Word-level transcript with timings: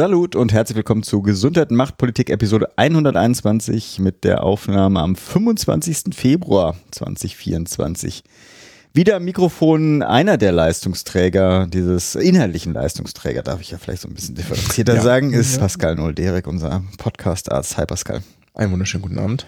Salut 0.00 0.34
und 0.34 0.54
herzlich 0.54 0.76
willkommen 0.76 1.02
zu 1.02 1.20
Gesundheit 1.20 1.68
und 1.68 1.76
Machtpolitik 1.76 2.30
Episode 2.30 2.70
121 2.76 3.98
mit 3.98 4.24
der 4.24 4.44
Aufnahme 4.44 4.98
am 4.98 5.14
25. 5.14 6.14
Februar 6.14 6.74
2024. 6.90 8.24
Wieder 8.94 9.16
am 9.16 9.26
Mikrofon 9.26 10.02
einer 10.02 10.38
der 10.38 10.52
Leistungsträger, 10.52 11.66
dieses 11.66 12.14
inhaltlichen 12.14 12.72
Leistungsträger, 12.72 13.42
darf 13.42 13.60
ich 13.60 13.72
ja 13.72 13.76
vielleicht 13.76 14.00
so 14.00 14.08
ein 14.08 14.14
bisschen 14.14 14.36
differenzierter 14.36 14.94
ja. 14.94 15.02
sagen, 15.02 15.34
ist 15.34 15.56
ja. 15.56 15.60
Pascal 15.60 15.96
Nolderek, 15.96 16.46
unser 16.46 16.82
Podcast-Arzt. 16.96 17.76
Hi 17.76 17.84
Pascal. 17.84 18.22
Einen 18.54 18.72
wunderschönen 18.72 19.02
guten 19.02 19.18
Abend 19.18 19.44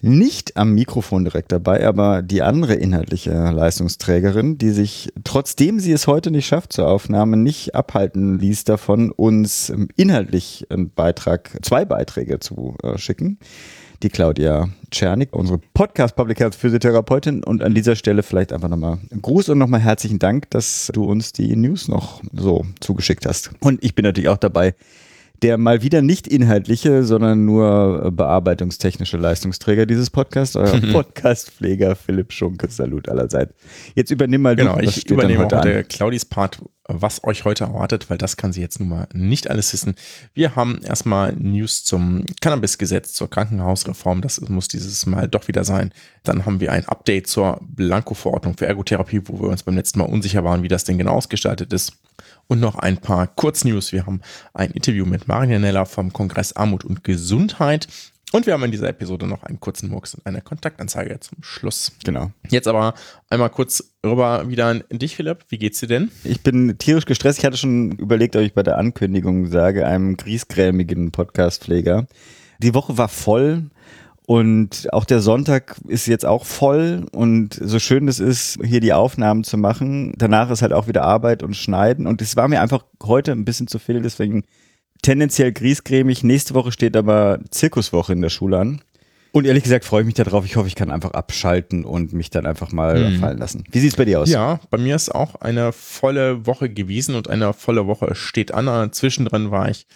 nicht 0.00 0.56
am 0.56 0.74
Mikrofon 0.74 1.24
direkt 1.24 1.52
dabei, 1.52 1.86
aber 1.86 2.22
die 2.22 2.42
andere 2.42 2.74
inhaltliche 2.74 3.32
Leistungsträgerin, 3.32 4.58
die 4.58 4.70
sich, 4.70 5.12
trotzdem 5.24 5.80
sie 5.80 5.92
es 5.92 6.06
heute 6.06 6.30
nicht 6.30 6.46
schafft 6.46 6.72
zur 6.72 6.88
Aufnahme, 6.88 7.36
nicht 7.36 7.74
abhalten 7.74 8.38
ließ 8.38 8.64
davon, 8.64 9.10
uns 9.10 9.72
inhaltlich 9.96 10.66
einen 10.70 10.90
Beitrag, 10.90 11.58
zwei 11.62 11.84
Beiträge 11.84 12.40
zu 12.40 12.76
äh, 12.82 12.98
schicken. 12.98 13.38
Die 14.02 14.10
Claudia 14.10 14.68
Czernik, 14.90 15.32
unsere 15.32 15.58
Podcast-Public 15.72 16.38
Health 16.38 16.54
Physiotherapeutin. 16.54 17.42
Und 17.42 17.62
an 17.62 17.74
dieser 17.74 17.96
Stelle 17.96 18.22
vielleicht 18.22 18.52
einfach 18.52 18.68
nochmal 18.68 18.98
Gruß 19.22 19.48
und 19.48 19.56
nochmal 19.56 19.80
herzlichen 19.80 20.18
Dank, 20.18 20.50
dass 20.50 20.90
du 20.92 21.04
uns 21.04 21.32
die 21.32 21.56
News 21.56 21.88
noch 21.88 22.20
so 22.34 22.66
zugeschickt 22.80 23.24
hast. 23.24 23.52
Und 23.60 23.82
ich 23.82 23.94
bin 23.94 24.02
natürlich 24.02 24.28
auch 24.28 24.36
dabei, 24.36 24.74
der 25.42 25.58
mal 25.58 25.82
wieder 25.82 26.02
nicht 26.02 26.26
inhaltliche, 26.26 27.04
sondern 27.04 27.44
nur 27.44 28.10
bearbeitungstechnische 28.12 29.16
Leistungsträger 29.16 29.86
dieses 29.86 30.10
Podcasts, 30.10 30.56
euer 30.56 30.80
Podcastpfleger 30.92 31.96
Philipp 31.96 32.32
Schunke. 32.32 32.68
Salut 32.70 33.08
allerseits. 33.08 33.54
Jetzt 33.94 34.10
übernimm 34.10 34.42
mal 34.42 34.56
genau, 34.56 34.74
du. 34.74 34.80
Genau, 34.80 34.90
ich 34.90 35.10
übernehme 35.10 35.46
auch 35.46 35.60
der 35.60 35.84
Claudis 35.84 36.24
Part, 36.24 36.58
was 36.88 37.24
euch 37.24 37.44
heute 37.44 37.64
erwartet, 37.64 38.08
weil 38.08 38.18
das 38.18 38.36
kann 38.36 38.52
sie 38.52 38.60
jetzt 38.60 38.80
nun 38.80 38.88
mal 38.88 39.08
nicht 39.12 39.50
alles 39.50 39.72
wissen. 39.72 39.94
Wir 40.34 40.56
haben 40.56 40.80
erstmal 40.82 41.34
News 41.34 41.84
zum 41.84 42.24
Cannabis-Gesetz, 42.40 43.12
zur 43.12 43.28
Krankenhausreform. 43.28 44.22
Das 44.22 44.40
muss 44.40 44.68
dieses 44.68 45.04
Mal 45.06 45.28
doch 45.28 45.48
wieder 45.48 45.64
sein. 45.64 45.92
Dann 46.22 46.46
haben 46.46 46.60
wir 46.60 46.72
ein 46.72 46.86
Update 46.86 47.26
zur 47.26 47.60
Blanko-Verordnung 47.62 48.56
für 48.56 48.66
Ergotherapie, 48.66 49.22
wo 49.24 49.40
wir 49.40 49.48
uns 49.48 49.64
beim 49.64 49.76
letzten 49.76 49.98
Mal 49.98 50.06
unsicher 50.06 50.44
waren, 50.44 50.62
wie 50.62 50.68
das 50.68 50.84
denn 50.84 50.98
genau 50.98 51.12
ausgestaltet 51.12 51.72
ist 51.72 51.92
und 52.48 52.60
noch 52.60 52.76
ein 52.76 52.98
paar 52.98 53.26
Kurznews. 53.26 53.92
Wir 53.92 54.06
haben 54.06 54.20
ein 54.54 54.70
Interview 54.70 55.04
mit 55.04 55.28
Marianella 55.28 55.84
vom 55.84 56.12
Kongress 56.12 56.54
Armut 56.54 56.84
und 56.84 57.04
Gesundheit. 57.04 57.88
Und 58.32 58.44
wir 58.46 58.54
haben 58.54 58.64
in 58.64 58.72
dieser 58.72 58.88
Episode 58.88 59.26
noch 59.26 59.44
einen 59.44 59.60
kurzen 59.60 59.88
Murks 59.88 60.14
und 60.14 60.26
eine 60.26 60.42
Kontaktanzeige 60.42 61.20
zum 61.20 61.38
Schluss. 61.42 61.92
Genau. 62.04 62.32
Jetzt 62.48 62.66
aber 62.66 62.94
einmal 63.30 63.50
kurz 63.50 63.94
rüber 64.04 64.48
wieder 64.48 64.66
an 64.66 64.82
dich, 64.90 65.16
Philipp. 65.16 65.44
Wie 65.48 65.58
geht's 65.58 65.78
dir 65.78 65.86
denn? 65.86 66.10
Ich 66.24 66.42
bin 66.42 66.76
tierisch 66.76 67.06
gestresst. 67.06 67.38
Ich 67.38 67.44
hatte 67.44 67.56
schon 67.56 67.92
überlegt, 67.92 68.34
ob 68.34 68.42
ich 68.42 68.52
bei 68.52 68.64
der 68.64 68.78
Ankündigung 68.78 69.46
sage, 69.46 69.86
einem 69.86 70.16
griesgrämigen 70.16 71.12
Podcastpfleger. 71.12 72.08
Die 72.58 72.74
Woche 72.74 72.98
war 72.98 73.08
voll 73.08 73.70
und 74.26 74.92
auch 74.92 75.04
der 75.04 75.20
Sonntag 75.20 75.76
ist 75.86 76.06
jetzt 76.06 76.26
auch 76.26 76.44
voll 76.44 77.06
und 77.12 77.54
so 77.54 77.78
schön 77.78 78.08
es 78.08 78.18
ist, 78.18 78.58
hier 78.62 78.80
die 78.80 78.92
Aufnahmen 78.92 79.44
zu 79.44 79.56
machen. 79.56 80.14
Danach 80.18 80.50
ist 80.50 80.62
halt 80.62 80.72
auch 80.72 80.88
wieder 80.88 81.04
Arbeit 81.04 81.44
und 81.44 81.56
Schneiden 81.56 82.08
und 82.08 82.20
es 82.20 82.36
war 82.36 82.48
mir 82.48 82.60
einfach 82.60 82.84
heute 83.04 83.30
ein 83.30 83.44
bisschen 83.44 83.68
zu 83.68 83.78
viel, 83.78 84.02
deswegen 84.02 84.42
tendenziell 85.02 85.52
griesgrämig. 85.52 86.24
Nächste 86.24 86.54
Woche 86.54 86.72
steht 86.72 86.96
aber 86.96 87.38
Zirkuswoche 87.50 88.12
in 88.12 88.20
der 88.20 88.30
Schule 88.30 88.58
an. 88.58 88.80
Und 89.30 89.44
ehrlich 89.44 89.64
gesagt 89.64 89.84
freue 89.84 90.00
ich 90.00 90.06
mich 90.06 90.14
darauf. 90.14 90.46
Ich 90.46 90.56
hoffe, 90.56 90.66
ich 90.66 90.74
kann 90.74 90.90
einfach 90.90 91.10
abschalten 91.10 91.84
und 91.84 92.12
mich 92.12 92.30
dann 92.30 92.46
einfach 92.46 92.72
mal 92.72 93.10
mhm. 93.10 93.18
fallen 93.20 93.38
lassen. 93.38 93.64
Wie 93.70 93.80
sieht 93.80 93.90
es 93.90 93.96
bei 93.96 94.06
dir 94.06 94.20
aus? 94.20 94.30
Ja, 94.30 94.60
bei 94.70 94.78
mir 94.78 94.96
ist 94.96 95.14
auch 95.14 95.36
eine 95.36 95.72
volle 95.72 96.46
Woche 96.46 96.70
gewesen 96.70 97.14
und 97.14 97.28
eine 97.28 97.52
volle 97.52 97.86
Woche 97.86 98.14
steht 98.14 98.52
an. 98.52 98.92
Zwischendrin 98.92 99.50
war 99.50 99.68
ich 99.68 99.86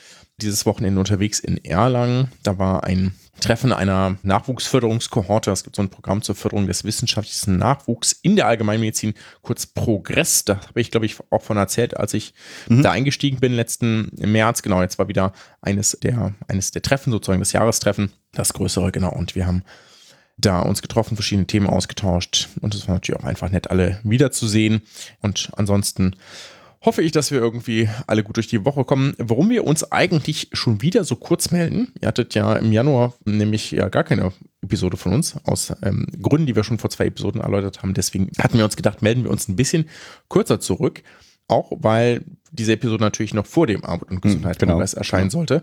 dieses 0.43 0.67
Wochenende 0.67 0.99
unterwegs 0.99 1.41
in 1.41 1.65
Erlangen. 1.65 2.31
Da 2.43 2.59
war 2.59 2.85
ein 2.85 3.15
Treffen 3.41 3.73
einer 3.73 4.17
Nachwuchsförderungskohorte. 4.23 5.51
Es 5.51 5.65
gibt 5.65 5.77
so 5.77 5.83
ein 5.83 5.89
Programm 5.89 6.23
zur 6.23 6.35
Förderung 6.35 6.67
des 6.67 6.85
wissenschaftlichen 6.85 7.59
Nachwuchs 7.59 8.13
in 8.13 8.37
der 8.37 8.47
Allgemeinmedizin, 8.47 9.15
kurz 9.43 9.67
Progress. 9.67 10.45
Da 10.45 10.61
habe 10.69 10.81
ich, 10.81 10.91
glaube 10.91 11.07
ich, 11.07 11.17
auch 11.31 11.43
von 11.43 11.57
erzählt, 11.57 11.97
als 11.97 12.15
ich 12.15 12.35
mhm. 12.69 12.83
da 12.83 12.91
eingestiegen 12.91 13.41
bin 13.41 13.53
letzten 13.53 14.11
März. 14.17 14.63
Genau, 14.63 14.83
jetzt 14.83 14.99
war 14.99 15.09
wieder 15.09 15.33
eines 15.63 15.99
der, 16.03 16.35
eines 16.49 16.71
der 16.71 16.83
Treffen, 16.83 17.11
sozusagen 17.11 17.41
das 17.41 17.53
Jahrestreffen, 17.53 18.13
das 18.33 18.53
größere, 18.53 18.93
genau. 18.93 19.13
Und 19.13 19.35
wir 19.35 19.47
haben 19.47 19.65
da 20.37 20.61
uns 20.61 20.83
getroffen, 20.83 21.17
verschiedene 21.17 21.47
Themen 21.47 21.67
ausgetauscht. 21.67 22.49
Und 22.61 22.75
es 22.75 22.87
war 22.89 22.95
natürlich 22.95 23.21
auch 23.21 23.27
einfach 23.27 23.51
nett, 23.51 23.71
alle 23.71 24.01
wiederzusehen. 24.05 24.83
Und 25.21 25.51
ansonsten 25.57 26.17
hoffe 26.83 27.03
ich, 27.03 27.13
dass 27.13 27.31
wir 27.31 27.39
irgendwie 27.39 27.89
alle 28.07 28.23
gut 28.23 28.37
durch 28.37 28.49
die 28.49 28.65
Woche 28.65 28.85
kommen. 28.85 29.15
Warum 29.19 29.51
wir 29.51 29.65
uns 29.65 29.91
eigentlich 29.93 30.49
schon 30.53 30.81
wieder 30.83 31.05
so 31.05 31.17
kurz 31.17 31.51
melden, 31.51 31.93
ihr 32.01 32.09
hattet 32.09 32.35
ja 32.35 32.55
im 32.55 32.73
Januar 32.73 33.15
nämlich 33.25 33.71
ja 33.71 33.89
gar 33.89 34.05
keine 34.05 34.33
Episode 34.63 34.97
von 34.97 35.13
uns, 35.13 35.37
aus 35.45 35.73
ähm, 35.83 36.07
Gründen, 36.21 36.47
die 36.47 36.57
wir 36.57 36.65
schon 36.65 36.79
vor 36.79 36.91
zwei 36.91 37.07
Episoden 37.07 37.41
erläutert 37.41 37.83
haben. 37.83 37.95
Deswegen 37.95 38.31
hatten 38.39 38.59
wir 38.59 38.65
uns 38.65 38.77
gedacht, 38.77 39.03
melden 39.03 39.25
wir 39.25 39.31
uns 39.31 39.49
ein 39.49 39.57
bisschen 39.57 39.89
kürzer 40.29 40.61
zurück. 40.61 41.03
Auch 41.49 41.73
weil 41.77 42.23
diese 42.53 42.73
Episode 42.73 43.03
natürlich 43.03 43.35
noch 43.35 43.47
vor 43.47 43.67
dem 43.67 43.85
Arbeit- 43.85 44.11
und 44.11 44.17
hm, 44.17 44.21
Gesundheitskongress 44.21 44.93
genau. 44.93 45.01
erscheinen 45.01 45.31
sollte. 45.31 45.63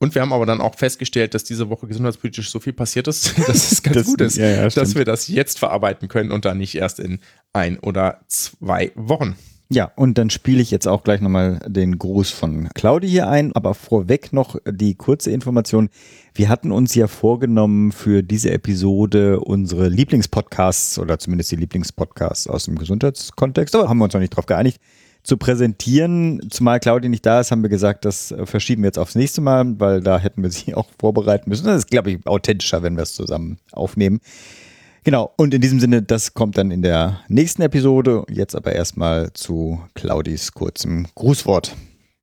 Und 0.00 0.14
wir 0.14 0.22
haben 0.22 0.32
aber 0.32 0.46
dann 0.46 0.60
auch 0.60 0.76
festgestellt, 0.76 1.34
dass 1.34 1.44
diese 1.44 1.68
Woche 1.70 1.86
gesundheitspolitisch 1.86 2.50
so 2.50 2.60
viel 2.60 2.72
passiert 2.72 3.08
ist, 3.08 3.36
dass 3.48 3.72
es 3.72 3.82
ganz 3.82 3.96
das, 3.96 4.06
gut 4.06 4.20
ist, 4.20 4.36
ja, 4.36 4.48
ja, 4.48 4.68
dass 4.68 4.94
wir 4.94 5.04
das 5.04 5.28
jetzt 5.28 5.58
verarbeiten 5.58 6.08
können 6.08 6.30
und 6.30 6.44
dann 6.44 6.58
nicht 6.58 6.76
erst 6.76 7.00
in 7.00 7.18
ein 7.52 7.78
oder 7.80 8.20
zwei 8.28 8.92
Wochen. 8.94 9.36
Ja, 9.70 9.92
und 9.96 10.16
dann 10.16 10.30
spiele 10.30 10.62
ich 10.62 10.70
jetzt 10.70 10.88
auch 10.88 11.04
gleich 11.04 11.20
nochmal 11.20 11.60
den 11.66 11.98
Gruß 11.98 12.30
von 12.30 12.70
Claudi 12.74 13.06
hier 13.06 13.28
ein, 13.28 13.52
aber 13.52 13.74
vorweg 13.74 14.32
noch 14.32 14.56
die 14.66 14.94
kurze 14.94 15.30
Information. 15.30 15.90
Wir 16.32 16.48
hatten 16.48 16.72
uns 16.72 16.94
ja 16.94 17.06
vorgenommen, 17.06 17.92
für 17.92 18.22
diese 18.22 18.50
Episode 18.50 19.40
unsere 19.40 19.88
Lieblingspodcasts 19.88 20.98
oder 20.98 21.18
zumindest 21.18 21.52
die 21.52 21.56
Lieblingspodcasts 21.56 22.46
aus 22.46 22.64
dem 22.64 22.78
Gesundheitskontext, 22.78 23.76
aber 23.76 23.90
haben 23.90 23.98
wir 23.98 24.04
uns 24.04 24.14
noch 24.14 24.22
nicht 24.22 24.34
drauf 24.34 24.46
geeinigt, 24.46 24.80
zu 25.22 25.36
präsentieren. 25.36 26.48
Zumal 26.48 26.80
Claudi 26.80 27.10
nicht 27.10 27.26
da 27.26 27.40
ist, 27.40 27.50
haben 27.50 27.62
wir 27.62 27.68
gesagt, 27.68 28.06
das 28.06 28.34
verschieben 28.44 28.82
wir 28.82 28.88
jetzt 28.88 28.98
aufs 28.98 29.16
nächste 29.16 29.42
Mal, 29.42 29.78
weil 29.78 30.00
da 30.00 30.18
hätten 30.18 30.42
wir 30.42 30.50
sie 30.50 30.74
auch 30.76 30.88
vorbereiten 30.98 31.50
müssen. 31.50 31.66
Das 31.66 31.80
ist, 31.80 31.90
glaube 31.90 32.12
ich, 32.12 32.26
authentischer, 32.26 32.82
wenn 32.82 32.96
wir 32.96 33.02
es 33.02 33.12
zusammen 33.12 33.58
aufnehmen. 33.72 34.20
Genau, 35.08 35.32
und 35.38 35.54
in 35.54 35.62
diesem 35.62 35.80
Sinne, 35.80 36.02
das 36.02 36.34
kommt 36.34 36.58
dann 36.58 36.70
in 36.70 36.82
der 36.82 37.20
nächsten 37.28 37.62
Episode. 37.62 38.26
Jetzt 38.28 38.54
aber 38.54 38.74
erstmal 38.74 39.32
zu 39.32 39.80
Claudis 39.94 40.52
kurzem 40.52 41.06
Grußwort. 41.14 41.74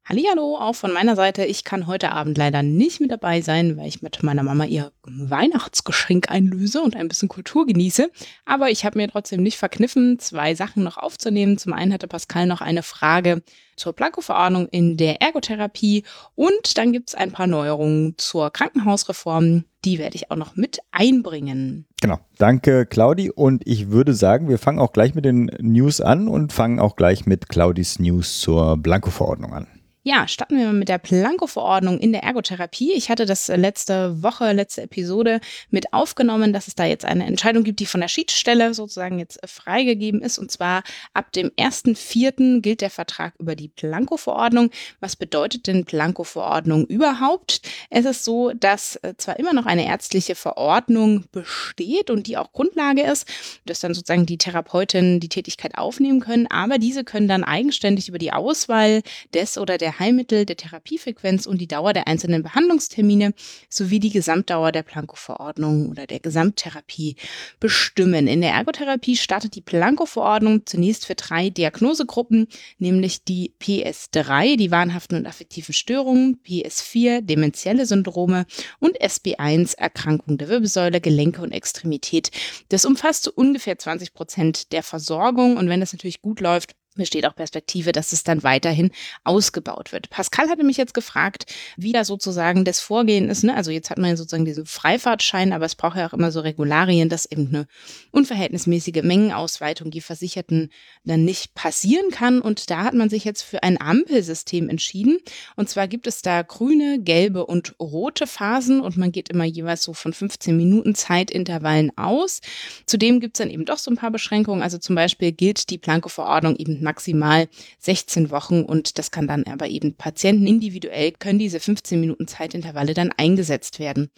Hallo, 0.08 0.58
auch 0.60 0.76
von 0.76 0.94
meiner 0.94 1.16
Seite. 1.16 1.46
Ich 1.46 1.64
kann 1.64 1.88
heute 1.88 2.12
Abend 2.12 2.38
leider 2.38 2.62
nicht 2.62 3.02
mit 3.02 3.10
dabei 3.10 3.42
sein, 3.42 3.76
weil 3.76 3.88
ich 3.88 4.04
mit 4.04 4.22
meiner 4.22 4.44
Mama 4.44 4.66
ihr 4.66 4.92
Weihnachtsgeschenk 5.04 6.30
einlöse 6.30 6.80
und 6.84 6.96
ein 6.96 7.08
bisschen 7.08 7.28
Kultur 7.28 7.66
genieße. 7.66 8.12
Aber 8.46 8.70
ich 8.70 8.86
habe 8.86 9.00
mir 9.00 9.08
trotzdem 9.08 9.42
nicht 9.42 9.58
verkniffen, 9.58 10.20
zwei 10.20 10.54
Sachen 10.54 10.84
noch 10.84 10.98
aufzunehmen. 10.98 11.58
Zum 11.58 11.74
einen 11.74 11.92
hatte 11.92 12.08
Pascal 12.08 12.46
noch 12.46 12.62
eine 12.62 12.84
Frage 12.84 13.42
zur 13.78 13.94
Blanko-Verordnung 13.94 14.68
in 14.68 14.96
der 14.96 15.24
Ergotherapie 15.24 16.04
und 16.36 16.78
dann 16.78 16.94
gibt 16.94 17.10
es 17.10 17.16
ein 17.16 17.32
paar 17.32 17.48
Neuerungen 17.48 18.14
zur 18.18 18.52
Krankenhausreform. 18.52 19.64
Die 19.86 19.98
werde 19.98 20.18
ich 20.18 20.30
auch 20.30 20.38
noch 20.38 20.56
mit 20.56 20.82
einbringen. 20.92 21.88
Genau. 22.00 22.20
Danke, 22.38 22.86
Claudi. 22.86 23.32
Und 23.32 23.64
ich 23.66 23.90
würde 23.90 24.14
sagen, 24.14 24.50
wir 24.50 24.60
fangen 24.60 24.78
auch 24.78 24.94
gleich 24.94 25.16
mit 25.16 25.26
den 25.26 25.50
News 25.60 26.00
an 26.00 26.28
und 26.28 26.54
fangen 26.54 26.80
auch 26.80 26.96
gleich 26.96 27.26
mit 27.26 27.50
Claudis 27.50 27.98
News 27.98 28.40
zur 28.40 28.78
Blanko-Verordnung 28.78 29.52
an. 29.52 29.68
Ja, 30.08 30.28
starten 30.28 30.60
wir 30.60 30.68
mal 30.68 30.74
mit 30.74 30.88
der 30.88 31.00
Planko-Verordnung 31.00 31.98
in 31.98 32.12
der 32.12 32.22
Ergotherapie. 32.22 32.94
Ich 32.94 33.10
hatte 33.10 33.26
das 33.26 33.48
letzte 33.48 34.22
Woche, 34.22 34.52
letzte 34.52 34.84
Episode 34.84 35.40
mit 35.72 35.94
aufgenommen, 35.94 36.54
dass 36.54 36.68
es 36.68 36.76
da 36.76 36.86
jetzt 36.86 37.06
eine 37.06 37.26
Entscheidung 37.26 37.64
gibt, 37.64 37.80
die 37.80 37.88
von 37.88 38.02
der 38.02 38.08
Schiedsstelle 38.08 38.76
sozusagen 38.76 39.18
jetzt 39.18 39.40
freigegeben 39.50 40.22
ist. 40.22 40.38
Und 40.38 40.52
zwar 40.52 40.84
ab 41.16 41.32
dem 41.32 41.50
1.4. 41.58 42.62
gilt 42.62 42.82
der 42.82 42.92
Vertrag 42.92 43.34
über 43.40 43.56
die 43.56 43.68
Planko-Verordnung. 43.68 44.70
Was 45.00 45.16
bedeutet 45.16 45.66
denn 45.66 45.86
Planko-Verordnung 45.86 46.86
überhaupt? 46.86 47.62
Es 47.90 48.06
ist 48.06 48.24
so, 48.26 48.52
dass 48.52 48.98
äh, 48.98 49.16
zwar 49.18 49.40
immer 49.40 49.54
noch 49.54 49.66
eine 49.66 49.88
ärztliche 49.88 50.36
Verordnung 50.36 51.24
besteht 51.32 52.12
und 52.12 52.28
die 52.28 52.38
auch 52.38 52.52
Grundlage 52.52 53.02
ist, 53.02 53.28
dass 53.66 53.80
dann 53.80 53.96
sozusagen 53.96 54.28
die 54.28 54.38
Therapeuten 54.38 55.20
die 55.20 55.30
Tätigkeit 55.30 55.80
aufnehmen 55.80 56.20
können, 56.20 56.46
aber 56.46 56.78
diese 56.78 57.04
können 57.04 57.28
dann 57.28 57.44
eigenständig 57.44 58.08
über 58.08 58.20
die 58.20 58.34
Auswahl 58.34 59.02
des 59.34 59.58
oder 59.58 59.80
der 59.80 59.95
Heilmittel, 60.00 60.46
der 60.46 60.58
Therapiefrequenz 60.58 61.46
und 61.46 61.60
die 61.60 61.68
Dauer 61.68 61.94
der 61.94 62.08
einzelnen 62.08 62.44
Behandlungstermine 62.44 63.34
sowie 63.70 64.00
die 64.00 64.10
Gesamtdauer 64.10 64.72
der 64.72 64.84
Planko-Verordnung 64.84 65.90
oder 65.90 66.08
der 66.08 66.20
Gesamttherapie 66.20 67.16
bestimmen. 67.60 68.28
In 68.28 68.42
der 68.42 68.52
Ergotherapie 68.52 69.18
startet 69.18 69.56
die 69.56 69.62
Planko-Verordnung 69.62 70.66
zunächst 70.66 71.06
für 71.06 71.16
drei 71.16 71.50
Diagnosegruppen, 71.50 72.48
nämlich 72.78 73.24
die 73.24 73.54
PS3, 73.62 74.58
die 74.58 74.72
wahnhaften 74.72 75.18
und 75.18 75.28
affektiven 75.28 75.74
Störungen, 75.74 76.40
PS4, 76.46 77.22
demenzielle 77.22 77.86
Syndrome 77.86 78.46
und 78.80 79.00
SB1, 79.02 79.78
Erkrankung 79.78 80.38
der 80.38 80.50
Wirbelsäule, 80.50 81.02
Gelenke 81.02 81.42
und 81.42 81.52
Extremität. 81.52 82.32
Das 82.70 82.86
umfasst 82.86 83.28
ungefähr 83.28 83.78
20 83.78 84.14
Prozent 84.14 84.72
der 84.72 84.84
Versorgung 84.84 85.58
und 85.58 85.70
wenn 85.70 85.80
das 85.80 85.94
natürlich 85.94 86.22
gut 86.22 86.40
läuft, 86.40 86.76
besteht 86.96 87.26
auch 87.26 87.36
Perspektive, 87.36 87.92
dass 87.92 88.14
es 88.14 88.24
dann 88.24 88.44
weiterhin 88.44 88.92
ausgebaut 89.24 89.92
wird. 89.92 90.10
Pascal 90.10 90.50
hatte 90.50 90.64
mich 90.64 90.78
jetzt 90.78 90.94
gefragt, 90.94 91.46
wie 91.78 91.92
da 91.92 92.04
sozusagen 92.06 92.66
das 92.66 92.80
Vorgehen 92.80 93.30
ist. 93.30 93.44
Ne? 93.44 93.56
Also 93.56 93.72
jetzt 93.72 93.90
hat 93.90 93.98
man 93.98 94.10
ja 94.10 94.18
sozusagen 94.18 94.46
diesen 94.46 94.66
Freifahrtschein, 94.66 95.54
aber 95.54 95.66
es 95.66 95.76
braucht 95.76 95.98
ja 95.98 96.08
auch 96.08 96.14
immer 96.14 96.32
so 96.32 96.40
Regularien, 96.40 97.10
dass 97.10 97.26
eben 97.30 97.50
eine 97.50 97.68
unverhältnismäßige 98.12 99.04
Mengenausweitung 99.04 99.92
die 99.92 100.02
Versicherten 100.02 100.72
dann 101.04 101.26
nicht 101.26 101.54
passieren 101.54 102.10
kann. 102.12 102.42
Und 102.42 102.70
da 102.70 102.84
hat 102.84 102.94
man 102.94 103.10
sich 103.10 103.24
jetzt 103.26 103.42
für 103.42 103.64
ein 103.64 103.80
Ampelsystem 103.80 104.70
entschieden. 104.70 105.20
Und 105.56 105.70
zwar 105.70 105.88
gibt 105.88 106.08
es 106.08 106.22
da 106.22 106.42
grüne, 106.42 107.00
gelbe 107.00 107.46
und 107.46 107.76
rote 107.80 108.28
Phasen 108.28 108.82
und 108.82 108.98
man 108.98 109.12
geht 109.12 109.30
immer 109.30 109.46
jeweils 109.46 109.84
so 109.84 109.94
von 109.94 110.14
15 110.14 110.56
Minuten 110.56 110.96
Zeitintervallen 110.96 111.92
aus. 111.98 112.42
Zudem 112.86 113.20
gibt 113.20 113.38
es 113.38 113.40
dann 113.40 113.52
eben 113.52 113.66
doch 113.66 113.78
so 113.78 113.92
ein 113.92 113.98
paar 113.98 114.12
Beschränkungen. 114.12 114.64
Also 114.64 114.78
zum 114.78 114.96
Beispiel 114.96 115.32
gilt 115.32 115.70
die 115.70 115.78
Planko-Verordnung 115.78 116.56
eben 116.56 116.85
maximal 116.86 117.50
16 117.80 118.32
Wochen 118.32 118.64
und 118.64 118.98
das 118.98 119.12
kann 119.12 119.28
dann 119.28 119.44
aber 119.44 119.68
eben 119.68 119.96
Patienten 119.96 120.48
individuell 120.48 121.12
können 121.12 121.40
diese 121.40 121.60
15 121.60 122.00
Minuten 122.00 122.28
Zeitintervalle 122.28 122.94
dann 122.94 123.12
eingesetzt 123.12 123.80
werden. 123.80 124.10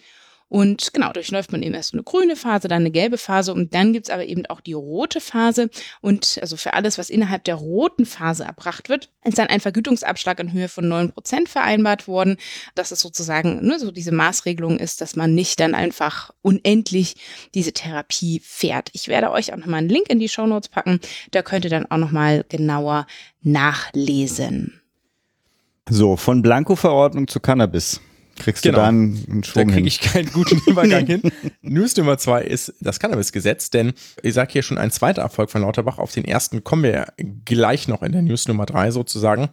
Und 0.49 0.93
genau, 0.93 1.11
durchläuft 1.11 1.51
man 1.51 1.61
eben 1.61 1.75
erst 1.75 1.93
eine 1.93 2.03
grüne 2.03 2.37
Phase, 2.37 2.69
dann 2.69 2.83
eine 2.83 2.91
gelbe 2.91 3.17
Phase 3.17 3.53
und 3.53 3.73
dann 3.73 3.91
gibt's 3.91 4.09
aber 4.09 4.25
eben 4.25 4.45
auch 4.45 4.61
die 4.61 4.73
rote 4.73 5.19
Phase. 5.19 5.69
Und 5.99 6.39
also 6.41 6.55
für 6.55 6.73
alles, 6.73 6.97
was 6.97 7.09
innerhalb 7.09 7.43
der 7.43 7.55
roten 7.55 8.05
Phase 8.05 8.45
erbracht 8.45 8.87
wird, 8.87 9.09
ist 9.25 9.37
dann 9.37 9.47
ein 9.47 9.59
Vergütungsabschlag 9.59 10.39
in 10.39 10.53
Höhe 10.53 10.69
von 10.69 10.87
neun 10.87 11.11
Prozent 11.11 11.49
vereinbart 11.49 12.07
worden. 12.07 12.37
Dass 12.75 12.91
es 12.91 13.01
sozusagen 13.01 13.65
nur 13.65 13.77
so 13.79 13.91
diese 13.91 14.13
Maßregelung 14.13 14.79
ist, 14.79 15.01
dass 15.01 15.17
man 15.17 15.35
nicht 15.35 15.59
dann 15.59 15.75
einfach 15.75 16.31
unendlich 16.41 17.15
diese 17.53 17.73
Therapie 17.73 18.41
fährt. 18.43 18.89
Ich 18.93 19.09
werde 19.09 19.31
euch 19.31 19.51
auch 19.51 19.57
nochmal 19.57 19.79
einen 19.79 19.89
Link 19.89 20.09
in 20.09 20.19
die 20.19 20.29
Show 20.29 20.47
Notes 20.47 20.69
packen. 20.69 21.01
Da 21.31 21.41
könnt 21.41 21.65
ihr 21.65 21.71
dann 21.71 21.91
auch 21.91 21.97
nochmal 21.97 22.45
genauer 22.47 23.05
nachlesen. 23.41 24.79
So, 25.89 26.15
von 26.15 26.41
Blanko-Verordnung 26.41 27.27
zu 27.27 27.39
Cannabis. 27.39 28.01
Kriegst 28.39 28.63
Genau. 28.63 28.77
du 28.77 28.81
da 28.81 28.87
einen, 28.87 29.25
einen 29.29 29.41
Da 29.41 29.47
Schwung 29.47 29.63
kriege 29.65 29.75
hin? 29.77 29.87
ich 29.87 29.99
keinen 30.01 30.31
guten 30.31 30.61
Übergang 30.67 31.05
hin. 31.05 31.21
News 31.61 31.95
Nummer 31.97 32.17
zwei 32.17 32.43
ist 32.43 32.73
das 32.79 32.99
Cannabis-Gesetz, 32.99 33.69
denn 33.69 33.93
ich 34.23 34.33
sage 34.33 34.51
hier 34.53 34.63
schon 34.63 34.77
ein 34.77 34.91
zweiter 34.91 35.21
Erfolg 35.21 35.49
von 35.51 35.61
Lauterbach. 35.61 35.97
Auf 35.97 36.11
den 36.13 36.25
ersten 36.25 36.63
kommen 36.63 36.83
wir 36.83 37.07
gleich 37.45 37.87
noch 37.87 38.01
in 38.03 38.11
der 38.11 38.21
News 38.21 38.47
Nummer 38.47 38.65
drei 38.65 38.91
sozusagen. 38.91 39.49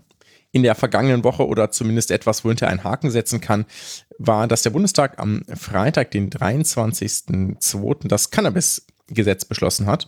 In 0.53 0.63
der 0.63 0.77
vergangenen 0.77 1.25
Woche 1.25 1.47
oder 1.49 1.71
zumindest 1.73 2.13
etwas, 2.13 2.45
wo 2.45 2.49
hinter 2.49 2.69
einen 2.69 2.85
Haken 2.85 3.11
setzen 3.11 3.41
kann, 3.41 3.65
war, 4.19 4.47
dass 4.47 4.63
der 4.63 4.71
Bundestag 4.71 5.19
am 5.19 5.43
Freitag, 5.53 6.13
den 6.13 6.31
23.02., 6.31 8.07
das 8.09 8.31
Cannabis-Gesetz 8.31 9.45
beschlossen 9.47 9.87
hat, 9.87 10.07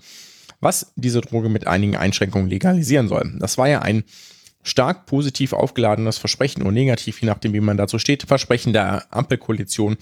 was 0.61 0.93
diese 0.97 1.21
Droge 1.21 1.49
mit 1.49 1.67
einigen 1.67 1.97
Einschränkungen 1.97 2.49
legalisieren 2.49 3.09
soll. 3.09 3.35
Das 3.41 3.59
war 3.59 3.69
ja 3.69 3.81
ein 3.83 4.05
stark 4.67 5.07
positiv 5.07 5.53
aufgeladenes 5.53 6.19
Versprechen 6.19 6.63
oder 6.63 6.73
negativ, 6.73 7.21
je 7.21 7.27
nachdem, 7.27 7.53
wie 7.53 7.61
man 7.61 7.77
dazu 7.77 7.99
steht, 7.99 8.25
Versprechen 8.25 8.73
der 8.73 9.07
Ampelkoalition 9.15 9.97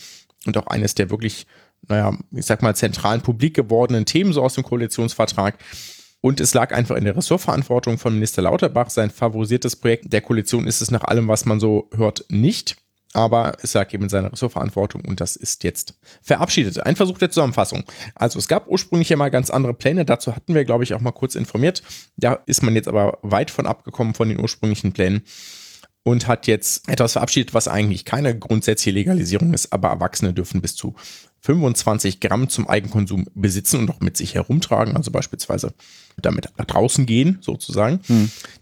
und 0.47 0.57
auch 0.57 0.67
eines 0.67 0.95
der 0.95 1.11
wirklich, 1.11 1.47
naja, 1.87 2.17
ich 2.33 2.47
sag 2.47 2.63
mal, 2.63 2.75
zentralen 2.75 3.21
publik 3.21 3.55
gewordenen 3.55 4.07
Themen 4.07 4.33
so 4.33 4.43
aus 4.43 4.55
dem 4.55 4.65
Koalitionsvertrag. 4.65 5.59
Und 6.23 6.41
es 6.41 6.55
lag 6.55 6.73
einfach 6.73 6.97
in 6.97 7.05
der 7.05 7.17
Ressortverantwortung 7.17 7.99
von 7.99 8.15
Minister 8.15 8.41
Lauterbach. 8.41 8.89
Sein 8.89 9.11
favorisiertes 9.11 9.77
Projekt 9.77 10.11
der 10.11 10.23
Koalition 10.23 10.67
ist 10.67 10.81
es 10.81 10.91
nach 10.91 11.05
allem, 11.05 11.29
was 11.29 11.45
man 11.45 11.61
so 11.61 11.91
hört, 11.95 12.25
nicht. 12.31 12.77
Aber 13.15 13.57
es 13.63 13.73
lag 13.75 13.93
eben 13.95 14.03
in 14.03 14.09
seiner 14.09 14.33
Ressortverantwortung 14.33 15.03
und 15.07 15.21
das 15.21 15.37
ist 15.37 15.65
jetzt 15.65 15.95
verabschiedet. 16.21 16.85
Ein 16.85 16.97
Versuch 16.97 17.17
der 17.17 17.31
Zusammenfassung. 17.31 17.85
Also 18.15 18.39
es 18.39 18.49
gab 18.49 18.69
ursprünglich 18.69 19.09
ja 19.09 19.17
mal 19.17 19.31
ganz 19.31 19.51
andere 19.51 19.73
Pläne. 19.73 20.05
Dazu 20.05 20.35
hatten 20.35 20.55
wir, 20.55 20.65
glaube 20.65 20.85
ich, 20.85 20.95
auch 20.95 21.01
mal 21.01 21.13
kurz 21.13 21.37
informiert. 21.37 21.83
Da 22.17 22.41
ist 22.47 22.63
man 22.63 22.75
jetzt 22.75 22.89
aber 22.89 23.19
weit 23.23 23.51
von 23.51 23.67
abgekommen 23.67 24.15
von 24.15 24.29
den 24.29 24.41
ursprünglichen 24.41 24.93
Plänen 24.93 25.23
und 26.05 26.29
hat 26.29 26.47
jetzt 26.47 26.89
etwas 26.89 27.13
verabschiedet, 27.13 27.55
was 27.55 27.67
eigentlich 27.67 28.05
keine 28.05 28.39
grundsätzliche 28.39 28.95
Legalisierung 28.97 29.53
ist, 29.53 29.73
aber 29.73 29.89
Erwachsene 29.89 30.33
dürfen 30.33 30.61
bis 30.61 30.77
zu 30.77 30.95
25 31.41 32.21
Gramm 32.21 32.49
zum 32.49 32.69
Eigenkonsum 32.69 33.27
besitzen 33.35 33.81
und 33.81 33.91
auch 33.91 34.01
mit 34.01 34.17
sich 34.17 34.35
herumtragen, 34.35 34.97
also 34.97 35.11
beispielsweise 35.11 35.75
damit 36.17 36.49
nach 36.57 36.65
draußen 36.65 37.05
gehen, 37.05 37.39
sozusagen. 37.43 38.01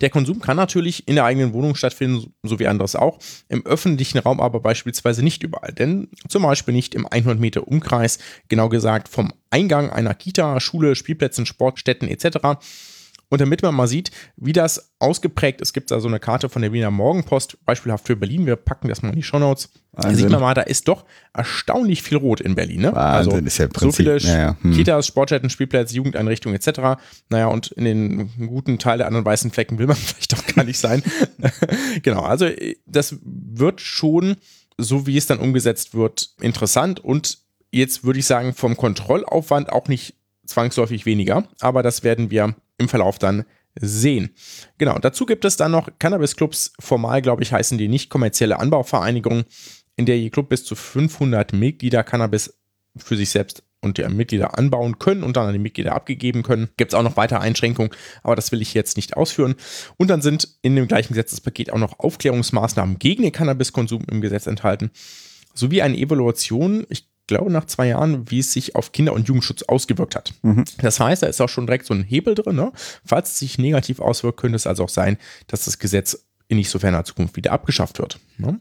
Der 0.01 0.11
Konsum 0.11 0.41
kann 0.41 0.57
natürlich 0.57 1.07
in 1.07 1.15
der 1.15 1.25
eigenen 1.25 1.53
Wohnung 1.53 1.77
stattfinden, 1.77 2.33
so 2.43 2.59
wie 2.59 2.67
anderes 2.67 2.97
auch, 2.97 3.19
im 3.49 3.65
öffentlichen 3.67 4.19
Raum 4.19 4.41
aber 4.41 4.59
beispielsweise 4.59 5.23
nicht 5.23 5.45
überall, 5.45 5.73
denn 5.73 6.09
zum 6.29 6.43
Beispiel 6.43 6.75
nicht 6.75 6.97
im 6.97 7.07
100 7.07 7.39
Meter 7.39 7.69
Umkreis, 7.69 8.19
genau 8.49 8.69
gesagt 8.69 9.09
vom 9.09 9.33
Eingang 9.51 9.91
einer 9.91 10.15
Kita, 10.15 10.59
Schule, 10.59 10.97
Spielplätzen, 10.97 11.47
Sportstätten 11.47 12.09
etc. 12.09 12.59
Und 13.33 13.41
damit 13.41 13.63
man 13.63 13.75
mal 13.75 13.87
sieht, 13.87 14.11
wie 14.37 14.53
das 14.53 14.93
ausgeprägt 14.99 15.63
ist, 15.63 15.73
gibt 15.73 15.91
es 15.91 15.95
also 15.95 16.07
eine 16.07 16.21
Karte 16.21 16.51
von 16.51 16.61
der 16.61 16.75
Wiener 16.75 16.91
Morgenpost, 16.91 17.57
beispielhaft 17.65 18.07
für 18.07 18.15
Berlin. 18.15 18.45
Wir 18.45 18.57
packen 18.57 18.89
das 18.89 19.01
mal 19.01 19.09
in 19.09 19.15
die 19.15 19.23
Shownotes. 19.23 19.71
Da 19.93 20.13
sieht 20.13 20.29
man 20.29 20.43
mal, 20.43 20.53
da 20.53 20.61
ist 20.61 20.87
doch 20.87 21.07
erstaunlich 21.33 22.03
viel 22.03 22.19
Rot 22.19 22.43
in 22.43 22.55
Berlin. 22.55 22.83
Ne? 22.83 22.95
Wahnsinn, 22.95 23.33
also 23.33 23.47
ist 23.47 23.57
ja 23.57 23.65
im 23.65 23.71
so 23.71 23.79
Prinzip- 23.81 23.97
viele 23.97 24.19
ja, 24.19 24.39
ja, 24.39 24.57
hm. 24.61 24.75
Kitas, 24.75 25.07
Sportstätten, 25.07 25.49
Spielplätze, 25.49 25.95
Jugendeinrichtungen 25.95 26.55
etc. 26.57 27.01
Naja, 27.31 27.47
und 27.47 27.69
in 27.69 27.85
den 27.85 28.49
guten 28.49 28.79
Teil 28.79 28.99
der 28.99 29.07
anderen 29.07 29.25
weißen 29.25 29.51
Flecken 29.51 29.79
will 29.79 29.87
man 29.87 29.97
vielleicht 29.97 30.35
auch 30.35 30.47
gar 30.55 30.65
nicht 30.65 30.79
sein. 30.79 31.03
genau, 32.03 32.21
also 32.21 32.51
das 32.85 33.17
wird 33.25 33.81
schon, 33.81 34.37
so 34.77 35.07
wie 35.07 35.17
es 35.17 35.27
dann 35.27 35.39
umgesetzt 35.39 35.95
wird, 35.95 36.35
interessant 36.43 37.03
und 37.03 37.39
jetzt 37.71 38.05
würde 38.05 38.19
ich 38.19 38.27
sagen, 38.27 38.53
vom 38.53 38.77
Kontrollaufwand 38.77 39.73
auch 39.73 39.89
nicht 39.89 40.17
zwangsläufig 40.45 41.07
weniger, 41.07 41.45
aber 41.61 41.83
das 41.83 42.03
werden 42.03 42.31
wir 42.31 42.55
im 42.83 42.89
Verlauf 42.89 43.19
dann 43.19 43.45
sehen. 43.75 44.35
Genau, 44.79 44.99
dazu 44.99 45.25
gibt 45.25 45.45
es 45.45 45.57
dann 45.57 45.73
noch 45.73 45.89
Cannabis-Clubs, 45.99 46.75
formal 46.79 47.23
glaube 47.23 47.43
ich 47.43 47.53
heißen 47.53 47.79
die 47.79 47.89
nicht 47.89 48.11
kommerzielle 48.11 48.59
Anbauvereinigungen, 48.59 49.45
in 49.97 50.07
der 50.07 50.19
je 50.19 50.31
Club 50.31 50.49
bis 50.49 50.65
zu 50.65 50.75
500 50.75 51.53
Mitglieder 51.53 52.05
Cannabis 52.05 52.59
für 52.97 53.17
sich 53.17 53.31
selbst 53.31 53.63
und 53.81 53.99
die 53.99 54.09
Mitglieder 54.09 54.57
anbauen 54.59 54.99
können 54.99 55.23
und 55.23 55.37
dann 55.37 55.47
an 55.47 55.53
die 55.53 55.59
Mitglieder 55.59 55.95
abgegeben 55.95 56.43
können. 56.43 56.69
Gibt 56.77 56.93
es 56.93 56.99
auch 56.99 57.03
noch 57.03 57.17
weitere 57.17 57.41
Einschränkungen, 57.41 57.93
aber 58.23 58.37
das 58.37 58.53
will 58.53 58.63
ich 58.63 58.75
jetzt 58.75 58.97
nicht 58.97 59.17
ausführen. 59.17 59.57
Und 59.97 60.09
dann 60.09 60.23
sind 60.23 60.49
in 60.63 60.77
dem 60.77 60.87
gleichen 60.87 61.15
Gesetzespaket 61.15 61.73
auch 61.73 61.79
noch 61.79 61.99
Aufklärungsmaßnahmen 61.99 62.99
gegen 62.99 63.23
den 63.23 63.33
Cannabiskonsum 63.33 64.05
im 64.11 64.21
Gesetz 64.21 64.47
enthalten, 64.47 64.91
sowie 65.53 65.83
eine 65.83 65.99
Evaluation, 65.99 66.87
ich 66.89 67.12
glaube 67.33 67.53
nach 67.53 67.67
zwei 67.67 67.89
Jahren, 67.89 68.31
wie 68.31 68.41
es 68.41 68.53
sich 68.53 68.77
auf 68.77 68.93
Kinder- 68.93 69.13
und 69.15 69.29
Jugendschutz 69.29 69.63
ausgewirkt 69.63 70.17
hat. 70.17 70.35
Das 70.79 71.01
heißt, 71.01 71.23
da 71.23 71.27
ist 71.27 71.41
auch 71.41 71.49
schon 71.49 71.67
direkt 71.67 71.87
so 71.87 71.95
ein 71.95 72.03
Hebel 72.03 72.35
drin. 72.35 72.57
Ne? 72.57 72.73
Falls 73.05 73.33
es 73.33 73.39
sich 73.39 73.59
negativ 73.59 74.01
auswirkt, 74.01 74.39
könnte 74.39 74.57
es 74.57 74.67
also 74.67 74.85
auch 74.85 74.89
sein, 74.89 75.17
dass 75.47 75.65
das 75.65 75.79
Gesetz 75.79 76.27
in 76.49 76.57
nicht 76.59 76.69
so 76.69 76.79
ferner 76.79 77.05
Zukunft 77.05 77.37
wieder 77.37 77.53
abgeschafft 77.53 77.99
wird. 77.99 78.19
Ne? 78.37 78.61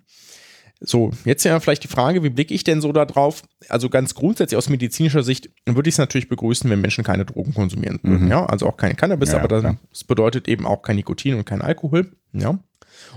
So, 0.83 1.11
jetzt 1.25 1.43
ja 1.43 1.59
vielleicht 1.59 1.83
die 1.83 1.87
Frage, 1.87 2.23
wie 2.23 2.29
blicke 2.29 2.55
ich 2.55 2.63
denn 2.63 2.81
so 2.81 2.91
da 2.91 3.05
drauf? 3.05 3.43
Also 3.69 3.87
ganz 3.89 4.15
grundsätzlich 4.15 4.57
aus 4.57 4.67
medizinischer 4.67 5.21
Sicht 5.21 5.51
würde 5.67 5.89
ich 5.89 5.95
es 5.95 5.99
natürlich 5.99 6.27
begrüßen, 6.27 6.67
wenn 6.69 6.81
Menschen 6.81 7.03
keine 7.03 7.23
Drogen 7.23 7.53
konsumieren 7.53 7.99
würden. 8.01 8.27
Ja, 8.29 8.47
also 8.47 8.67
auch 8.67 8.77
kein 8.77 8.95
Cannabis, 8.95 9.31
Ja, 9.31 9.39
aber 9.39 9.47
das, 9.47 9.75
das 9.91 10.03
bedeutet 10.03 10.47
eben 10.47 10.65
auch 10.65 10.81
kein 10.81 10.95
Nikotin 10.95 11.35
und 11.35 11.45
kein 11.45 11.61
Alkohol. 11.61 12.11
Ja. 12.33 12.57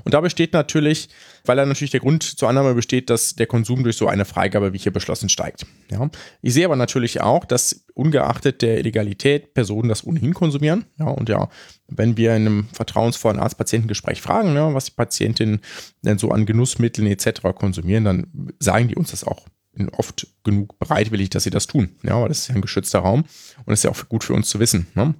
Und 0.05 0.15
da 0.15 0.21
besteht 0.21 0.53
natürlich, 0.53 1.09
weil 1.45 1.57
da 1.57 1.67
natürlich 1.67 1.91
der 1.91 2.01
Grund 2.01 2.23
zur 2.23 2.49
Annahme 2.49 2.75
besteht, 2.75 3.11
dass 3.11 3.35
der 3.35 3.47
Konsum 3.47 3.83
durch 3.83 3.97
so 3.97 4.07
eine 4.09 4.25
Freigabe, 4.25 4.73
wie 4.73 4.79
hier 4.79 4.93
beschlossen, 4.93 5.29
steigt. 5.29 5.67
Ja. 5.91 6.11
Ich 6.43 6.55
sehe 6.55 6.65
aber 6.65 6.77
natürlich 6.77 7.21
auch, 7.21 7.45
dass 7.45 7.85
ungeachtet 7.95 8.63
der 8.63 8.79
Illegalität 8.79 9.55
Personen 9.55 9.89
das 9.89 10.07
ohnehin 10.07 10.35
konsumieren. 10.35 10.85
Ja, 10.99 11.07
und 11.07 11.29
ja, 11.29 11.49
wenn 11.89 12.17
wir 12.17 12.35
in 12.35 12.47
einem 12.47 12.69
vertrauensvollen 12.73 13.39
Arzt-Patientengespräch 13.39 14.21
fragen, 14.21 14.55
ja, 14.55 14.73
was 14.75 14.87
die 14.87 14.93
Patientinnen 14.93 15.61
denn 16.03 16.19
so 16.19 16.31
an 16.31 16.47
Genussmitteln 16.47 17.07
etc. 17.07 17.43
konsumieren, 17.55 18.05
dann 18.05 18.53
sagen 18.59 18.89
die 18.89 18.97
uns 18.97 19.11
das 19.11 19.25
auch 19.25 19.47
oft 19.93 20.27
genug 20.45 20.79
bereitwillig, 20.79 21.31
dass 21.31 21.45
sie 21.45 21.51
das 21.51 21.67
tun. 21.67 21.91
Ja, 22.03 22.21
weil 22.21 22.29
das 22.29 22.41
ist 22.41 22.49
ja 22.49 22.55
ein 22.55 22.61
geschützter 22.61 23.01
Raum 23.01 23.25
und 23.65 23.73
ist 23.73 23.85
ja 23.85 23.91
auch 23.91 24.09
gut 24.09 24.25
für 24.25 24.35
uns 24.35 24.49
zu 24.49 24.61
wissen. 24.61 24.87
Ne? 24.95 25.15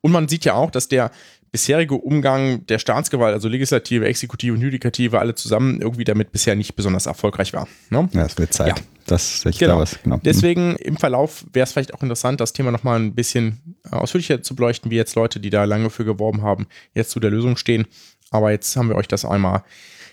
Und 0.00 0.12
man 0.12 0.28
sieht 0.28 0.44
ja 0.44 0.54
auch, 0.54 0.70
dass 0.70 0.88
der 0.88 1.10
bisherige 1.52 1.94
Umgang 1.94 2.66
der 2.66 2.78
Staatsgewalt, 2.78 3.34
also 3.34 3.48
Legislative, 3.48 4.06
Exekutive 4.06 4.54
und 4.54 4.60
Judikative, 4.60 5.18
alle 5.18 5.34
zusammen 5.34 5.80
irgendwie 5.80 6.04
damit 6.04 6.32
bisher 6.32 6.54
nicht 6.54 6.76
besonders 6.76 7.06
erfolgreich 7.06 7.52
war. 7.52 7.66
Ne? 7.90 8.08
Ja, 8.12 8.24
es 8.26 8.38
wird 8.38 8.52
Zeit. 8.52 8.78
Ja. 8.78 8.84
Das 9.06 9.34
ist 9.34 9.46
echt 9.46 9.58
Genau. 9.58 9.74
da 9.74 9.80
was. 9.80 10.00
Genau. 10.02 10.20
Deswegen 10.24 10.76
im 10.76 10.96
Verlauf 10.96 11.44
wäre 11.52 11.64
es 11.64 11.72
vielleicht 11.72 11.94
auch 11.94 12.02
interessant, 12.02 12.40
das 12.40 12.52
Thema 12.52 12.70
nochmal 12.70 13.00
ein 13.00 13.14
bisschen 13.14 13.76
äh, 13.84 13.96
ausführlicher 13.96 14.42
zu 14.42 14.54
beleuchten, 14.54 14.90
wie 14.90 14.96
jetzt 14.96 15.16
Leute, 15.16 15.40
die 15.40 15.50
da 15.50 15.64
lange 15.64 15.90
für 15.90 16.04
geworben 16.04 16.42
haben, 16.42 16.68
jetzt 16.94 17.10
zu 17.10 17.18
der 17.18 17.30
Lösung 17.30 17.56
stehen. 17.56 17.86
Aber 18.30 18.52
jetzt 18.52 18.76
haben 18.76 18.88
wir 18.88 18.94
euch 18.94 19.08
das 19.08 19.24
einmal 19.24 19.64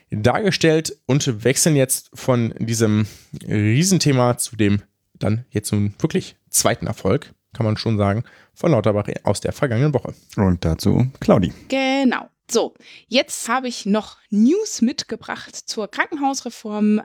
dargestellt 0.09 0.97
und 1.05 1.43
wechseln 1.43 1.75
jetzt 1.75 2.09
von 2.13 2.53
diesem 2.59 3.05
Riesenthema 3.47 4.37
zu 4.37 4.55
dem 4.55 4.81
dann 5.13 5.45
jetzt 5.51 5.71
nun 5.71 5.93
wirklich 5.99 6.35
zweiten 6.49 6.87
Erfolg, 6.87 7.33
kann 7.57 7.65
man 7.65 7.75
schon 7.77 7.97
sagen, 7.97 8.23
von 8.53 8.71
Lauterbach 8.71 9.07
aus 9.23 9.41
der 9.41 9.51
vergangenen 9.51 9.93
Woche. 9.93 10.13
Und 10.35 10.63
dazu 10.63 11.07
Claudi. 11.19 11.51
Genau. 11.67 12.29
So, 12.49 12.75
jetzt 13.09 13.49
habe 13.49 13.67
ich 13.67 13.85
noch 13.85 14.15
News 14.29 14.81
mitgebracht 14.81 15.53
zur 15.53 15.89
Krankenhausreform. 15.89 17.01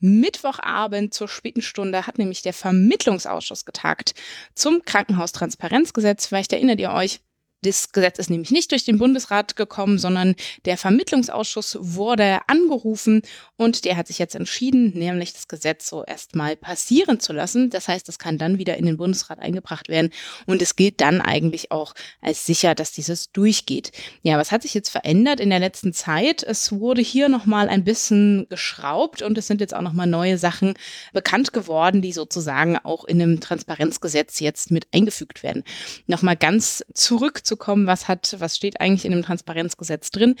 Mittwochabend 0.00 1.12
zur 1.12 1.28
späten 1.28 1.60
Stunde 1.60 2.06
hat 2.06 2.16
nämlich 2.16 2.40
der 2.40 2.54
Vermittlungsausschuss 2.54 3.66
getagt 3.66 4.14
zum 4.54 4.80
Krankenhaustransparenzgesetz. 4.86 6.26
Vielleicht 6.26 6.54
erinnert 6.54 6.80
ihr 6.80 6.92
euch, 6.92 7.20
das 7.66 7.92
Gesetz 7.92 8.18
ist 8.18 8.30
nämlich 8.30 8.50
nicht 8.50 8.70
durch 8.70 8.84
den 8.84 8.98
Bundesrat 8.98 9.56
gekommen, 9.56 9.98
sondern 9.98 10.34
der 10.64 10.78
Vermittlungsausschuss 10.78 11.78
wurde 11.80 12.40
angerufen 12.46 13.22
und 13.56 13.84
der 13.84 13.96
hat 13.96 14.06
sich 14.06 14.18
jetzt 14.18 14.34
entschieden, 14.34 14.92
nämlich 14.94 15.32
das 15.32 15.48
Gesetz 15.48 15.88
so 15.88 16.04
erstmal 16.04 16.56
passieren 16.56 17.20
zu 17.20 17.32
lassen. 17.32 17.70
Das 17.70 17.88
heißt, 17.88 18.08
es 18.08 18.18
kann 18.18 18.38
dann 18.38 18.58
wieder 18.58 18.76
in 18.76 18.86
den 18.86 18.96
Bundesrat 18.96 19.38
eingebracht 19.40 19.88
werden 19.88 20.10
und 20.46 20.62
es 20.62 20.76
gilt 20.76 21.00
dann 21.00 21.20
eigentlich 21.20 21.72
auch 21.72 21.94
als 22.20 22.46
sicher, 22.46 22.74
dass 22.74 22.92
dieses 22.92 23.32
durchgeht. 23.32 23.92
Ja, 24.22 24.38
was 24.38 24.52
hat 24.52 24.62
sich 24.62 24.74
jetzt 24.74 24.90
verändert 24.90 25.40
in 25.40 25.50
der 25.50 25.58
letzten 25.58 25.92
Zeit? 25.92 26.42
Es 26.42 26.72
wurde 26.72 27.02
hier 27.02 27.28
nochmal 27.28 27.68
ein 27.68 27.84
bisschen 27.84 28.46
geschraubt 28.48 29.22
und 29.22 29.36
es 29.38 29.46
sind 29.46 29.60
jetzt 29.60 29.74
auch 29.74 29.82
nochmal 29.82 30.06
neue 30.06 30.38
Sachen 30.38 30.74
bekannt 31.12 31.52
geworden, 31.52 32.02
die 32.02 32.12
sozusagen 32.12 32.78
auch 32.78 33.04
in 33.04 33.20
einem 33.20 33.40
Transparenzgesetz 33.40 34.40
jetzt 34.40 34.70
mit 34.70 34.86
eingefügt 34.92 35.42
werden. 35.42 35.64
Nochmal 36.06 36.36
ganz 36.36 36.84
zurück 36.94 37.44
zu 37.44 37.55
kommen, 37.56 37.86
was 37.86 38.08
hat, 38.08 38.36
was 38.38 38.56
steht 38.56 38.80
eigentlich 38.80 39.04
in 39.04 39.12
dem 39.12 39.22
Transparenzgesetz 39.22 40.10
drin. 40.10 40.36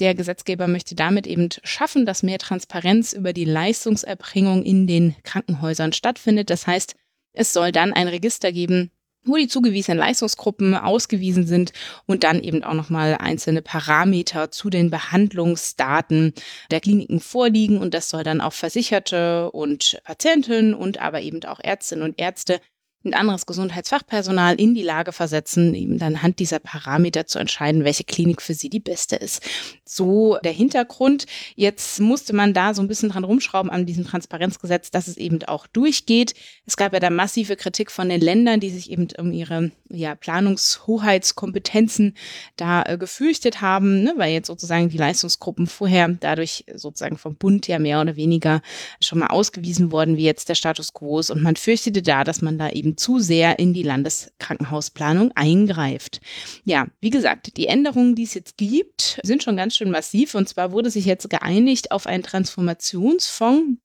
Der 0.00 0.14
Gesetzgeber 0.14 0.68
möchte 0.68 0.94
damit 0.94 1.26
eben 1.26 1.48
schaffen, 1.62 2.06
dass 2.06 2.22
mehr 2.22 2.38
Transparenz 2.38 3.12
über 3.12 3.32
die 3.32 3.44
Leistungserbringung 3.44 4.62
in 4.62 4.86
den 4.86 5.16
Krankenhäusern 5.22 5.92
stattfindet. 5.92 6.50
Das 6.50 6.66
heißt, 6.66 6.94
es 7.32 7.52
soll 7.52 7.72
dann 7.72 7.92
ein 7.92 8.08
Register 8.08 8.52
geben, 8.52 8.90
wo 9.24 9.36
die 9.36 9.48
zugewiesenen 9.48 9.98
Leistungsgruppen 9.98 10.74
ausgewiesen 10.74 11.46
sind 11.46 11.72
und 12.06 12.24
dann 12.24 12.42
eben 12.42 12.64
auch 12.64 12.74
nochmal 12.74 13.16
einzelne 13.18 13.62
Parameter 13.62 14.50
zu 14.50 14.70
den 14.70 14.90
Behandlungsdaten 14.90 16.32
der 16.70 16.80
Kliniken 16.80 17.20
vorliegen 17.20 17.78
und 17.78 17.94
das 17.94 18.10
soll 18.10 18.24
dann 18.24 18.40
auch 18.40 18.52
Versicherte 18.52 19.50
und 19.50 20.00
Patienten 20.04 20.74
und 20.74 21.00
aber 21.00 21.20
eben 21.20 21.44
auch 21.44 21.60
Ärztinnen 21.62 22.04
und 22.04 22.18
Ärzte 22.20 22.60
ein 23.04 23.14
anderes 23.14 23.46
Gesundheitsfachpersonal 23.46 24.60
in 24.60 24.74
die 24.74 24.82
Lage 24.82 25.12
versetzen, 25.12 25.74
eben 25.74 25.98
dann 25.98 26.18
anhand 26.18 26.40
dieser 26.40 26.58
Parameter 26.58 27.26
zu 27.26 27.38
entscheiden, 27.38 27.84
welche 27.84 28.04
Klinik 28.04 28.42
für 28.42 28.54
sie 28.54 28.68
die 28.68 28.80
beste 28.80 29.16
ist. 29.16 29.42
So 29.84 30.38
der 30.42 30.52
Hintergrund. 30.52 31.26
Jetzt 31.54 32.00
musste 32.00 32.34
man 32.34 32.54
da 32.54 32.74
so 32.74 32.82
ein 32.82 32.88
bisschen 32.88 33.10
dran 33.10 33.24
rumschrauben 33.24 33.70
an 33.70 33.86
diesem 33.86 34.04
Transparenzgesetz, 34.04 34.90
dass 34.90 35.06
es 35.06 35.16
eben 35.16 35.42
auch 35.44 35.66
durchgeht. 35.68 36.34
Es 36.66 36.76
gab 36.76 36.92
ja 36.92 37.00
da 37.00 37.10
massive 37.10 37.56
Kritik 37.56 37.90
von 37.90 38.08
den 38.08 38.20
Ländern, 38.20 38.58
die 38.58 38.70
sich 38.70 38.90
eben 38.90 39.08
um 39.16 39.32
ihre 39.32 39.70
ja, 39.90 40.14
Planungshoheitskompetenzen 40.14 42.16
da 42.56 42.82
äh, 42.82 42.98
gefürchtet 42.98 43.60
haben, 43.60 44.02
ne, 44.02 44.14
weil 44.16 44.32
jetzt 44.32 44.48
sozusagen 44.48 44.88
die 44.88 44.98
Leistungsgruppen 44.98 45.66
vorher 45.66 46.08
dadurch 46.08 46.64
sozusagen 46.74 47.16
vom 47.16 47.36
Bund 47.36 47.68
ja 47.68 47.78
mehr 47.78 48.00
oder 48.00 48.16
weniger 48.16 48.60
schon 49.00 49.20
mal 49.20 49.28
ausgewiesen 49.28 49.92
worden, 49.92 50.16
wie 50.16 50.24
jetzt 50.24 50.48
der 50.48 50.56
Status 50.56 50.92
quo 50.92 51.20
ist. 51.20 51.30
Und 51.30 51.42
man 51.42 51.56
fürchtete 51.56 52.02
da, 52.02 52.24
dass 52.24 52.42
man 52.42 52.58
da 52.58 52.70
eben 52.70 52.87
zu 52.96 53.18
sehr 53.18 53.58
in 53.58 53.72
die 53.72 53.82
Landeskrankenhausplanung 53.82 55.32
eingreift. 55.34 56.20
Ja, 56.64 56.86
wie 57.00 57.10
gesagt, 57.10 57.56
die 57.56 57.66
Änderungen, 57.66 58.14
die 58.14 58.22
es 58.22 58.34
jetzt 58.34 58.56
gibt, 58.56 59.20
sind 59.22 59.42
schon 59.42 59.56
ganz 59.56 59.76
schön 59.76 59.90
massiv. 59.90 60.34
Und 60.34 60.48
zwar 60.48 60.72
wurde 60.72 60.90
sich 60.90 61.04
jetzt 61.04 61.28
geeinigt 61.28 61.90
auf 61.90 62.06
einen 62.06 62.22
Transformationsfonds, 62.22 63.78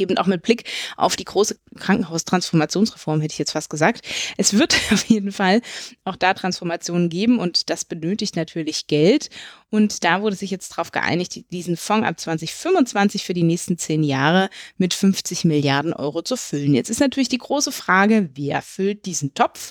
eben 0.00 0.18
auch 0.18 0.26
mit 0.26 0.42
Blick 0.42 0.64
auf 0.96 1.16
die 1.16 1.24
große 1.24 1.58
Krankenhaustransformationsreform, 1.76 3.20
hätte 3.20 3.32
ich 3.32 3.38
jetzt 3.38 3.52
fast 3.52 3.70
gesagt. 3.70 4.06
Es 4.36 4.58
wird 4.58 4.74
auf 4.92 5.04
jeden 5.04 5.32
Fall 5.32 5.60
auch 6.04 6.16
da 6.16 6.34
Transformationen 6.34 7.08
geben 7.08 7.38
und 7.38 7.70
das 7.70 7.84
benötigt 7.84 8.36
natürlich 8.36 8.86
Geld. 8.86 9.30
Und 9.70 10.02
da 10.04 10.22
wurde 10.22 10.36
sich 10.36 10.50
jetzt 10.50 10.70
darauf 10.72 10.92
geeinigt, 10.92 11.44
diesen 11.52 11.76
Fonds 11.76 12.06
ab 12.06 12.18
2025 12.18 13.24
für 13.24 13.34
die 13.34 13.42
nächsten 13.42 13.76
zehn 13.76 14.02
Jahre 14.02 14.48
mit 14.78 14.94
50 14.94 15.44
Milliarden 15.44 15.92
Euro 15.92 16.22
zu 16.22 16.36
füllen. 16.36 16.74
Jetzt 16.74 16.88
ist 16.88 17.00
natürlich 17.00 17.28
die 17.28 17.38
große 17.38 17.72
Frage, 17.72 18.30
wer 18.34 18.62
füllt 18.62 19.04
diesen 19.04 19.34
Topf? 19.34 19.70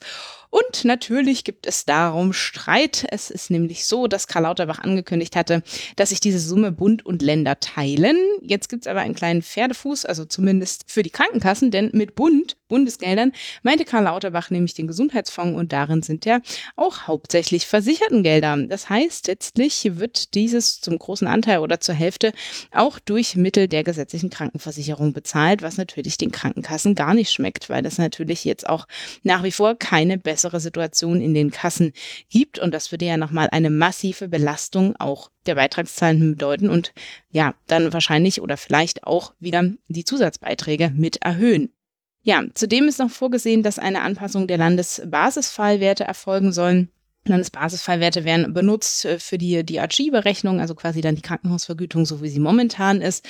Und 0.50 0.86
natürlich 0.86 1.44
gibt 1.44 1.68
es 1.68 1.86
darum 1.86 2.34
Streit. 2.34 3.06
Es 3.12 3.30
ist 3.30 3.52
nämlich 3.52 3.86
so, 3.86 4.08
dass 4.08 4.28
Karl 4.28 4.44
Lauterbach 4.44 4.80
angekündigt 4.80 5.36
hatte, 5.36 5.62
dass 5.96 6.10
sich 6.10 6.20
diese 6.20 6.40
Summe 6.40 6.72
Bund 6.72 7.06
und 7.06 7.22
Länder 7.22 7.60
teilen. 7.60 8.18
Jetzt 8.42 8.70
gibt 8.70 8.86
es 8.86 8.88
aber 8.88 9.02
einen 9.02 9.16
kleinen 9.16 9.42
Pferdefuß, 9.42 10.06
also 10.06 10.26
zumindest 10.26 10.86
für 10.88 11.04
die 11.04 11.10
Krankenkassen, 11.10 11.72
denn 11.72 11.90
mit 11.94 12.16
Bund, 12.16 12.56
Bundesgeldern, 12.70 13.34
meinte 13.64 13.86
Karl 13.86 14.06
Lauterbach 14.06 14.50
nämlich 14.50 14.74
den 14.74 14.88
Gesundheitsfonds 14.88 15.58
und 15.58 15.74
darin 15.74 16.02
sind 16.02 16.26
ja 16.26 16.40
auch 16.76 17.08
hauptsächlich 17.08 17.68
Versichertengelder. 17.68 18.58
Das 18.68 18.90
heißt, 18.90 19.28
letztlich 19.28 19.98
wird 19.98 20.34
dieses 20.34 20.80
zum 20.82 20.98
großen 20.98 21.28
Anteil 21.28 21.60
oder 21.60 21.80
zur 21.80 21.96
Hälfte 21.96 22.32
auch 22.72 23.00
durch 23.00 23.36
Mittel 23.36 23.68
der 23.68 23.84
gesetzlichen 23.84 24.30
Krankenversicherung 24.30 25.14
bezahlt, 25.14 25.62
was 25.62 25.78
natürlich 25.78 26.18
den 26.18 26.32
Krankenkassen 26.32 26.96
gar 26.96 27.14
nicht 27.14 27.32
schmeckt, 27.32 27.70
weil 27.70 27.84
das 27.84 27.98
natürlich 27.98 28.46
jetzt 28.46 28.68
auch 28.68 28.88
nach 29.24 29.44
wie 29.44 29.52
vor 29.52 29.76
keine 29.76 30.18
bessere 30.18 30.37
bessere 30.38 30.60
Situation 30.60 31.20
in 31.20 31.34
den 31.34 31.50
Kassen 31.50 31.94
gibt. 32.30 32.60
Und 32.60 32.72
das 32.72 32.92
würde 32.92 33.06
ja 33.06 33.18
nochmal 33.18 33.50
eine 33.52 33.72
massive 33.72 34.28
Belastung 34.28 34.96
auch 34.98 35.32
der 35.48 35.56
Beitragszahlenden 35.56 36.34
bedeuten 36.34 36.70
und 36.70 36.94
ja, 37.32 37.56
dann 37.66 37.92
wahrscheinlich 37.92 38.42
oder 38.42 38.56
vielleicht 38.56 39.04
auch 39.04 39.34
wieder 39.40 39.64
die 39.88 40.06
Zusatzbeiträge 40.06 40.92
mit 40.96 41.24
erhöhen. 41.24 41.74
Ja, 42.22 42.44
zudem 42.54 42.88
ist 42.88 43.00
noch 43.00 43.10
vorgesehen, 43.10 43.64
dass 43.64 43.80
eine 43.80 44.02
Anpassung 44.02 44.48
der 44.48 44.58
Landesbasisfallwerte 44.58 46.04
erfolgen 46.04 46.52
sollen. 46.52 46.90
Landesbasisfallwerte 47.28 48.24
werden 48.24 48.54
benutzt 48.54 49.06
äh, 49.06 49.20
für 49.20 49.38
die 49.38 49.66
DRG-Berechnung, 49.66 50.60
also 50.60 50.76
quasi 50.76 51.02
dann 51.02 51.16
die 51.16 51.22
Krankenhausvergütung, 51.22 52.06
so 52.06 52.22
wie 52.22 52.30
sie 52.30 52.40
momentan 52.40 53.02
ist. 53.02 53.26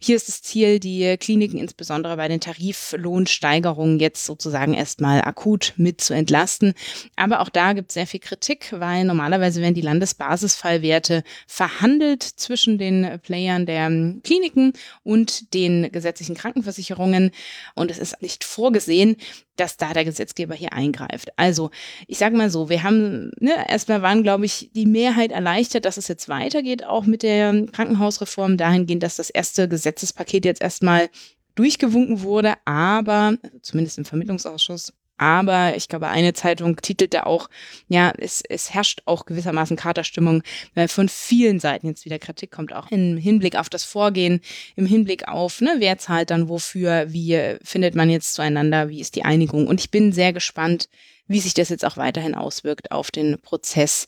Hier 0.00 0.14
ist 0.14 0.28
das 0.28 0.42
Ziel, 0.42 0.78
die 0.78 1.16
Kliniken 1.18 1.58
insbesondere 1.58 2.16
bei 2.16 2.28
den 2.28 2.40
Tariflohnsteigerungen 2.40 3.98
jetzt 3.98 4.24
sozusagen 4.26 4.74
erstmal 4.74 5.22
akut 5.22 5.74
mit 5.76 6.00
zu 6.00 6.14
entlasten. 6.14 6.74
Aber 7.16 7.40
auch 7.40 7.48
da 7.48 7.72
gibt 7.72 7.90
es 7.90 7.94
sehr 7.94 8.06
viel 8.06 8.20
Kritik, 8.20 8.72
weil 8.78 9.04
normalerweise 9.04 9.60
werden 9.60 9.74
die 9.74 9.80
Landesbasisfallwerte 9.80 11.24
verhandelt 11.48 12.22
zwischen 12.22 12.78
den 12.78 13.18
Playern 13.22 13.66
der 13.66 13.88
Kliniken 14.22 14.72
und 15.02 15.52
den 15.52 15.90
gesetzlichen 15.90 16.36
Krankenversicherungen. 16.36 17.32
Und 17.74 17.90
es 17.90 17.98
ist 17.98 18.22
nicht 18.22 18.44
vorgesehen, 18.44 19.16
dass 19.60 19.76
da 19.76 19.92
der 19.92 20.04
Gesetzgeber 20.04 20.54
hier 20.54 20.72
eingreift. 20.72 21.30
Also, 21.36 21.70
ich 22.06 22.18
sage 22.18 22.36
mal 22.36 22.50
so, 22.50 22.68
wir 22.68 22.82
haben, 22.82 23.30
ne, 23.40 23.52
erstmal 23.68 24.02
waren, 24.02 24.22
glaube 24.22 24.46
ich, 24.46 24.70
die 24.74 24.86
Mehrheit 24.86 25.32
erleichtert, 25.32 25.84
dass 25.84 25.96
es 25.96 26.08
jetzt 26.08 26.28
weitergeht, 26.28 26.84
auch 26.84 27.04
mit 27.04 27.22
der 27.22 27.66
Krankenhausreform 27.66 28.56
dahingehend, 28.56 29.02
dass 29.02 29.16
das 29.16 29.30
erste 29.30 29.68
Gesetz 29.68 29.88
Gesetzespaket 29.88 30.44
jetzt 30.44 30.62
erstmal 30.62 31.08
durchgewunken 31.54 32.22
wurde, 32.22 32.54
aber 32.64 33.36
zumindest 33.62 33.98
im 33.98 34.04
Vermittlungsausschuss. 34.04 34.92
Aber 35.18 35.76
ich 35.76 35.88
glaube, 35.88 36.08
eine 36.08 36.32
Zeitung 36.32 36.76
titelte 36.76 37.26
auch, 37.26 37.50
ja, 37.88 38.12
es, 38.16 38.42
es 38.48 38.72
herrscht 38.72 39.02
auch 39.04 39.26
gewissermaßen 39.26 39.76
Katerstimmung, 39.76 40.42
weil 40.74 40.88
von 40.88 41.08
vielen 41.08 41.60
Seiten 41.60 41.88
jetzt 41.88 42.04
wieder 42.04 42.18
Kritik 42.18 42.50
kommt, 42.50 42.72
auch 42.72 42.90
im 42.90 43.16
Hinblick 43.16 43.56
auf 43.56 43.68
das 43.68 43.84
Vorgehen, 43.84 44.40
im 44.76 44.86
Hinblick 44.86 45.28
auf, 45.28 45.60
ne, 45.60 45.76
wer 45.78 45.98
zahlt 45.98 46.30
dann 46.30 46.48
wofür, 46.48 47.12
wie 47.12 47.56
findet 47.62 47.94
man 47.94 48.10
jetzt 48.10 48.34
zueinander, 48.34 48.88
wie 48.88 49.00
ist 49.00 49.16
die 49.16 49.24
Einigung. 49.24 49.66
Und 49.66 49.80
ich 49.80 49.90
bin 49.90 50.12
sehr 50.12 50.32
gespannt, 50.32 50.88
wie 51.26 51.40
sich 51.40 51.54
das 51.54 51.68
jetzt 51.68 51.84
auch 51.84 51.96
weiterhin 51.96 52.34
auswirkt 52.34 52.90
auf 52.90 53.10
den 53.10 53.38
Prozess 53.40 54.06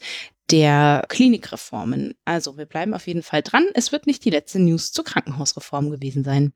der 0.51 1.05
Klinikreformen. 1.09 2.15
Also 2.25 2.57
wir 2.57 2.67
bleiben 2.67 2.95
auf 2.95 3.07
jeden 3.07 3.23
Fall 3.23 3.43
dran. 3.43 3.67
Es 3.75 3.93
wird 3.93 4.07
nicht 4.07 4.25
die 4.25 4.31
letzte 4.31 4.59
News 4.59 4.93
zur 4.93 5.05
Krankenhausreform 5.05 5.91
gewesen 5.91 6.25
sein. 6.25 6.53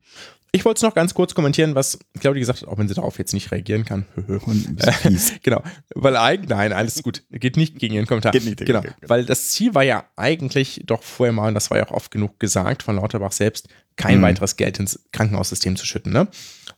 Ich 0.55 0.63
wollte 0.63 0.79
es 0.79 0.83
noch 0.83 0.93
ganz 0.93 1.13
kurz 1.13 1.35
kommentieren, 1.35 1.75
was 1.75 1.99
Claudia 2.19 2.39
gesagt 2.39 2.61
hat, 2.61 2.69
auch 2.69 2.77
wenn 2.77 2.87
sie 2.87 2.93
darauf 2.93 3.19
jetzt 3.19 3.33
nicht 3.33 3.51
reagieren 3.51 3.83
kann. 3.83 4.05
genau. 5.43 5.61
Weil 5.93 6.15
eigentlich, 6.15 6.49
nein, 6.49 6.71
alles 6.71 7.03
gut. 7.03 7.23
Geht 7.29 7.57
nicht 7.57 7.77
gegen 7.77 7.93
ihren 7.93 8.05
Kommentar. 8.05 8.31
Geht 8.31 8.45
nicht 8.45 8.65
genau. 8.65 8.81
Gegen. 8.81 8.93
Weil 9.01 9.25
das 9.25 9.49
Ziel 9.49 9.75
war 9.75 9.83
ja 9.83 10.05
eigentlich 10.15 10.81
doch 10.85 11.03
vorher 11.03 11.33
mal, 11.33 11.49
und 11.49 11.55
das 11.55 11.69
war 11.71 11.77
ja 11.77 11.85
auch 11.87 11.91
oft 11.91 12.09
genug 12.09 12.39
gesagt 12.39 12.83
von 12.83 12.95
Lauterbach 12.95 13.33
selbst, 13.33 13.67
kein 13.97 14.19
mhm. 14.19 14.23
weiteres 14.23 14.55
Geld 14.55 14.79
ins 14.79 15.05
Krankenhaussystem 15.11 15.75
zu 15.75 15.85
schütten. 15.85 16.13
Ne? 16.13 16.27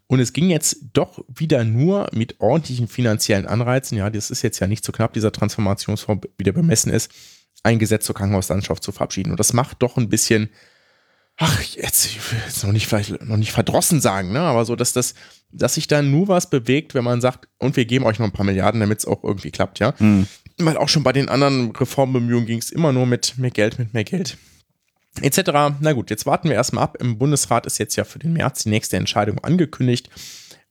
Und 0.07 0.19
es 0.19 0.33
ging 0.33 0.49
jetzt 0.49 0.77
doch 0.93 1.23
wieder 1.27 1.63
nur 1.63 2.07
mit 2.13 2.39
ordentlichen 2.39 2.87
finanziellen 2.87 3.45
Anreizen. 3.45 3.97
Ja, 3.97 4.09
das 4.09 4.31
ist 4.31 4.41
jetzt 4.41 4.59
ja 4.59 4.67
nicht 4.67 4.83
so 4.83 4.91
knapp, 4.91 5.13
dieser 5.13 5.31
Transformationsfonds 5.31 6.27
wieder 6.37 6.51
bemessen 6.51 6.91
ist, 6.91 7.11
ein 7.63 7.79
Gesetz 7.79 8.05
zur 8.05 8.15
Krankenhauslandschaft 8.15 8.83
zu 8.83 8.91
verabschieden. 8.91 9.31
Und 9.31 9.39
das 9.39 9.53
macht 9.53 9.83
doch 9.83 9.97
ein 9.97 10.09
bisschen 10.09 10.49
ach, 11.37 11.61
jetzt, 11.61 12.05
ich 12.05 12.31
will 12.31 12.39
jetzt 12.45 12.63
noch 12.63 12.71
nicht 12.71 12.87
vielleicht 12.87 13.23
noch 13.23 13.37
nicht 13.37 13.51
verdrossen 13.51 14.01
sagen, 14.01 14.31
ne, 14.31 14.39
aber 14.39 14.65
so, 14.65 14.75
dass 14.75 14.93
das, 14.93 15.13
dass 15.51 15.75
sich 15.75 15.87
da 15.87 16.01
nur 16.01 16.27
was 16.27 16.49
bewegt, 16.49 16.95
wenn 16.95 17.03
man 17.03 17.21
sagt, 17.21 17.47
und 17.59 17.75
wir 17.75 17.85
geben 17.85 18.05
euch 18.05 18.19
noch 18.19 18.25
ein 18.25 18.33
paar 18.33 18.45
Milliarden, 18.45 18.81
damit 18.81 18.99
es 18.99 19.05
auch 19.05 19.23
irgendwie 19.23 19.51
klappt, 19.51 19.79
ja. 19.79 19.93
Mhm. 19.99 20.27
Weil 20.57 20.77
auch 20.77 20.89
schon 20.89 21.03
bei 21.03 21.13
den 21.13 21.29
anderen 21.29 21.71
Reformbemühungen 21.71 22.47
ging 22.47 22.57
es 22.57 22.71
immer 22.71 22.91
nur 22.91 23.05
mit 23.05 23.37
mehr 23.37 23.51
Geld, 23.51 23.77
mit 23.77 23.93
mehr 23.93 24.03
Geld. 24.03 24.37
etc. 25.21 25.51
Na 25.79 25.93
gut, 25.93 26.09
jetzt 26.09 26.25
warten 26.25 26.49
wir 26.49 26.55
erstmal 26.55 26.83
ab. 26.83 26.97
Im 26.99 27.19
Bundesrat 27.19 27.67
ist 27.67 27.77
jetzt 27.77 27.95
ja 27.95 28.03
für 28.03 28.17
den 28.19 28.33
März 28.33 28.63
die 28.63 28.69
nächste 28.69 28.97
Entscheidung 28.97 29.37
angekündigt. 29.43 30.09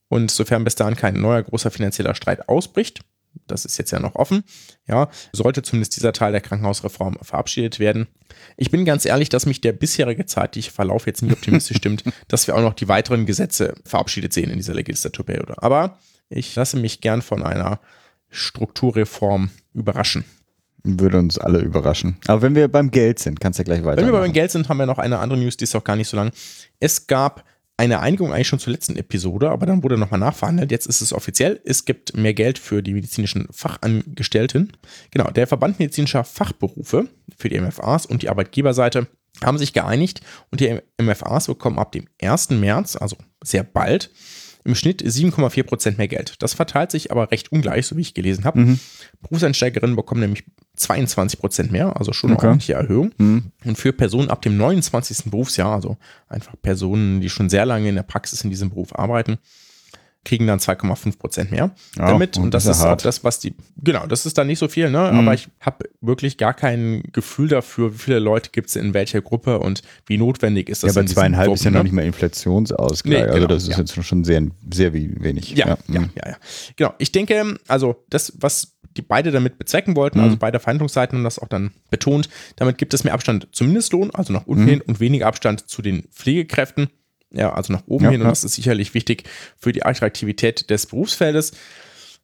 Und 0.09 0.31
sofern 0.31 0.63
bis 0.63 0.75
dahin 0.75 0.95
kein 0.95 1.19
neuer 1.19 1.43
großer 1.43 1.71
finanzieller 1.71 2.15
Streit 2.15 2.47
ausbricht, 2.49 3.01
das 3.47 3.65
ist 3.65 3.77
jetzt 3.77 3.91
ja 3.91 3.99
noch 3.99 4.15
offen, 4.15 4.43
ja, 4.87 5.09
sollte 5.31 5.61
zumindest 5.61 5.95
dieser 5.95 6.13
Teil 6.13 6.31
der 6.31 6.41
Krankenhausreform 6.41 7.17
verabschiedet 7.21 7.79
werden. 7.79 8.07
Ich 8.57 8.71
bin 8.71 8.85
ganz 8.85 9.05
ehrlich, 9.05 9.29
dass 9.29 9.45
mich 9.45 9.61
der 9.61 9.73
bisherige 9.73 10.25
zeitliche 10.25 10.71
Verlauf 10.71 11.07
jetzt 11.07 11.21
nicht 11.21 11.33
optimistisch 11.33 11.77
stimmt, 11.77 12.03
dass 12.27 12.47
wir 12.47 12.55
auch 12.55 12.61
noch 12.61 12.73
die 12.73 12.87
weiteren 12.87 13.25
Gesetze 13.25 13.75
verabschiedet 13.85 14.33
sehen 14.33 14.49
in 14.49 14.57
dieser 14.57 14.73
Legislaturperiode. 14.73 15.61
Aber 15.61 15.97
ich 16.29 16.55
lasse 16.55 16.77
mich 16.77 17.01
gern 17.01 17.21
von 17.21 17.43
einer 17.43 17.79
Strukturreform 18.29 19.49
überraschen. 19.73 20.25
Würde 20.83 21.19
uns 21.19 21.37
alle 21.37 21.59
überraschen. 21.59 22.17
Aber 22.27 22.41
wenn 22.41 22.55
wir 22.55 22.67
beim 22.67 22.91
Geld 22.91 23.19
sind, 23.19 23.39
kannst 23.39 23.59
du 23.59 23.61
ja 23.61 23.65
gleich 23.65 23.83
weiter. 23.83 24.01
Wenn 24.01 24.11
wir 24.11 24.19
beim 24.19 24.31
Geld 24.31 24.51
sind, 24.51 24.69
haben 24.69 24.77
wir 24.77 24.85
noch 24.85 24.99
eine 24.99 25.19
andere 25.19 25.39
News, 25.39 25.57
die 25.57 25.63
ist 25.63 25.75
auch 25.75 25.83
gar 25.83 25.95
nicht 25.95 26.07
so 26.07 26.15
lang. 26.15 26.31
Es 26.79 27.07
gab 27.07 27.43
eine 27.77 27.99
Einigung 27.99 28.33
eigentlich 28.33 28.47
schon 28.47 28.59
zur 28.59 28.73
letzten 28.73 28.95
Episode, 28.95 29.51
aber 29.51 29.67
dann 29.67 29.83
wurde 29.83 29.97
nochmal 29.97 30.19
nachverhandelt. 30.19 30.71
Jetzt 30.71 30.87
ist 30.87 31.01
es 31.01 31.13
offiziell. 31.13 31.61
Es 31.63 31.85
gibt 31.85 32.17
mehr 32.17 32.33
Geld 32.33 32.57
für 32.57 32.81
die 32.81 32.93
medizinischen 32.93 33.47
Fachangestellten. 33.51 34.73
Genau, 35.11 35.29
der 35.29 35.45
Verband 35.45 35.79
medizinischer 35.79 36.23
Fachberufe 36.23 37.07
für 37.37 37.49
die 37.49 37.61
MFAs 37.61 38.07
und 38.07 38.23
die 38.23 38.29
Arbeitgeberseite 38.29 39.07
haben 39.43 39.59
sich 39.59 39.73
geeinigt 39.73 40.21
und 40.51 40.59
die 40.59 40.79
MFAs 40.99 41.45
bekommen 41.45 41.77
ab 41.77 41.91
dem 41.91 42.07
1. 42.19 42.49
März, 42.49 42.95
also 42.95 43.15
sehr 43.43 43.63
bald, 43.63 44.09
im 44.67 44.75
Schnitt 44.75 45.01
7,4 45.01 45.63
Prozent 45.63 45.97
mehr 45.97 46.07
Geld. 46.07 46.35
Das 46.39 46.53
verteilt 46.53 46.91
sich 46.91 47.11
aber 47.11 47.31
recht 47.31 47.51
ungleich, 47.51 47.87
so 47.87 47.97
wie 47.97 48.01
ich 48.01 48.13
gelesen 48.13 48.43
habe. 48.43 48.59
Mhm. 48.59 48.79
Berufseinsteigerinnen 49.21 49.95
bekommen 49.95 50.21
nämlich 50.21 50.43
22 50.75 51.39
Prozent 51.39 51.71
mehr, 51.71 51.97
also 51.97 52.13
schon 52.13 52.29
eine 52.29 52.37
Okay. 52.37 52.47
ordentliche 52.47 52.73
Erhöhung. 52.73 53.11
Mhm. 53.17 53.51
Und 53.65 53.77
für 53.77 53.93
Personen 53.93 54.29
ab 54.29 54.41
dem 54.41 54.57
29. 54.57 55.31
Berufsjahr, 55.31 55.73
also 55.73 55.97
einfach 56.27 56.53
Personen, 56.61 57.21
die 57.21 57.29
schon 57.29 57.49
sehr 57.49 57.65
lange 57.65 57.89
in 57.89 57.95
der 57.95 58.03
Praxis 58.03 58.43
in 58.43 58.49
diesem 58.49 58.69
Beruf 58.69 58.93
arbeiten, 58.93 59.37
kriegen 60.23 60.47
dann 60.47 60.59
2,5 60.59 61.17
Prozent 61.17 61.51
mehr. 61.51 61.71
Ja, 61.97 62.07
Damit, 62.07 62.37
und 62.37 62.53
das 62.53 62.65
ist 62.65 62.77
ist 62.77 62.83
auch 62.83 62.89
hart. 62.89 63.05
das, 63.05 63.23
was 63.23 63.39
die, 63.39 63.53
genau, 63.81 64.05
das 64.07 64.25
ist 64.25 64.37
dann 64.37 64.47
nicht 64.47 64.59
so 64.59 64.67
viel, 64.67 64.89
ne? 64.89 64.99
aber 64.99 65.33
ich 65.33 65.47
habe 65.59 65.89
wirklich 66.01 66.37
gar 66.37 66.53
kein 66.53 67.03
Gefühl 67.11 67.47
dafür, 67.47 67.93
wie 67.93 67.97
viele 67.97 68.19
Leute 68.19 68.49
gibt 68.51 68.69
es 68.69 68.75
in 68.75 68.93
welcher 68.93 69.21
Gruppe 69.21 69.59
und 69.59 69.81
wie 70.05 70.17
notwendig 70.17 70.69
ist 70.69 70.83
Ja, 70.83 70.87
das 70.87 70.97
aber 70.97 71.01
in 71.01 71.07
diesen 71.07 71.15
zweieinhalb 71.15 71.53
ist 71.53 71.63
ja 71.63 71.71
Gruppen, 71.71 71.73
noch 71.73 71.79
ne? 71.79 71.83
nicht 71.83 71.93
mal 71.93 72.05
Inflationsausgleich. 72.05 73.19
Nee, 73.19 73.23
also 73.23 73.33
genau, 73.35 73.47
das 73.47 73.63
ist 73.63 73.69
ja. 73.69 73.77
jetzt 73.79 74.03
schon 74.05 74.23
sehr, 74.23 74.43
sehr 74.71 74.93
wenig. 74.93 75.51
Ja, 75.51 75.67
ja, 75.67 75.77
ja, 75.87 75.99
mhm. 76.01 76.09
ja, 76.15 76.35
Genau. 76.75 76.93
Ich 76.97 77.11
denke, 77.11 77.57
also 77.67 78.03
das, 78.09 78.33
was 78.39 78.77
die 78.95 79.01
beide 79.01 79.31
damit 79.31 79.57
bezwecken 79.57 79.95
wollten, 79.95 80.19
also 80.19 80.37
beide 80.37 80.59
Verhandlungsseiten 80.59 81.17
haben 81.17 81.23
das 81.23 81.39
auch 81.39 81.47
dann 81.47 81.71
betont, 81.89 82.29
damit 82.55 82.77
gibt 82.77 82.93
es 82.93 83.03
mehr 83.03 83.13
Abstand 83.13 83.47
zum 83.51 83.67
Mindestlohn, 83.67 84.11
also 84.11 84.33
nach 84.33 84.47
unten 84.47 84.67
hin 84.67 84.81
und 84.81 84.99
weniger 84.99 85.27
Abstand 85.27 85.69
zu 85.69 85.81
den 85.81 86.03
Pflegekräften. 86.11 86.89
Ja, 87.31 87.53
also 87.53 87.73
nach 87.73 87.83
oben 87.87 88.05
Ja, 88.05 88.11
hin. 88.11 88.21
Und 88.21 88.27
das 88.27 88.43
ist 88.43 88.55
sicherlich 88.55 88.93
wichtig 88.93 89.23
für 89.57 89.71
die 89.71 89.83
Attraktivität 89.83 90.69
des 90.69 90.85
Berufsfeldes. 90.85 91.51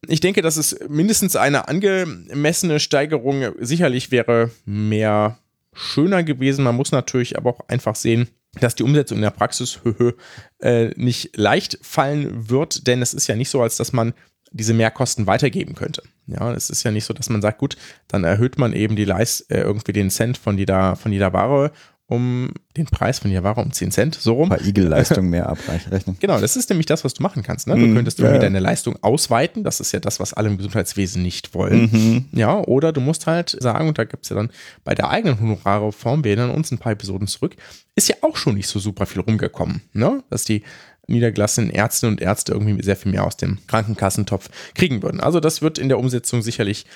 Ich 0.08 0.20
denke, 0.20 0.42
dass 0.42 0.56
es 0.56 0.78
mindestens 0.88 1.36
eine 1.36 1.68
angemessene 1.68 2.80
Steigerung 2.80 3.54
sicherlich 3.58 4.10
wäre 4.10 4.50
mehr 4.64 5.38
schöner 5.72 6.22
gewesen. 6.22 6.64
Man 6.64 6.76
muss 6.76 6.92
natürlich 6.92 7.36
aber 7.36 7.50
auch 7.50 7.60
einfach 7.68 7.96
sehen, 7.96 8.28
dass 8.60 8.74
die 8.74 8.82
Umsetzung 8.82 9.18
in 9.18 9.22
der 9.22 9.30
Praxis 9.30 9.80
äh, 10.60 10.90
nicht 10.96 11.36
leicht 11.36 11.78
fallen 11.82 12.48
wird, 12.48 12.86
denn 12.86 13.02
es 13.02 13.14
ist 13.14 13.26
ja 13.26 13.36
nicht 13.36 13.48
so, 13.48 13.62
als 13.62 13.76
dass 13.76 13.92
man 13.92 14.14
diese 14.52 14.72
Mehrkosten 14.72 15.26
weitergeben 15.26 15.74
könnte. 15.74 16.02
Ja, 16.26 16.52
es 16.52 16.70
ist 16.70 16.84
ja 16.84 16.92
nicht 16.92 17.04
so, 17.04 17.12
dass 17.12 17.28
man 17.28 17.42
sagt, 17.42 17.58
gut, 17.58 17.76
dann 18.06 18.22
erhöht 18.22 18.56
man 18.56 18.72
eben 18.72 18.94
die 18.94 19.04
Leist, 19.04 19.50
äh, 19.50 19.62
irgendwie 19.62 19.92
den 19.92 20.10
Cent 20.10 20.38
von 20.38 20.56
jeder, 20.56 20.94
von 20.96 21.12
jeder 21.12 21.32
Ware 21.32 21.72
um 22.06 22.50
den 22.76 22.84
Preis 22.84 23.18
von 23.20 23.32
Ware 23.32 23.60
um 23.62 23.72
10 23.72 23.90
Cent, 23.90 24.14
so 24.14 24.34
rum. 24.34 24.52
Ein 24.52 24.58
paar 24.58 24.66
Igel-Leistungen 24.66 25.30
mehr 25.30 25.48
abrechnen. 25.48 26.16
Genau, 26.20 26.38
das 26.38 26.54
ist 26.54 26.68
nämlich 26.68 26.84
das, 26.86 27.02
was 27.04 27.14
du 27.14 27.22
machen 27.22 27.42
kannst. 27.42 27.66
Ne? 27.66 27.74
Du 27.76 27.80
Mhm, 27.86 27.94
könntest 27.94 28.18
irgendwie 28.18 28.36
ja. 28.36 28.42
deine 28.42 28.58
Leistung 28.60 28.96
ausweiten. 29.02 29.64
Das 29.64 29.80
ist 29.80 29.92
ja 29.92 30.00
das, 30.00 30.20
was 30.20 30.34
alle 30.34 30.48
im 30.50 30.56
Gesundheitswesen 30.58 31.22
nicht 31.22 31.54
wollen. 31.54 31.88
Mhm. 31.90 32.24
Ja, 32.38 32.58
oder 32.60 32.92
du 32.92 33.00
musst 33.00 33.26
halt 33.26 33.56
sagen, 33.58 33.88
und 33.88 33.96
da 33.98 34.04
gibt 34.04 34.24
es 34.24 34.28
ja 34.30 34.36
dann 34.36 34.50
bei 34.84 34.94
der 34.94 35.08
eigenen 35.08 35.40
Honorarreform, 35.40 36.24
wir 36.24 36.32
erinnern 36.36 36.50
uns 36.54 36.70
ein 36.70 36.78
paar 36.78 36.92
Episoden 36.92 37.26
zurück, 37.26 37.56
ist 37.96 38.08
ja 38.08 38.16
auch 38.20 38.36
schon 38.36 38.54
nicht 38.54 38.68
so 38.68 38.78
super 38.78 39.06
viel 39.06 39.22
rumgekommen. 39.22 39.80
Ne? 39.94 40.22
Dass 40.28 40.44
die 40.44 40.62
niedergelassenen 41.06 41.70
Ärztinnen 41.70 42.14
und 42.14 42.20
Ärzte 42.20 42.52
irgendwie 42.52 42.82
sehr 42.82 42.96
viel 42.96 43.12
mehr 43.12 43.24
aus 43.24 43.36
dem 43.36 43.58
Krankenkassentopf 43.66 44.48
kriegen 44.74 45.02
würden. 45.02 45.20
Also 45.20 45.40
das 45.40 45.62
wird 45.62 45.78
in 45.78 45.88
der 45.88 45.98
Umsetzung 45.98 46.42
sicherlich 46.42 46.86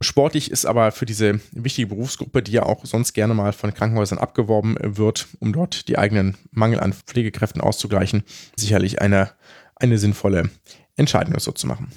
sportlich, 0.00 0.50
ist 0.50 0.66
aber 0.66 0.92
für 0.92 1.06
diese 1.06 1.40
wichtige 1.52 1.88
Berufsgruppe, 1.88 2.42
die 2.42 2.52
ja 2.52 2.64
auch 2.64 2.84
sonst 2.84 3.14
gerne 3.14 3.34
mal 3.34 3.52
von 3.52 3.72
Krankenhäusern 3.72 4.18
abgeworben 4.18 4.76
wird, 4.80 5.26
um 5.40 5.52
dort 5.52 5.88
die 5.88 5.98
eigenen 5.98 6.36
Mangel 6.50 6.80
an 6.80 6.92
Pflegekräften 6.92 7.60
auszugleichen, 7.60 8.22
sicherlich 8.56 9.00
eine, 9.00 9.30
eine 9.74 9.98
sinnvolle 9.98 10.50
Entscheidung, 10.98 11.34
das 11.34 11.44
so 11.44 11.52
zu 11.52 11.66
machen. 11.66 11.88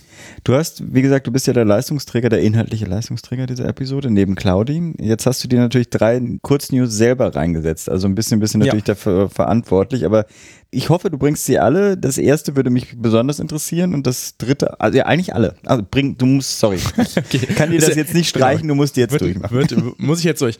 Du 0.43 0.53
hast, 0.55 0.93
wie 0.93 1.01
gesagt, 1.01 1.25
du 1.25 1.31
bist 1.31 1.47
ja 1.47 1.53
der 1.53 1.63
Leistungsträger, 1.63 2.27
der 2.27 2.41
inhaltliche 2.41 2.85
Leistungsträger 2.85 3.45
dieser 3.45 3.65
Episode, 3.65 4.11
neben 4.11 4.35
Claudi. 4.35 4.93
Jetzt 4.99 5.25
hast 5.25 5.41
du 5.43 5.47
dir 5.47 5.59
natürlich 5.59 5.89
drei 5.89 6.21
Kurznews 6.41 6.91
selber 6.93 7.33
reingesetzt, 7.33 7.89
also 7.89 8.07
ein 8.07 8.15
bisschen, 8.15 8.41
bisschen 8.41 8.59
Ja. 8.59 8.65
natürlich 8.67 8.83
dafür 8.83 9.29
verantwortlich, 9.29 10.05
aber 10.05 10.25
ich 10.71 10.89
hoffe, 10.89 11.09
du 11.09 11.17
bringst 11.17 11.45
sie 11.45 11.57
alle. 11.59 11.97
Das 11.97 12.17
erste 12.17 12.57
würde 12.57 12.69
mich 12.69 12.95
besonders 12.97 13.39
interessieren 13.39 13.93
und 13.93 14.05
das 14.05 14.35
dritte, 14.37 14.79
also 14.81 14.97
ja, 14.97 15.05
eigentlich 15.05 15.33
alle. 15.33 15.55
Also 15.65 15.81
bring, 15.89 16.17
du 16.17 16.25
musst, 16.25 16.59
sorry, 16.59 16.77
ich 17.31 17.47
kann 17.55 17.71
dir 17.71 17.79
das 17.79 17.89
ja- 17.91 17.95
jetzt 17.95 18.13
nicht 18.13 18.27
streichen, 18.27 18.67
du 18.67 18.75
musst 18.75 18.97
jetzt 18.97 19.11
wird, 19.11 19.21
durchmachen. 19.21 19.55
Wird, 19.57 19.99
muss 19.99 20.19
ich 20.19 20.25
jetzt 20.25 20.41
durch. 20.41 20.57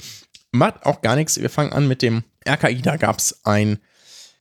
Macht 0.52 0.86
auch 0.86 1.02
gar 1.02 1.15
nichts. 1.17 1.39
Wir 1.39 1.49
fangen 1.49 1.73
an 1.73 1.88
mit 1.89 2.02
dem 2.02 2.23
RKI. 2.47 2.82
Da 2.82 2.95
gab 2.97 3.19
es 3.19 3.41
einen 3.43 3.78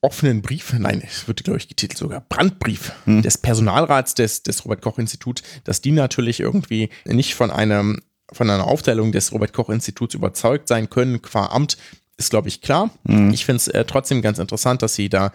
offenen 0.01 0.43
Brief, 0.43 0.73
nein, 0.79 1.03
es 1.05 1.27
wird, 1.27 1.45
glaube 1.45 1.59
ich, 1.59 1.69
getitelt 1.69 1.99
sogar 1.99 2.21
Brandbrief 2.21 2.93
des 3.07 3.39
Personalrats 3.39 4.15
des, 4.15 4.43
des 4.43 4.65
Robert-Koch-Instituts, 4.65 5.43
dass 5.65 5.81
die 5.81 5.93
natürlich 5.93 6.41
irgendwie 6.41 6.91
nicht 7.05 7.35
von 7.35 7.51
einem 7.51 8.01
von 8.31 8.51
einer 8.51 8.67
Aufteilung 8.67 9.11
des 9.11 9.33
Robert-Koch-Instituts 9.33 10.15
überzeugt 10.15 10.69
sein 10.69 10.91
können 10.91 11.23
qua 11.23 11.47
Amt, 11.47 11.79
ist, 12.19 12.31
glaube 12.31 12.49
ich, 12.49 12.61
klar. 12.61 12.91
Ich 13.33 13.47
finde 13.47 13.57
es 13.59 13.69
äh, 13.69 13.85
trotzdem 13.85 14.23
ganz 14.23 14.39
interessant, 14.39 14.83
dass 14.83 14.95
sie 14.95 15.09
da 15.09 15.33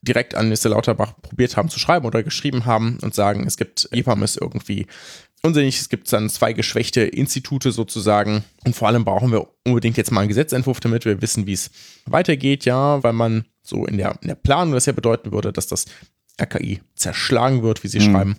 direkt 0.00 0.34
an 0.34 0.48
Mr. 0.48 0.70
Lauterbach 0.70 1.12
probiert 1.20 1.56
haben 1.56 1.68
zu 1.68 1.78
schreiben 1.78 2.06
oder 2.06 2.22
geschrieben 2.22 2.64
haben 2.64 2.98
und 3.02 3.14
sagen, 3.14 3.46
es 3.46 3.56
gibt, 3.56 3.88
EPAM 3.90 4.22
ist 4.22 4.40
irgendwie 4.40 4.86
unsinnig, 5.42 5.80
es 5.80 5.88
gibt 5.88 6.12
dann 6.12 6.28
zwei 6.28 6.52
geschwächte 6.52 7.02
Institute 7.02 7.72
sozusagen. 7.72 8.44
Und 8.64 8.76
vor 8.76 8.88
allem 8.88 9.04
brauchen 9.04 9.32
wir 9.32 9.48
unbedingt 9.66 9.96
jetzt 9.96 10.10
mal 10.10 10.20
einen 10.20 10.28
Gesetzentwurf, 10.28 10.80
damit 10.80 11.04
wir 11.04 11.22
wissen, 11.22 11.46
wie 11.46 11.52
es 11.52 11.70
weitergeht, 12.06 12.64
ja, 12.64 13.02
weil 13.02 13.12
man 13.12 13.44
so 13.62 13.86
in 13.86 13.96
der, 13.96 14.18
in 14.22 14.28
der 14.28 14.34
Planung 14.34 14.74
das 14.74 14.86
ja 14.86 14.92
bedeuten 14.92 15.32
würde, 15.32 15.52
dass 15.52 15.66
das 15.66 15.86
RKI 16.40 16.80
zerschlagen 16.94 17.62
wird, 17.62 17.84
wie 17.84 17.88
sie 17.88 18.00
schreiben. 18.00 18.36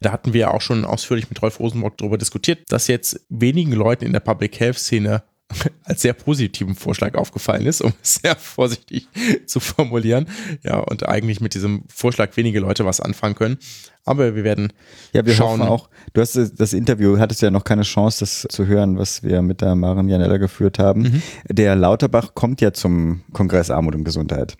Da 0.00 0.12
hatten 0.12 0.32
wir 0.32 0.40
ja 0.40 0.50
auch 0.50 0.60
schon 0.60 0.84
ausführlich 0.84 1.28
mit 1.28 1.42
Rolf 1.42 1.60
Rosenburg 1.60 1.98
darüber 1.98 2.18
diskutiert, 2.18 2.60
dass 2.68 2.86
jetzt 2.86 3.20
wenigen 3.28 3.72
Leuten 3.72 4.04
in 4.04 4.12
der 4.12 4.20
Public 4.20 4.58
Health 4.60 4.78
Szene 4.78 5.22
als 5.84 6.02
sehr 6.02 6.12
positiven 6.12 6.74
Vorschlag 6.74 7.14
aufgefallen 7.14 7.66
ist, 7.66 7.80
um 7.80 7.92
es 8.02 8.16
sehr 8.16 8.36
vorsichtig 8.36 9.08
zu 9.46 9.60
formulieren. 9.60 10.26
Ja, 10.62 10.78
und 10.78 11.08
eigentlich 11.08 11.40
mit 11.40 11.54
diesem 11.54 11.84
Vorschlag 11.88 12.36
wenige 12.36 12.60
Leute 12.60 12.84
was 12.84 13.00
anfangen 13.00 13.34
können. 13.34 13.58
Aber 14.04 14.34
wir 14.34 14.44
werden 14.44 14.72
Ja, 15.12 15.24
wir 15.24 15.34
schauen. 15.34 15.60
auch. 15.60 15.88
Du 16.14 16.20
hast 16.20 16.36
das 16.36 16.54
das 16.54 16.72
Interview, 16.72 17.18
hattest 17.18 17.42
ja 17.42 17.50
noch 17.50 17.64
keine 17.64 17.82
Chance, 17.82 18.20
das 18.20 18.46
zu 18.50 18.66
hören, 18.66 18.98
was 18.98 19.22
wir 19.22 19.42
mit 19.42 19.60
der 19.60 19.74
Maren 19.74 20.08
Janella 20.08 20.38
geführt 20.38 20.78
haben. 20.78 21.02
Mhm. 21.02 21.22
Der 21.48 21.76
Lauterbach 21.76 22.34
kommt 22.34 22.60
ja 22.60 22.72
zum 22.72 23.22
Kongress 23.32 23.70
Armut 23.70 23.94
und 23.94 24.04
Gesundheit. 24.04 24.56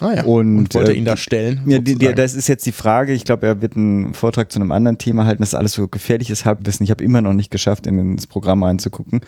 Ah 0.00 0.14
ja. 0.14 0.24
Und, 0.24 0.74
wollte 0.74 0.92
äh, 0.92 0.96
ihn 0.96 1.04
da 1.04 1.16
stellen. 1.16 1.62
Ja, 1.66 1.78
die, 1.78 1.96
die, 1.96 2.14
das 2.14 2.34
ist 2.34 2.48
jetzt 2.48 2.66
die 2.66 2.72
Frage. 2.72 3.12
Ich 3.12 3.24
glaube, 3.24 3.46
er 3.46 3.60
wird 3.60 3.76
einen 3.76 4.14
Vortrag 4.14 4.52
zu 4.52 4.60
einem 4.60 4.70
anderen 4.70 4.98
Thema 4.98 5.26
halten. 5.26 5.42
Das 5.42 5.50
ist 5.50 5.54
alles 5.54 5.72
so 5.72 5.88
gefährliches 5.88 6.44
Halbwissen. 6.44 6.84
Ich 6.84 6.90
habe 6.90 7.02
immer 7.02 7.20
noch 7.20 7.32
nicht 7.32 7.50
geschafft, 7.50 7.86
in 7.86 8.16
das 8.16 8.26
Programm 8.26 8.62
einzugucken. 8.62 9.20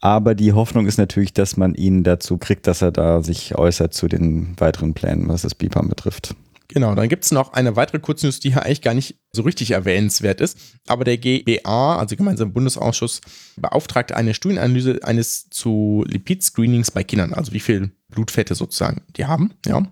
Aber 0.00 0.34
die 0.34 0.52
Hoffnung 0.52 0.86
ist 0.86 0.98
natürlich, 0.98 1.32
dass 1.32 1.56
man 1.56 1.74
ihn 1.74 2.04
dazu 2.04 2.36
kriegt, 2.38 2.66
dass 2.66 2.82
er 2.82 2.92
da 2.92 3.22
sich 3.22 3.56
äußert 3.56 3.94
zu 3.94 4.08
den 4.08 4.54
weiteren 4.58 4.94
Plänen, 4.94 5.28
was 5.28 5.42
das 5.42 5.54
BIPAM 5.54 5.88
betrifft. 5.88 6.34
Genau, 6.72 6.94
dann 6.94 7.08
gibt 7.08 7.24
es 7.24 7.32
noch 7.32 7.52
eine 7.52 7.74
weitere 7.74 7.98
Kurznews, 7.98 8.38
die 8.38 8.52
hier 8.52 8.64
eigentlich 8.64 8.82
gar 8.82 8.94
nicht 8.94 9.16
so 9.32 9.42
richtig 9.42 9.72
erwähnenswert 9.72 10.40
ist. 10.40 10.56
Aber 10.86 11.04
der 11.04 11.18
GBA, 11.18 11.98
also 11.98 12.14
gemeinsame 12.14 12.52
Bundesausschuss, 12.52 13.20
beauftragte 13.56 14.16
eine 14.16 14.34
Studienanalyse 14.34 15.00
eines 15.02 15.50
zu 15.50 16.04
Lipid-Screenings 16.06 16.92
bei 16.92 17.02
Kindern, 17.02 17.34
also 17.34 17.52
wie 17.52 17.60
viel 17.60 17.90
Blutfette 18.08 18.54
sozusagen 18.54 19.02
die 19.16 19.24
haben, 19.24 19.52
ja. 19.66 19.82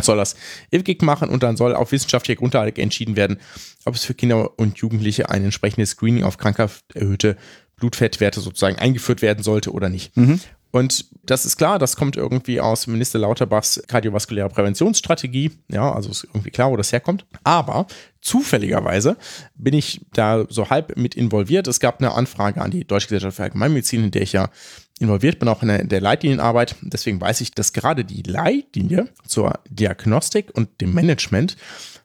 Soll 0.00 0.16
das 0.16 0.34
ewig 0.70 1.02
machen 1.02 1.28
und 1.28 1.42
dann 1.42 1.56
soll 1.56 1.74
auf 1.74 1.92
wissenschaftlicher 1.92 2.38
Grundlage 2.38 2.80
entschieden 2.80 3.16
werden, 3.16 3.38
ob 3.84 3.94
es 3.94 4.04
für 4.04 4.14
Kinder 4.14 4.58
und 4.58 4.78
Jugendliche 4.78 5.30
ein 5.30 5.44
entsprechendes 5.44 5.90
Screening 5.90 6.24
auf 6.24 6.38
krankhaft 6.38 6.84
erhöhte 6.94 7.36
Blutfettwerte 7.76 8.40
sozusagen 8.40 8.76
eingeführt 8.76 9.22
werden 9.22 9.42
sollte 9.44 9.72
oder 9.72 9.88
nicht. 9.88 10.16
Und 10.74 11.06
das 11.22 11.46
ist 11.46 11.56
klar, 11.56 11.78
das 11.78 11.94
kommt 11.94 12.16
irgendwie 12.16 12.60
aus 12.60 12.88
Minister 12.88 13.20
Lauterbachs 13.20 13.80
kardiovaskulärer 13.86 14.48
Präventionsstrategie. 14.48 15.52
Ja, 15.70 15.92
also 15.92 16.10
ist 16.10 16.24
irgendwie 16.24 16.50
klar, 16.50 16.72
wo 16.72 16.76
das 16.76 16.90
herkommt. 16.90 17.24
Aber 17.44 17.86
zufälligerweise 18.20 19.16
bin 19.54 19.72
ich 19.74 20.00
da 20.14 20.44
so 20.48 20.70
halb 20.70 20.96
mit 20.96 21.14
involviert. 21.14 21.68
Es 21.68 21.78
gab 21.78 22.00
eine 22.00 22.12
Anfrage 22.14 22.60
an 22.60 22.72
die 22.72 22.84
Deutsche 22.84 23.06
Gesellschaft 23.06 23.36
für 23.36 23.44
Allgemeinmedizin, 23.44 24.02
in 24.02 24.10
der 24.10 24.22
ich 24.22 24.32
ja 24.32 24.50
involviert 24.98 25.38
bin, 25.38 25.46
auch 25.46 25.62
in 25.62 25.68
der, 25.68 25.84
der 25.84 26.00
Leitlinienarbeit. 26.00 26.74
Deswegen 26.82 27.20
weiß 27.20 27.40
ich, 27.42 27.52
dass 27.52 27.72
gerade 27.72 28.04
die 28.04 28.22
Leitlinie 28.22 29.06
zur 29.28 29.60
Diagnostik 29.70 30.50
und 30.54 30.80
dem 30.80 30.92
Management 30.92 31.56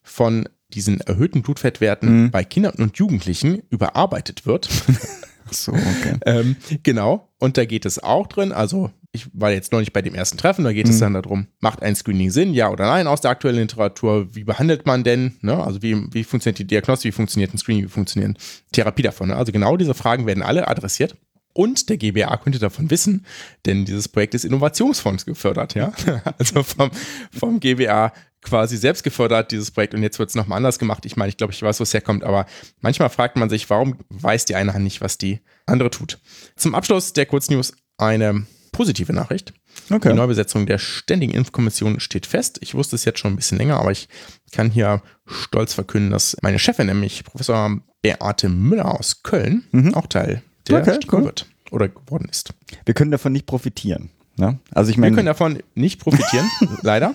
von 0.04 0.48
diesen 0.76 1.02
erhöhten 1.02 1.42
Blutfettwerten 1.42 2.26
Mhm. 2.26 2.30
bei 2.30 2.44
Kindern 2.44 2.76
und 2.78 2.98
Jugendlichen 2.98 3.64
überarbeitet 3.72 4.46
wird. 4.46 4.70
So, 5.52 5.72
okay. 5.72 6.18
ähm, 6.26 6.56
genau. 6.84 7.30
Und 7.40 7.58
da 7.58 7.66
geht 7.66 7.86
es 7.86 8.02
auch 8.02 8.28
drin. 8.28 8.52
Also, 8.52 8.92
ich 9.12 9.28
war 9.34 9.52
jetzt 9.52 9.72
noch 9.72 9.80
nicht 9.80 9.94
bei 9.94 10.02
dem 10.02 10.14
ersten 10.14 10.38
Treffen, 10.38 10.64
da 10.64 10.72
geht 10.72 10.88
es 10.88 11.00
dann 11.00 11.16
darum, 11.16 11.48
macht 11.62 11.82
ein 11.82 11.96
Screening 11.96 12.30
Sinn, 12.30 12.54
ja 12.54 12.70
oder 12.70 12.86
nein, 12.86 13.08
aus 13.08 13.22
der 13.22 13.32
aktuellen 13.32 13.58
Literatur, 13.58 14.36
wie 14.36 14.44
behandelt 14.44 14.86
man 14.86 15.04
denn, 15.04 15.38
ne? 15.42 15.64
also 15.64 15.82
wie, 15.82 15.96
wie 16.14 16.24
funktioniert 16.24 16.60
die 16.60 16.68
Diagnostik, 16.68 17.10
wie 17.10 17.16
funktioniert 17.16 17.54
ein 17.54 17.58
Screening, 17.58 17.86
wie 17.86 17.90
funktioniert 17.90 18.38
Therapie 18.72 19.02
davon. 19.02 19.30
Ne? 19.30 19.36
Also 19.36 19.52
genau 19.52 19.78
diese 19.78 19.96
Fragen 19.96 20.28
werden 20.28 20.44
alle 20.44 20.68
adressiert. 20.68 21.16
Und 21.54 21.90
der 21.90 21.98
GBA 21.98 22.38
könnte 22.38 22.60
davon 22.60 22.90
wissen, 22.90 23.26
denn 23.66 23.86
dieses 23.86 24.08
Projekt 24.08 24.36
ist 24.36 24.46
Innovationsfonds 24.46 25.26
gefördert, 25.26 25.74
ja. 25.76 25.92
Also 26.38 26.64
vom, 26.64 26.92
vom 27.32 27.60
GBA 27.60 28.14
quasi 28.42 28.78
selbst 28.78 29.04
gefördert, 29.04 29.52
dieses 29.52 29.72
Projekt. 29.72 29.94
Und 29.94 30.04
jetzt 30.04 30.20
wird 30.20 30.30
es 30.30 30.36
nochmal 30.36 30.58
anders 30.58 30.80
gemacht. 30.80 31.06
Ich 31.06 31.18
meine, 31.18 31.30
ich 31.30 31.38
glaube, 31.38 31.54
ich 31.54 31.62
weiß, 31.62 31.80
wo 31.80 31.84
es 31.84 31.94
herkommt, 31.94 32.24
aber 32.24 32.46
manchmal 32.82 33.10
fragt 33.10 33.36
man 33.36 33.50
sich, 33.50 33.70
warum 33.70 33.98
weiß 34.10 34.46
die 34.46 34.56
eine 34.56 34.74
Hand 34.74 34.84
nicht, 34.84 35.02
was 35.02 35.18
die 35.18 35.42
andere 35.66 35.90
tut. 35.90 36.20
Zum 36.56 36.76
Abschluss 36.76 37.14
der 37.14 37.26
Kurznews 37.26 37.74
eine 37.98 38.46
positive 38.72 39.12
Nachricht. 39.12 39.54
Okay. 39.90 40.10
Die 40.10 40.16
Neubesetzung 40.16 40.66
der 40.66 40.78
Ständigen 40.78 41.34
Impfkommission 41.34 42.00
steht 42.00 42.26
fest. 42.26 42.60
Ich 42.62 42.76
wusste 42.76 42.96
es 42.96 43.06
jetzt 43.06 43.20
schon 43.20 43.34
ein 43.34 43.36
bisschen 43.36 43.58
länger, 43.58 43.80
aber 43.80 43.92
ich 43.92 44.08
kann 44.52 44.72
hier 44.72 45.02
stolz 45.26 45.74
verkünden, 45.74 46.12
dass 46.12 46.38
meine 46.42 46.60
Chefin, 46.60 46.88
nämlich 46.88 47.24
Professor 47.24 47.78
Beate 48.02 48.50
Müller 48.50 48.98
aus 49.00 49.24
Köln, 49.24 49.92
auch 49.94 50.08
Teil 50.08 50.44
der 50.70 50.82
Okay, 50.82 51.00
cool. 51.12 51.26
wird 51.26 51.46
oder 51.72 51.88
geworden 51.90 52.28
ist. 52.32 52.54
Wir 52.86 52.94
können 52.94 53.12
davon 53.12 53.32
nicht 53.34 53.46
profitieren. 53.46 54.10
Ne? 54.38 54.58
Also 54.74 54.90
ich 54.90 54.96
Wir 54.96 55.02
meine, 55.02 55.16
können 55.16 55.26
davon 55.26 55.60
nicht 55.76 56.00
profitieren, 56.00 56.50
leider. 56.82 57.14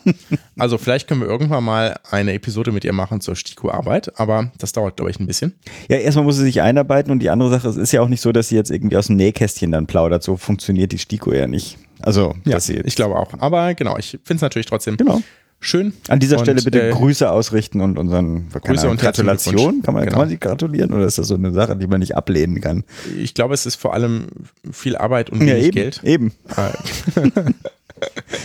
Also 0.58 0.76
vielleicht 0.76 1.08
können 1.08 1.22
wir 1.22 1.26
irgendwann 1.26 1.64
mal 1.64 1.98
eine 2.10 2.34
Episode 2.34 2.70
mit 2.70 2.84
ihr 2.84 2.92
machen 2.92 3.22
zur 3.22 3.34
STIKO-Arbeit, 3.34 4.20
aber 4.20 4.52
das 4.58 4.72
dauert, 4.72 4.96
glaube 4.96 5.10
ich, 5.10 5.18
ein 5.18 5.26
bisschen. 5.26 5.54
ja, 5.88 5.96
erstmal 5.96 6.26
muss 6.26 6.36
sie 6.36 6.42
sich 6.44 6.60
einarbeiten 6.60 7.10
und 7.10 7.20
die 7.20 7.30
andere 7.30 7.48
Sache, 7.48 7.68
es 7.68 7.76
ist 7.78 7.92
ja 7.92 8.02
auch 8.02 8.08
nicht 8.08 8.20
so, 8.20 8.30
dass 8.30 8.48
sie 8.50 8.56
jetzt 8.56 8.70
irgendwie 8.70 8.98
aus 8.98 9.06
dem 9.06 9.16
Nähkästchen 9.16 9.72
dann 9.72 9.86
plaudert. 9.86 10.22
So 10.22 10.36
funktioniert 10.36 10.92
die 10.92 10.98
STIKO 10.98 11.32
ja 11.32 11.46
nicht. 11.46 11.78
Also, 12.02 12.34
Ja, 12.44 12.58
ich 12.58 12.94
glaube 12.94 13.16
auch. 13.16 13.30
Aber 13.38 13.72
genau, 13.74 13.96
ich 13.96 14.10
finde 14.22 14.34
es 14.34 14.40
natürlich 14.42 14.66
trotzdem 14.66 14.98
Genau. 14.98 15.22
Schön. 15.64 15.92
An 16.08 16.20
dieser 16.20 16.38
Und, 16.38 16.44
Stelle 16.44 16.62
bitte 16.62 16.88
äh, 16.88 16.92
Grüße 16.92 17.30
ausrichten 17.30 17.80
und 17.80 17.98
unseren 17.98 18.48
Grüße 18.50 18.88
und 18.88 19.00
Gratulation. 19.00 19.82
Kann 19.82 19.94
man, 19.94 20.02
Genau. 20.04 20.12
kann 20.12 20.20
man 20.22 20.28
sie 20.28 20.38
gratulieren 20.38 20.92
oder 20.92 21.06
ist 21.06 21.18
das 21.18 21.28
so 21.28 21.34
eine 21.34 21.52
Sache, 21.52 21.76
die 21.76 21.86
man 21.86 22.00
nicht 22.00 22.16
ablehnen 22.16 22.60
kann? 22.60 22.84
Ich 23.18 23.34
glaube, 23.34 23.54
es 23.54 23.66
ist 23.66 23.76
vor 23.76 23.94
allem 23.94 24.26
viel 24.70 24.96
Arbeit 24.96 25.30
und 25.30 25.40
Ja, 25.40 25.54
wenig 25.54 25.64
eben. 25.66 25.72
Geld. 25.74 26.00
Eben. 26.04 26.32
Äh, 26.56 27.30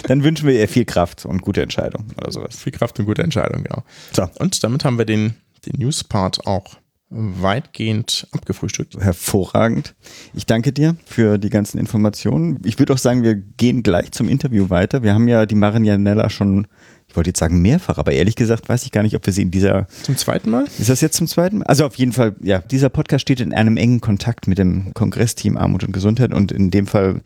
Dann 0.07 0.23
wünschen 0.23 0.47
wir 0.47 0.53
ihr 0.57 0.67
viel 0.69 0.85
Kraft 0.85 1.25
und 1.25 1.41
gute 1.41 1.61
Entscheidung 1.61 2.05
oder 2.17 2.31
sowas. 2.31 2.55
viel 2.57 2.71
Kraft 2.71 2.99
und 2.99 3.05
gute 3.05 3.23
Entscheidung, 3.23 3.63
genau. 3.63 3.83
So. 4.13 4.27
Und 4.39 4.63
damit 4.63 4.85
haben 4.85 4.97
wir 4.97 5.05
den, 5.05 5.33
den 5.65 5.79
News-Part 5.79 6.45
auch 6.47 6.75
weitgehend 7.11 8.27
abgefrühstückt. 8.31 8.95
Hervorragend. 8.99 9.95
Ich 10.35 10.45
danke 10.45 10.71
dir 10.71 10.95
für 11.05 11.39
die 11.39 11.49
ganzen 11.49 11.79
Informationen. 11.79 12.59
Ich 12.63 12.77
würde 12.77 12.93
auch 12.93 12.99
sagen, 12.99 13.23
wir 13.23 13.35
gehen 13.35 13.81
gleich 13.81 14.11
zum 14.11 14.29
Interview 14.29 14.69
weiter. 14.69 15.01
Wir 15.01 15.13
haben 15.15 15.27
ja 15.27 15.45
die 15.47 15.55
Marianella 15.55 16.29
schon, 16.29 16.67
ich 17.09 17.15
wollte 17.15 17.31
jetzt 17.31 17.39
sagen 17.39 17.61
mehrfach, 17.61 17.97
aber 17.97 18.11
ehrlich 18.11 18.35
gesagt 18.35 18.69
weiß 18.69 18.85
ich 18.85 18.91
gar 18.91 19.01
nicht, 19.01 19.15
ob 19.15 19.25
wir 19.25 19.33
sie 19.33 19.41
in 19.41 19.51
dieser, 19.51 19.87
Zum 20.03 20.15
zweiten 20.15 20.49
Mal? 20.51 20.65
ist 20.77 20.89
das 20.89 21.01
jetzt 21.01 21.17
zum 21.17 21.27
zweiten 21.27 21.59
Mal? 21.59 21.65
Also 21.65 21.85
auf 21.85 21.95
jeden 21.95 22.11
Fall, 22.13 22.35
ja, 22.41 22.59
dieser 22.59 22.89
Podcast 22.89 23.23
steht 23.23 23.41
in 23.41 23.53
einem 23.53 23.77
engen 23.77 23.99
Kontakt 23.99 24.47
mit 24.47 24.59
dem 24.59 24.93
Kongressteam 24.93 25.57
Armut 25.57 25.83
und 25.83 25.91
Gesundheit 25.91 26.33
und 26.33 26.51
in 26.51 26.69
dem 26.69 26.85
Fall 26.85 27.21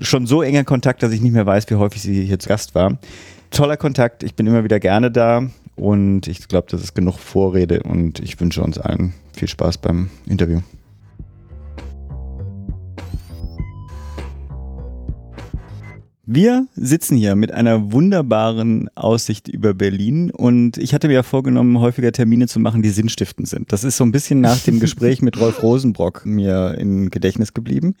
schon 0.00 0.26
so 0.26 0.42
enger 0.42 0.64
Kontakt, 0.64 1.02
dass 1.02 1.12
ich 1.12 1.20
nicht 1.20 1.32
mehr 1.32 1.46
weiß, 1.46 1.70
wie 1.70 1.76
häufig 1.76 2.02
sie 2.02 2.24
hier 2.24 2.38
zu 2.38 2.48
Gast 2.48 2.74
war. 2.74 2.98
Toller 3.50 3.76
Kontakt, 3.76 4.22
ich 4.22 4.34
bin 4.34 4.46
immer 4.46 4.64
wieder 4.64 4.80
gerne 4.80 5.10
da 5.10 5.46
und 5.76 6.26
ich 6.26 6.48
glaube, 6.48 6.66
das 6.70 6.82
ist 6.82 6.94
genug 6.94 7.18
Vorrede 7.18 7.82
und 7.82 8.18
ich 8.18 8.40
wünsche 8.40 8.62
uns 8.62 8.78
allen 8.78 9.14
viel 9.34 9.48
Spaß 9.48 9.78
beim 9.78 10.10
Interview. 10.26 10.60
Wir 16.34 16.66
sitzen 16.74 17.18
hier 17.18 17.36
mit 17.36 17.52
einer 17.52 17.92
wunderbaren 17.92 18.88
Aussicht 18.94 19.48
über 19.48 19.74
Berlin 19.74 20.30
und 20.30 20.78
ich 20.78 20.94
hatte 20.94 21.08
mir 21.08 21.12
ja 21.12 21.22
vorgenommen, 21.22 21.78
häufiger 21.78 22.10
Termine 22.10 22.48
zu 22.48 22.58
machen, 22.58 22.80
die 22.80 22.88
sinnstiftend 22.88 23.48
sind. 23.48 23.70
Das 23.70 23.84
ist 23.84 23.98
so 23.98 24.04
ein 24.04 24.12
bisschen 24.12 24.40
nach 24.40 24.58
dem 24.60 24.80
Gespräch 24.80 25.20
mit 25.20 25.38
Rolf 25.38 25.62
Rosenbrock 25.62 26.24
mir 26.24 26.78
im 26.78 27.10
Gedächtnis 27.10 27.52
geblieben 27.52 27.96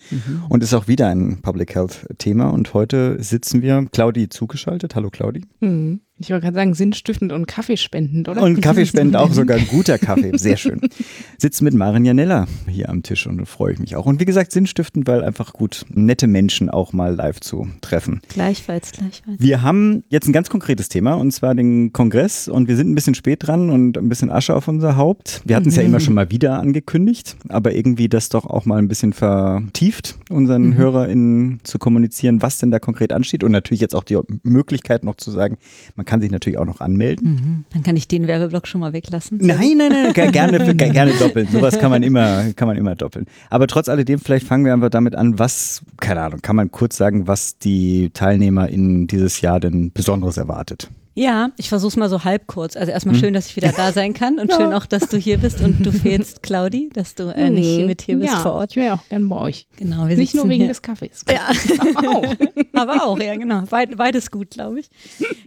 und 0.48 0.62
ist 0.62 0.72
auch 0.72 0.88
wieder 0.88 1.08
ein 1.08 1.42
Public 1.42 1.74
Health 1.74 2.06
Thema 2.16 2.48
und 2.48 2.72
heute 2.72 3.22
sitzen 3.22 3.60
wir, 3.60 3.86
Claudi 3.92 4.30
zugeschaltet. 4.30 4.94
Hallo 4.94 5.10
Claudi. 5.10 5.42
Hm. 5.60 6.00
Ich 6.22 6.30
wollte 6.30 6.44
gerade 6.44 6.54
sagen, 6.54 6.74
sinnstiftend 6.74 7.32
und 7.32 7.46
kaffeespendend, 7.46 8.28
oder? 8.28 8.42
Und 8.42 8.60
Kaffeespenden 8.60 9.16
auch 9.16 9.32
sogar 9.32 9.56
ein 9.56 9.66
guter 9.66 9.98
Kaffee, 9.98 10.38
sehr 10.38 10.56
schön. 10.56 10.80
Sitzen 11.38 11.64
mit 11.64 11.74
Maren 11.74 12.04
Janella 12.04 12.46
hier 12.68 12.88
am 12.90 13.02
Tisch 13.02 13.26
und 13.26 13.44
freue 13.46 13.72
ich 13.72 13.80
mich 13.80 13.96
auch. 13.96 14.06
Und 14.06 14.20
wie 14.20 14.24
gesagt, 14.24 14.52
sinnstiftend, 14.52 15.08
weil 15.08 15.24
einfach 15.24 15.52
gut, 15.52 15.84
nette 15.92 16.28
Menschen 16.28 16.70
auch 16.70 16.92
mal 16.92 17.12
live 17.14 17.40
zu 17.40 17.66
treffen. 17.80 18.20
Gleichfalls, 18.28 18.92
gleichfalls. 18.92 19.40
Wir 19.40 19.62
haben 19.62 20.04
jetzt 20.10 20.28
ein 20.28 20.32
ganz 20.32 20.48
konkretes 20.48 20.88
Thema 20.88 21.14
und 21.14 21.32
zwar 21.32 21.56
den 21.56 21.92
Kongress 21.92 22.46
und 22.46 22.68
wir 22.68 22.76
sind 22.76 22.88
ein 22.88 22.94
bisschen 22.94 23.14
spät 23.14 23.46
dran 23.46 23.68
und 23.68 23.98
ein 23.98 24.08
bisschen 24.08 24.30
Asche 24.30 24.54
auf 24.54 24.68
unser 24.68 24.96
Haupt. 24.96 25.42
Wir 25.44 25.56
hatten 25.56 25.70
es 25.70 25.76
ja 25.76 25.82
immer 25.82 25.98
schon 25.98 26.14
mal 26.14 26.30
wieder 26.30 26.60
angekündigt, 26.60 27.36
aber 27.48 27.74
irgendwie 27.74 28.08
das 28.08 28.28
doch 28.28 28.46
auch 28.46 28.64
mal 28.64 28.78
ein 28.78 28.86
bisschen 28.86 29.12
vertieft, 29.12 30.18
unseren 30.30 30.76
HörerInnen 30.76 31.60
zu 31.64 31.80
kommunizieren, 31.80 32.42
was 32.42 32.58
denn 32.58 32.70
da 32.70 32.78
konkret 32.78 33.12
ansteht 33.12 33.42
und 33.42 33.50
natürlich 33.50 33.80
jetzt 33.80 33.96
auch 33.96 34.04
die 34.04 34.18
Möglichkeit 34.44 35.02
noch 35.02 35.16
zu 35.16 35.32
sagen, 35.32 35.58
man 35.96 36.06
kann 36.06 36.11
sich 36.20 36.30
natürlich 36.30 36.58
auch 36.58 36.64
noch 36.64 36.80
anmelden. 36.80 37.28
Mhm. 37.34 37.64
Dann 37.72 37.82
kann 37.82 37.96
ich 37.96 38.08
den 38.08 38.26
Werbeblock 38.26 38.66
schon 38.66 38.80
mal 38.80 38.92
weglassen. 38.92 39.38
Nein, 39.40 39.74
nein, 39.78 39.90
nein, 39.92 40.12
ge- 40.12 40.30
gerne, 40.30 40.58
ge- 40.74 40.90
gerne 40.90 41.12
doppeln. 41.12 41.48
Sowas 41.50 41.78
kann 41.78 41.90
man 41.90 42.02
immer, 42.02 42.52
kann 42.54 42.68
man 42.68 42.76
immer 42.76 42.94
doppeln. 42.94 43.26
Aber 43.50 43.66
trotz 43.66 43.88
alledem, 43.88 44.18
vielleicht 44.18 44.46
fangen 44.46 44.64
wir 44.64 44.72
einfach 44.72 44.90
damit 44.90 45.14
an, 45.14 45.38
was, 45.38 45.82
keine 46.00 46.20
Ahnung, 46.22 46.40
kann 46.42 46.56
man 46.56 46.70
kurz 46.70 46.96
sagen, 46.96 47.26
was 47.26 47.58
die 47.58 48.10
Teilnehmer 48.12 48.68
in 48.68 49.06
dieses 49.06 49.40
Jahr 49.40 49.60
denn 49.60 49.92
Besonderes 49.92 50.36
erwartet? 50.36 50.90
Ja, 51.14 51.50
ich 51.58 51.68
versuch's 51.68 51.96
mal 51.96 52.08
so 52.08 52.24
halb 52.24 52.46
kurz. 52.46 52.76
Also 52.76 52.88
Hm. 52.88 52.94
erstmal 52.94 53.14
schön, 53.16 53.34
dass 53.34 53.46
ich 53.46 53.56
wieder 53.56 53.72
da 53.72 53.92
sein 53.92 54.14
kann 54.14 54.38
und 54.38 54.52
schön 54.56 54.72
auch, 54.72 54.86
dass 54.86 55.08
du 55.08 55.16
hier 55.18 55.38
bist 55.38 55.60
und 55.60 55.84
du 55.84 55.92
fehlst, 55.92 56.42
Claudi, 56.42 56.88
dass 56.92 57.14
du 57.14 57.24
äh, 57.34 57.50
nicht 57.50 57.66
hier 57.66 57.86
mit 57.86 58.02
hier 58.02 58.16
bist 58.18 58.32
ja, 58.32 58.40
vor 58.40 58.52
Ort. 58.54 58.70
Ich 58.70 58.76
wäre 58.76 58.94
auch 58.94 59.08
gern 59.08 59.28
bei 59.28 59.36
euch. 59.36 59.66
Genau, 59.76 60.08
wir 60.08 60.16
Nicht 60.16 60.34
nur 60.34 60.48
wegen 60.48 60.62
hier. 60.62 60.68
des 60.68 60.80
Kaffees. 60.82 61.24
Ja. 61.30 61.50
Aber 61.94 62.08
auch. 62.16 62.34
Aber 62.74 63.04
auch, 63.04 63.18
ja, 63.20 63.36
genau. 63.36 63.62
Beid, 63.62 63.96
beides 63.96 64.30
gut, 64.30 64.50
glaube 64.50 64.80
ich. 64.80 64.88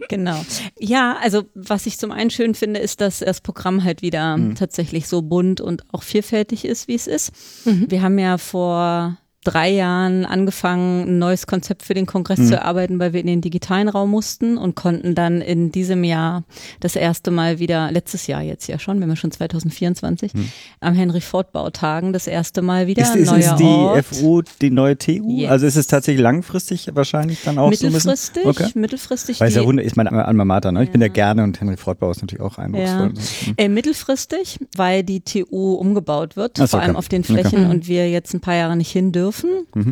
Genau. 0.08 0.40
Ja, 0.78 1.16
also 1.20 1.42
was 1.54 1.86
ich 1.86 1.98
zum 1.98 2.12
einen 2.12 2.30
schön 2.30 2.54
finde, 2.54 2.80
ist, 2.80 3.00
dass 3.00 3.18
das 3.18 3.40
Programm 3.40 3.82
halt 3.84 4.02
wieder 4.02 4.38
tatsächlich 4.54 5.08
so 5.08 5.22
bunt 5.22 5.60
und 5.60 5.82
auch 5.92 6.02
vielfältig 6.02 6.64
ist, 6.64 6.86
wie 6.88 6.94
es 6.94 7.06
ist. 7.06 7.32
Wir 7.64 8.02
haben 8.02 8.18
ja 8.18 8.38
vor 8.38 9.16
drei 9.46 9.70
Jahren 9.70 10.24
angefangen, 10.24 11.08
ein 11.08 11.18
neues 11.18 11.46
Konzept 11.46 11.82
für 11.84 11.94
den 11.94 12.06
Kongress 12.06 12.46
zu 12.48 12.54
erarbeiten, 12.54 12.98
weil 12.98 13.12
wir 13.12 13.20
in 13.20 13.26
den 13.26 13.40
digitalen 13.40 13.88
Raum 13.88 14.10
mussten 14.10 14.58
und 14.58 14.74
konnten 14.74 15.14
dann 15.14 15.40
in 15.40 15.70
diesem 15.70 16.02
Jahr 16.04 16.44
das 16.80 16.96
erste 16.96 17.30
Mal 17.30 17.58
wieder, 17.58 17.90
letztes 17.92 18.26
Jahr 18.26 18.42
jetzt 18.42 18.66
ja 18.66 18.78
schon, 18.78 19.00
wenn 19.00 19.08
wir 19.08 19.16
schon 19.16 19.30
2024, 19.30 20.32
am 20.80 20.94
Henry-Ford-Bautagen 20.94 22.12
das 22.12 22.26
erste 22.26 22.62
Mal 22.62 22.86
wieder 22.86 23.02
Ist, 23.02 23.10
ein 23.12 23.18
ist, 23.22 23.30
neuer 23.30 23.38
ist 23.38 23.56
die 23.56 23.64
Ort. 23.64 24.04
FU 24.06 24.42
die 24.60 24.70
neue 24.70 24.98
TU? 24.98 25.28
Yes. 25.38 25.50
Also 25.50 25.66
ist 25.66 25.76
es 25.76 25.86
tatsächlich 25.86 26.22
langfristig 26.22 26.90
wahrscheinlich 26.94 27.42
dann 27.44 27.58
auch 27.58 27.72
so 27.72 27.86
ein 27.86 27.92
bisschen? 27.92 28.10
mittelfristig, 28.10 28.46
Okay. 28.46 28.70
mittelfristig. 28.74 29.40
Weil 29.40 29.52
ja 29.52 29.62
Hunde 29.62 29.82
ist 29.82 29.96
meine 29.96 30.12
Alma 30.24 30.44
Mater, 30.44 30.72
ne? 30.72 30.82
Ich 30.84 30.90
bin 30.90 31.00
ja 31.00 31.08
gerne 31.08 31.42
und 31.44 31.60
Henry 31.60 31.76
Fortbau 31.76 32.10
ist 32.10 32.20
natürlich 32.22 32.42
auch 32.42 32.58
eindrucksvoll. 32.58 33.12
Ja. 33.14 33.52
Äh, 33.56 33.68
mittelfristig, 33.68 34.58
weil 34.76 35.02
die 35.02 35.20
TU 35.20 35.74
umgebaut 35.74 36.36
wird, 36.36 36.52
Ach 36.58 36.62
so, 36.62 36.66
vor 36.76 36.80
allem 36.80 36.90
okay. 36.90 36.98
auf 36.98 37.08
den 37.08 37.22
Okay. 37.22 37.32
Mhm. 37.32 37.38
Flächen 37.38 37.70
und 37.70 37.88
wir 37.88 38.10
jetzt 38.10 38.34
ein 38.34 38.40
paar 38.40 38.54
Jahre 38.54 38.76
nicht 38.76 38.90
hin 38.90 39.12
dürfen. 39.12 39.35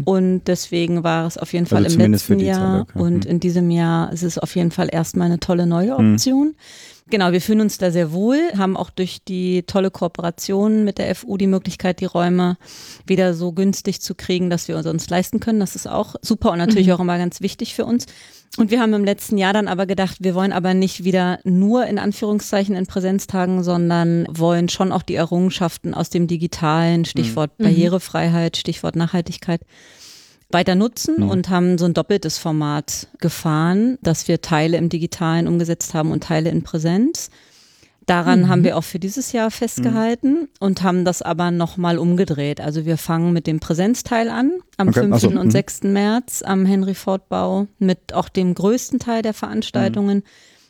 Und 0.04 0.42
deswegen 0.46 1.04
war 1.04 1.26
es 1.26 1.36
auf 1.38 1.52
jeden 1.52 1.66
Fall 1.66 1.84
Also 1.84 1.98
im 1.98 2.12
letzten 2.12 2.38
die 2.38 2.46
Zeit, 2.46 2.54
Jahr 2.56 2.80
okay. 2.82 2.98
und 2.98 3.24
Mhm. 3.24 3.30
in 3.30 3.40
diesem 3.40 3.70
Jahr 3.70 4.12
ist 4.12 4.22
es 4.22 4.38
auf 4.38 4.54
jeden 4.56 4.70
Fall 4.70 4.88
erstmal 4.90 5.26
eine 5.26 5.40
tolle 5.40 5.66
neue 5.66 5.96
Option. 5.96 6.54
Genau, 7.10 7.32
wir 7.32 7.42
fühlen 7.42 7.60
uns 7.60 7.76
da 7.76 7.90
sehr 7.90 8.12
wohl, 8.12 8.38
haben 8.56 8.78
auch 8.78 8.88
durch 8.88 9.22
die 9.22 9.64
tolle 9.64 9.90
Kooperation 9.90 10.84
mit 10.84 10.96
der 10.96 11.14
FU 11.14 11.36
die 11.36 11.46
Möglichkeit, 11.46 12.00
die 12.00 12.06
Räume 12.06 12.56
wieder 13.06 13.34
so 13.34 13.52
günstig 13.52 14.00
zu 14.00 14.14
kriegen, 14.14 14.48
dass 14.48 14.68
wir 14.68 14.78
uns 14.78 15.10
leisten 15.10 15.38
können. 15.38 15.60
Das 15.60 15.76
ist 15.76 15.86
auch 15.86 16.14
super 16.22 16.52
und 16.52 16.58
natürlich 16.58 16.92
auch 16.92 17.00
immer 17.00 17.18
ganz 17.18 17.42
wichtig 17.42 17.74
für 17.74 17.84
uns. 17.84 18.06
Und 18.56 18.70
wir 18.70 18.80
haben 18.80 18.94
im 18.94 19.04
letzten 19.04 19.36
Jahr 19.36 19.52
dann 19.52 19.68
aber 19.68 19.84
gedacht, 19.84 20.18
wir 20.20 20.34
wollen 20.34 20.52
aber 20.52 20.72
nicht 20.74 21.04
wieder 21.04 21.40
nur 21.44 21.86
in 21.86 21.98
Anführungszeichen 21.98 22.76
in 22.76 22.86
Präsenztagen, 22.86 23.62
sondern 23.64 24.26
wollen 24.30 24.68
schon 24.68 24.92
auch 24.92 25.02
die 25.02 25.16
Errungenschaften 25.16 25.92
aus 25.92 26.08
dem 26.08 26.26
Digitalen, 26.26 27.04
Stichwort 27.04 27.58
Barrierefreiheit, 27.58 28.56
Stichwort 28.56 28.96
Nachhaltigkeit, 28.96 29.60
weiter 30.50 30.74
nutzen 30.74 31.16
mhm. 31.20 31.30
und 31.30 31.50
haben 31.50 31.78
so 31.78 31.84
ein 31.84 31.94
doppeltes 31.94 32.38
Format 32.38 33.08
gefahren, 33.18 33.98
dass 34.02 34.28
wir 34.28 34.40
Teile 34.40 34.76
im 34.76 34.88
Digitalen 34.88 35.48
umgesetzt 35.48 35.94
haben 35.94 36.12
und 36.12 36.24
Teile 36.24 36.50
in 36.50 36.62
Präsenz. 36.62 37.30
Daran 38.06 38.42
mhm. 38.42 38.48
haben 38.48 38.64
wir 38.64 38.76
auch 38.76 38.84
für 38.84 38.98
dieses 38.98 39.32
Jahr 39.32 39.50
festgehalten 39.50 40.32
mhm. 40.32 40.48
und 40.60 40.82
haben 40.82 41.04
das 41.04 41.22
aber 41.22 41.50
nochmal 41.50 41.98
umgedreht. 41.98 42.60
Also 42.60 42.84
wir 42.84 42.98
fangen 42.98 43.32
mit 43.32 43.46
dem 43.46 43.60
Präsenzteil 43.60 44.28
an 44.28 44.52
am 44.76 44.88
okay. 44.88 45.00
5. 45.00 45.18
So. 45.20 45.28
und 45.28 45.50
6. 45.50 45.84
Mhm. 45.84 45.92
März 45.92 46.42
am 46.42 46.66
Henry 46.66 46.94
Ford 46.94 47.28
Bau 47.28 47.66
mit 47.78 48.12
auch 48.12 48.28
dem 48.28 48.54
größten 48.54 48.98
Teil 48.98 49.22
der 49.22 49.34
Veranstaltungen. 49.34 50.18
Mhm 50.18 50.22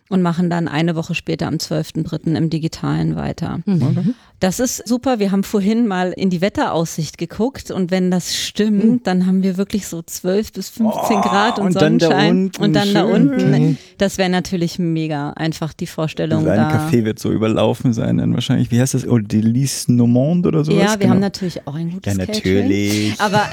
und 0.08 0.22
machen 0.22 0.50
dann 0.50 0.68
eine 0.68 0.96
Woche 0.96 1.14
später 1.14 1.46
am 1.46 1.54
12.3. 1.54 2.34
im 2.36 2.50
Digitalen 2.50 3.16
weiter. 3.16 3.60
Mhm. 3.64 4.14
Das 4.40 4.60
ist 4.60 4.86
super. 4.86 5.18
Wir 5.18 5.32
haben 5.32 5.42
vorhin 5.42 5.86
mal 5.86 6.12
in 6.12 6.28
die 6.28 6.42
Wetteraussicht 6.42 7.16
geguckt 7.16 7.70
und 7.70 7.90
wenn 7.90 8.10
das 8.10 8.36
stimmt, 8.36 8.84
mhm. 8.84 9.02
dann 9.02 9.26
haben 9.26 9.42
wir 9.42 9.56
wirklich 9.56 9.86
so 9.86 10.02
12 10.02 10.52
bis 10.52 10.68
15 10.68 11.16
oh, 11.16 11.20
Grad 11.22 11.58
und, 11.58 11.66
und 11.66 11.72
Sonnenschein. 11.72 12.50
Dann 12.52 12.64
und 12.64 12.72
dann 12.74 12.84
schön. 12.84 12.94
da 12.94 13.04
unten. 13.04 13.78
Das 13.96 14.18
wäre 14.18 14.28
natürlich 14.28 14.78
mega. 14.78 15.30
Einfach 15.30 15.72
die 15.72 15.86
Vorstellung. 15.86 16.46
Ein 16.46 16.60
Café 16.60 17.04
wird 17.04 17.18
so 17.18 17.32
überlaufen 17.32 17.94
sein, 17.94 18.18
dann 18.18 18.34
wahrscheinlich. 18.34 18.70
Wie 18.70 18.80
heißt 18.80 18.92
das? 18.92 19.06
Oh, 19.06 19.18
Delis 19.18 19.88
Nomond 19.88 20.46
oder 20.46 20.64
sowas? 20.64 20.82
Ja, 20.82 20.90
wir 20.90 20.98
genau. 20.98 21.12
haben 21.12 21.20
natürlich 21.20 21.66
auch 21.66 21.74
ein 21.74 21.92
gutes 21.92 22.12
Ja, 22.12 22.18
natürlich. 22.18 23.16
Catering. 23.16 23.36
Aber 23.36 23.48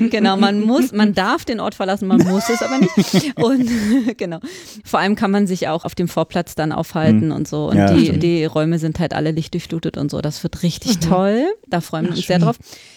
genau, 0.10 0.36
man 0.36 0.60
muss, 0.60 0.92
man 0.92 1.14
darf 1.14 1.44
den 1.44 1.60
Ort 1.60 1.74
verlassen, 1.74 2.08
man 2.08 2.18
muss 2.18 2.48
es 2.50 2.60
aber 2.60 2.78
nicht. 2.78 3.38
Und 3.42 3.70
genau. 4.16 4.40
Vor 4.84 5.00
allem 5.00 5.14
kann 5.14 5.30
man 5.30 5.46
sich 5.46 5.53
auch 5.62 5.84
auf 5.84 5.94
dem 5.94 6.08
Vorplatz 6.08 6.54
dann 6.54 6.72
aufhalten 6.72 7.26
mhm. 7.26 7.32
und 7.32 7.48
so. 7.48 7.68
Und 7.70 7.76
ja, 7.76 7.92
die, 7.92 8.18
die 8.18 8.44
Räume 8.44 8.78
sind 8.78 8.98
halt 8.98 9.14
alle 9.14 9.30
lichtdurchflutet 9.30 9.96
und 9.96 10.10
so. 10.10 10.20
Das 10.20 10.42
wird 10.42 10.62
richtig 10.62 10.96
mhm. 10.96 11.00
toll. 11.08 11.44
Da 11.68 11.80
freuen 11.80 12.06
wir 12.06 12.12
uns 12.12 12.26
sehr 12.26 12.38
drauf. 12.38 12.56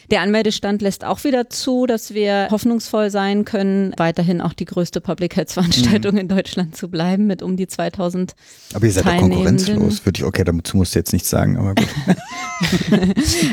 Der 0.10 0.22
Anmeldestand 0.22 0.82
lässt 0.82 1.04
auch 1.04 1.26
wieder 1.26 1.50
zu, 1.50 1.86
dass 1.86 2.14
wir 2.14 2.48
hoffnungsvoll 2.50 3.10
sein 3.10 3.44
können, 3.44 3.94
weiterhin 3.98 4.40
auch 4.40 4.54
die 4.54 4.64
größte 4.64 5.02
Public 5.02 5.36
Health 5.36 5.52
Veranstaltung 5.52 6.14
mhm. 6.14 6.20
in 6.20 6.28
Deutschland 6.30 6.78
zu 6.78 6.90
bleiben 6.90 7.28
mit 7.28 7.42
um 7.42 7.58
die 7.58 7.68
2000 7.68 8.34
Aber 8.74 8.86
ihr 8.86 8.92
seid 8.92 9.06
ja 9.06 9.18
konkurrenzlos, 9.18 10.06
würde 10.06 10.20
ich, 10.20 10.24
okay, 10.24 10.46
dazu 10.46 10.78
musst 10.78 10.96
du 10.96 11.00
jetzt 11.00 11.12
nichts 11.12 11.30
sagen, 11.30 11.58
aber 11.58 11.76
gut. 11.76 11.88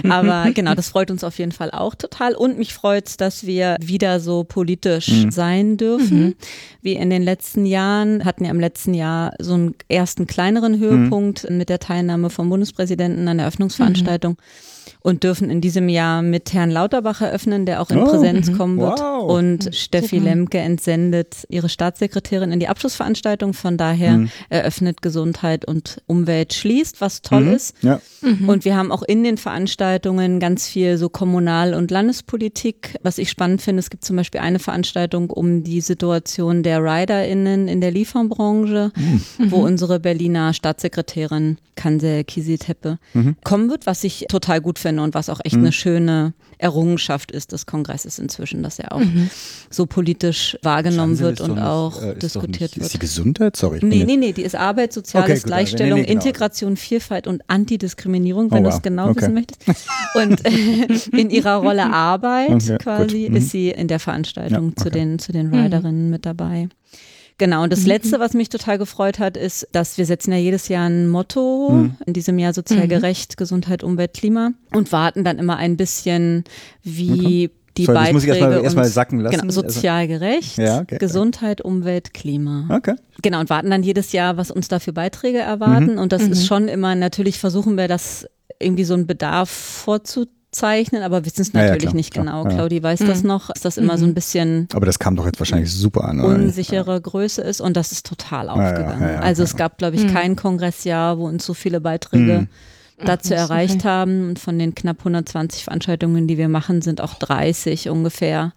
aber 0.11 0.53
genau, 0.53 0.75
das 0.75 0.91
freut 0.91 1.11
uns 1.11 1.25
auf 1.25 1.39
jeden 1.39 1.53
Fall 1.53 1.73
auch 1.73 1.97
total 1.97 2.37
und 2.37 2.57
mich 2.57 2.73
freut 2.73 3.09
es, 3.09 3.17
dass 3.17 3.47
wir 3.47 3.77
wieder 3.81 4.21
so 4.21 4.45
politisch 4.45 5.09
mhm. 5.09 5.31
sein 5.33 5.77
dürfen. 5.77 6.25
Mhm. 6.25 6.35
Wie 6.83 6.93
in 6.93 7.11
den 7.11 7.23
letzten 7.23 7.67
Jahren 7.67 8.25
hatten 8.25 8.45
wir 8.45 8.51
im 8.51 8.61
letzten 8.61 8.95
Jahr 8.95 9.35
so 9.41 9.55
einen 9.55 9.75
ersten 9.89 10.29
kleineren 10.29 10.79
Höhepunkt 10.79 11.51
mhm. 11.51 11.59
mit 11.59 11.69
der 11.69 11.81
Teilnahme 11.81 12.31
vom 12.31 12.49
Bundespräsidenten 12.49 13.27
an 13.27 13.39
der 13.39 13.47
Eröffnungsveranstaltung. 13.47 14.35
Mhm 14.35 14.74
und 15.01 15.23
dürfen 15.23 15.51
in 15.51 15.61
diesem 15.61 15.89
Jahr 15.89 16.23
mit 16.23 16.53
Herrn 16.53 16.71
Lauterbach 16.71 17.21
eröffnen, 17.21 17.67
der 17.67 17.81
auch 17.81 17.91
in 17.91 17.99
oh, 17.99 18.05
Präsenz 18.07 18.51
mhm. 18.51 18.59
kommen 18.59 18.79
wird. 18.79 19.01
Wow. 19.01 19.31
Und 19.31 19.75
Steffi 19.75 20.19
Super. 20.19 20.31
Lemke 20.31 20.59
entsendet 20.59 21.47
ihre 21.49 21.69
Staatssekretärin 21.69 22.53
in 22.53 22.61
die 22.61 22.69
Abschlussveranstaltung. 22.69 23.53
Von 23.55 23.77
daher 23.77 24.19
mhm. 24.19 24.31
eröffnet 24.49 25.03
Gesundheit 25.03 25.65
und 25.67 26.03
Umwelt 26.07 26.55
schließt, 26.55 27.01
was 27.01 27.23
toll 27.23 27.45
mhm. 27.45 27.55
ist. 27.55 27.77
Ja. 27.83 28.01
Mhm. 28.23 28.49
Und 28.49 28.65
wir 28.65 28.77
haben 28.77 28.93
auch 28.93 29.03
in 29.03 29.25
den 29.25 29.37
Veranstaltungen 29.37 30.41
ganz 30.41 30.67
viel 30.67 30.97
so 30.99 31.09
Kommunal- 31.09 31.75
und 31.75 31.91
Landespolitik. 31.91 32.99
Was 33.03 33.19
ich 33.19 33.31
spannend 33.31 33.63
finde, 33.63 33.81
es 33.81 33.91
gibt 33.91 34.05
zum 34.05 34.17
Beispiel 34.17 34.41
eine 34.41 34.59
Veranstaltung 34.59 35.31
um 35.31 35.63
die 35.65 35.81
Situation 35.81 36.63
der 36.63 36.83
RiderInnen 36.83 37.69
in 37.69 37.81
der 37.81 37.91
Lieferbranche, 37.91 38.93
mhm. 38.97 39.51
wo 39.51 39.59
unsere 39.59 40.01
Berliner 40.01 40.53
Staatssekretärin 40.53 41.59
Kanse 41.77 42.25
Kisiteppe 42.25 42.99
mhm. 43.13 43.37
kommen 43.45 43.69
wird, 43.69 43.87
was 43.87 44.05
ich 44.05 44.27
total 44.29 44.61
gut 44.61 44.74
finde 44.79 45.03
und 45.03 45.15
was 45.15 45.29
auch 45.29 45.41
echt 45.45 45.57
mhm. 45.57 45.63
eine 45.63 45.73
schöne 45.73 46.35
Errungenschaft 46.59 47.31
ist 47.31 47.53
des 47.53 47.67
Kongresses 47.67 48.19
inzwischen, 48.19 48.63
dass 48.63 48.79
er 48.79 48.93
auch 48.93 49.01
mhm. 49.01 49.31
so 49.71 49.87
politisch 49.87 50.57
wahrgenommen 50.63 51.19
wird 51.19 51.41
und 51.41 51.59
auch 51.59 52.03
äh, 52.03 52.15
diskutiert 52.15 52.61
nicht, 52.61 52.77
wird. 52.77 52.87
Ist 52.87 52.95
die 52.95 52.99
Gesundheit? 52.99 53.57
Sorry. 53.57 53.81
Nee, 53.83 54.05
nee, 54.05 54.17
nee, 54.17 54.33
die 54.33 54.43
ist 54.43 54.55
Arbeit, 54.55 54.93
Soziales, 54.93 55.41
okay, 55.41 55.49
Gleichstellung, 55.49 56.01
nee, 56.01 56.07
nee, 56.07 56.13
genau. 56.13 56.25
Integration, 56.25 56.77
Vielfalt 56.77 57.27
und 57.27 57.43
Antidiskriminierung, 57.49 58.51
wenn 58.51 58.65
oh, 58.65 58.67
wow. 58.67 58.73
du 58.73 58.77
es 58.77 58.83
genau 58.83 59.09
okay. 59.11 59.21
wissen 59.21 59.35
möchtest. 59.35 59.89
Und 60.15 60.45
äh, 60.47 61.17
in 61.21 61.31
ihrer 61.31 61.57
Rolle 61.57 61.93
Arbeit 61.93 62.51
okay, 62.51 62.79
quasi 62.79 63.29
mhm. 63.29 63.37
ist 63.37 63.51
sie 63.51 63.71
in 63.71 63.89
der 63.89 64.01
Veranstaltung 64.01 64.75
ja, 64.77 64.83
zu, 64.83 64.91
den, 64.91 65.19
zu 65.19 65.33
den 65.33 65.55
Riderinnen 65.55 66.07
mhm. 66.07 66.11
mit 66.11 66.27
dabei. 66.27 66.69
Genau, 67.39 67.65
und 67.65 67.73
das 67.73 67.81
mhm. 67.81 67.89
Letzte, 67.89 68.21
was 68.21 68.35
mich 68.35 68.49
total 68.49 68.79
gefreut 68.79 69.19
hat, 69.19 69.37
ist, 69.37 69.67
dass 69.73 69.99
wir 69.99 70.07
setzen 70.07 70.33
ja 70.33 70.39
jedes 70.39 70.69
Jahr 70.69 70.89
ein 70.89 71.09
Motto, 71.09 71.71
mhm. 71.71 71.97
in 72.07 72.13
diesem 72.13 72.39
Jahr 72.39 72.55
sozial 72.55 72.85
mhm. 72.85 72.91
gerecht, 72.91 73.37
Gesundheit, 73.37 73.83
Umwelt, 73.83 74.15
Klima 74.15 74.53
und 74.73 74.93
warten 74.93 75.25
dann 75.25 75.39
immer 75.39 75.57
ein 75.57 75.77
bisschen, 75.77 76.45
wie 76.85 77.47
okay. 77.47 77.51
die 77.77 77.85
Sorry, 77.87 77.97
Beiträge 77.97 78.13
das 78.13 78.13
muss 78.15 78.23
ich 78.23 78.29
erstmal 78.29 78.65
erst 78.65 78.77
mal 78.77 78.85
sacken 78.85 79.21
lassen. 79.21 79.41
Genau, 79.41 79.53
sozial 79.53 80.07
gerecht, 80.07 80.59
ja, 80.59 80.81
okay, 80.81 80.99
Gesundheit, 80.99 81.61
okay. 81.61 81.69
Umwelt, 81.69 82.15
Klima. 82.15 82.69
Okay. 82.71 82.95
Genau, 83.23 83.41
und 83.41 83.51
warten 83.51 83.71
dann 83.71 83.83
jedes 83.83 84.13
Jahr, 84.13 84.37
was 84.37 84.53
uns 84.53 84.69
da 84.69 84.79
für 84.79 84.93
Beiträge 84.93 85.39
erwarten. 85.39 85.95
Mhm. 85.95 85.99
Und 85.99 86.13
das 86.13 86.23
ist 86.23 86.43
mhm. 86.43 86.47
schon 86.47 86.69
immer, 86.69 86.95
natürlich 86.95 87.41
versuchen 87.41 87.77
wir 87.77 87.89
das 87.89 88.29
irgendwie 88.61 88.85
so 88.85 88.95
einen 88.95 89.09
Bedarf 89.09 89.51
vorzutragen 89.51 90.44
zeichnen, 90.55 91.03
aber 91.03 91.25
wissen 91.25 91.43
es 91.43 91.53
natürlich 91.53 91.85
ja, 91.85 91.91
ja, 91.91 91.97
nicht 91.97 92.13
klar, 92.13 92.25
genau. 92.25 92.45
Ja. 92.45 92.51
Claudi 92.51 92.83
weiß 92.83 93.01
mhm. 93.01 93.07
das 93.09 93.23
noch, 93.23 93.49
dass 93.49 93.63
das 93.63 93.77
immer 93.77 93.99
so 93.99 94.05
ein 94.05 94.11
mhm. 94.11 94.15
bisschen. 94.15 94.69
Aber 94.73 94.87
das 94.87 94.99
kam 94.99 95.17
doch 95.17 95.27
jetzt 95.27 95.39
wahrscheinlich 95.39 95.73
super 95.73 96.05
an. 96.05 96.21
Oder? 96.21 96.35
Unsichere 96.35 97.01
Größe 97.01 97.43
ist 97.43 97.61
und 97.61 97.77
das 97.77 97.93
ist 97.93 98.07
total 98.07 98.49
aufgegangen. 98.49 99.19
also 99.21 99.43
es 99.43 99.57
gab, 99.57 99.79
glaube 99.79 99.97
ich, 99.97 100.05
mhm. 100.05 100.15
kein 100.15 100.37
Kongressjahr, 100.37 101.19
wo 101.19 101.27
uns 101.27 101.45
so 101.45 101.55
viele 101.55 101.81
Beiträge 101.81 102.41
mhm 102.41 102.49
dazu 103.05 103.35
erreicht 103.35 103.77
okay. 103.77 103.89
haben. 103.89 104.29
Und 104.29 104.39
von 104.39 104.59
den 104.59 104.75
knapp 104.75 104.99
120 105.01 105.65
Veranstaltungen, 105.65 106.27
die 106.27 106.39
wir 106.39 106.49
machen, 106.49 106.83
sind 106.83 107.01
auch 107.01 107.15
30 107.15 107.89
ungefähr 107.89 108.53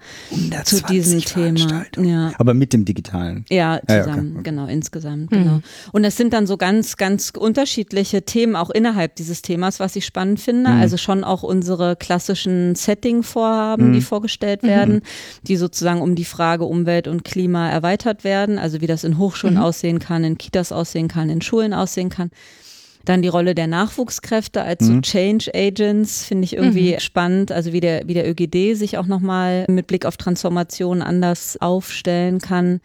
zu 0.63 0.81
diesem 0.83 1.21
Thema. 1.21 1.85
Ja. 1.97 2.31
Aber 2.37 2.53
mit 2.53 2.73
dem 2.73 2.85
Digitalen. 2.85 3.45
Ja, 3.49 3.79
zusammen, 3.87 4.27
ja, 4.27 4.39
okay. 4.39 4.43
genau, 4.43 4.67
insgesamt, 4.67 5.31
mhm. 5.31 5.35
genau. 5.35 5.59
Und 5.91 6.03
es 6.03 6.17
sind 6.17 6.33
dann 6.33 6.47
so 6.47 6.57
ganz, 6.57 6.97
ganz 6.97 7.31
unterschiedliche 7.37 8.23
Themen 8.23 8.55
auch 8.55 8.69
innerhalb 8.69 9.15
dieses 9.15 9.41
Themas, 9.41 9.79
was 9.79 9.95
ich 9.95 10.05
spannend 10.05 10.39
finde. 10.39 10.71
Mhm. 10.71 10.81
Also 10.81 10.97
schon 10.97 11.23
auch 11.23 11.43
unsere 11.43 11.95
klassischen 11.95 12.75
Setting-Vorhaben, 12.75 13.89
mhm. 13.89 13.93
die 13.93 14.01
vorgestellt 14.01 14.63
werden, 14.63 14.95
mhm. 14.95 15.01
die 15.47 15.57
sozusagen 15.57 16.01
um 16.01 16.15
die 16.15 16.25
Frage 16.25 16.65
Umwelt 16.65 17.07
und 17.07 17.23
Klima 17.23 17.69
erweitert 17.69 18.23
werden. 18.23 18.59
Also 18.59 18.81
wie 18.81 18.87
das 18.87 19.03
in 19.03 19.17
Hochschulen 19.17 19.55
mhm. 19.55 19.61
aussehen 19.61 19.99
kann, 19.99 20.23
in 20.23 20.37
Kitas 20.37 20.71
aussehen 20.71 21.07
kann, 21.07 21.29
in 21.29 21.41
Schulen 21.41 21.73
aussehen 21.73 22.09
kann. 22.09 22.31
Dann 23.07 23.21
die 23.21 23.29
Rolle 23.29 23.55
der 23.55 23.67
Nachwuchskräfte 23.67 24.63
als 24.63 24.81
mhm. 24.81 24.95
so 24.95 25.01
Change 25.01 25.51
Agents 25.55 26.25
finde 26.25 26.43
ich 26.43 26.57
irgendwie 26.57 26.91
mhm. 26.91 26.99
spannend. 26.99 27.53
Also 27.53 27.71
wie 27.71 27.79
der, 27.79 28.05
wie 28.05 28.13
der 28.13 28.29
ÖGD 28.29 28.75
sich 28.77 28.97
auch 28.97 29.05
nochmal 29.05 29.65
mit 29.69 29.87
Blick 29.87 30.05
auf 30.05 30.17
Transformation 30.17 31.01
anders 31.01 31.55
aufstellen 31.61 32.39
kann. 32.39 32.81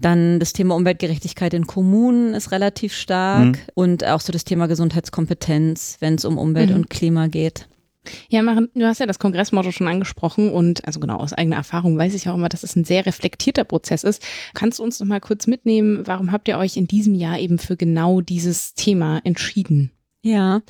Dann 0.00 0.40
das 0.40 0.54
Thema 0.54 0.74
Umweltgerechtigkeit 0.74 1.54
in 1.54 1.68
Kommunen 1.68 2.34
ist 2.34 2.50
relativ 2.50 2.94
stark 2.94 3.44
mhm. 3.44 3.58
und 3.74 4.04
auch 4.04 4.20
so 4.20 4.32
das 4.32 4.42
Thema 4.42 4.66
Gesundheitskompetenz, 4.66 5.98
wenn 6.00 6.16
es 6.16 6.24
um 6.24 6.36
Umwelt 6.36 6.70
mhm. 6.70 6.76
und 6.76 6.90
Klima 6.90 7.28
geht. 7.28 7.68
Ja, 8.28 8.42
Maren, 8.42 8.68
du 8.74 8.86
hast 8.86 8.98
ja 8.98 9.06
das 9.06 9.18
Kongressmotto 9.18 9.72
schon 9.72 9.88
angesprochen 9.88 10.50
und 10.50 10.86
also 10.86 11.00
genau 11.00 11.16
aus 11.16 11.32
eigener 11.32 11.56
Erfahrung 11.56 11.98
weiß 11.98 12.14
ich 12.14 12.28
auch 12.28 12.34
immer, 12.34 12.48
dass 12.48 12.62
es 12.62 12.74
ein 12.74 12.84
sehr 12.84 13.04
reflektierter 13.04 13.64
Prozess 13.64 14.04
ist. 14.04 14.22
Kannst 14.54 14.78
du 14.78 14.82
uns 14.82 15.00
noch 15.00 15.06
mal 15.06 15.20
kurz 15.20 15.46
mitnehmen, 15.46 16.06
warum 16.06 16.32
habt 16.32 16.48
ihr 16.48 16.58
euch 16.58 16.76
in 16.76 16.86
diesem 16.86 17.14
Jahr 17.14 17.38
eben 17.38 17.58
für 17.58 17.76
genau 17.76 18.20
dieses 18.20 18.74
Thema 18.74 19.20
entschieden? 19.24 19.92
Ja, 20.22 20.62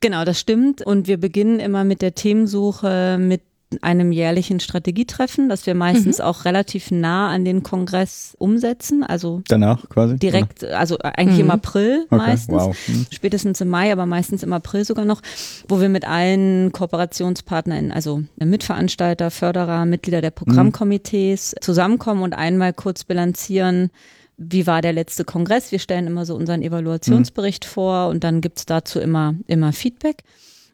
Genau, 0.00 0.24
das 0.24 0.38
stimmt. 0.38 0.82
Und 0.82 1.08
wir 1.08 1.18
beginnen 1.18 1.58
immer 1.58 1.82
mit 1.82 2.02
der 2.02 2.14
Themensuche 2.14 3.18
mit 3.18 3.42
einem 3.82 4.12
jährlichen 4.12 4.60
Strategietreffen, 4.60 5.48
das 5.48 5.66
wir 5.66 5.74
meistens 5.74 6.18
mhm. 6.18 6.24
auch 6.24 6.44
relativ 6.44 6.90
nah 6.90 7.28
an 7.28 7.44
den 7.44 7.62
Kongress 7.62 8.34
umsetzen. 8.38 9.02
Also 9.02 9.42
danach 9.48 9.88
quasi? 9.90 10.16
Direkt, 10.16 10.64
also 10.64 10.96
eigentlich 10.98 11.38
mhm. 11.38 11.44
im 11.44 11.50
April 11.50 12.06
okay. 12.06 12.16
meistens. 12.16 12.62
Wow. 12.62 12.88
Mhm. 12.88 13.06
Spätestens 13.10 13.60
im 13.60 13.68
Mai, 13.68 13.92
aber 13.92 14.06
meistens 14.06 14.42
im 14.42 14.52
April 14.52 14.84
sogar 14.84 15.04
noch, 15.04 15.20
wo 15.68 15.80
wir 15.80 15.88
mit 15.88 16.06
allen 16.06 16.72
Kooperationspartnern, 16.72 17.92
also 17.92 18.22
Mitveranstalter, 18.36 19.30
Förderer, 19.30 19.84
Mitglieder 19.84 20.22
der 20.22 20.30
Programmkomitees 20.30 21.54
zusammenkommen 21.60 22.22
und 22.22 22.32
einmal 22.32 22.72
kurz 22.72 23.04
bilanzieren, 23.04 23.90
wie 24.38 24.66
war 24.66 24.80
der 24.80 24.92
letzte 24.92 25.24
Kongress. 25.24 25.72
Wir 25.72 25.80
stellen 25.80 26.06
immer 26.06 26.24
so 26.24 26.34
unseren 26.36 26.62
Evaluationsbericht 26.62 27.64
mhm. 27.66 27.68
vor 27.68 28.08
und 28.08 28.24
dann 28.24 28.40
gibt's 28.40 28.64
dazu 28.64 29.00
immer, 29.00 29.34
immer 29.46 29.72
Feedback. 29.72 30.22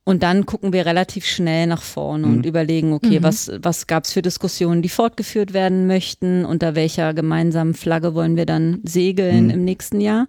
Und 0.06 0.22
dann 0.22 0.44
gucken 0.44 0.74
wir 0.74 0.84
relativ 0.84 1.24
schnell 1.24 1.66
nach 1.66 1.82
vorne 1.82 2.26
mhm. 2.26 2.32
und 2.34 2.46
überlegen, 2.46 2.92
okay, 2.92 3.20
mhm. 3.20 3.22
was, 3.22 3.50
was 3.62 3.86
gab 3.86 4.04
es 4.04 4.12
für 4.12 4.20
Diskussionen, 4.20 4.82
die 4.82 4.90
fortgeführt 4.90 5.54
werden 5.54 5.86
möchten, 5.86 6.44
unter 6.44 6.74
welcher 6.74 7.14
gemeinsamen 7.14 7.72
Flagge 7.72 8.14
wollen 8.14 8.36
wir 8.36 8.44
dann 8.44 8.80
segeln 8.84 9.44
mhm. 9.44 9.50
im 9.50 9.64
nächsten 9.64 10.00
Jahr. 10.02 10.26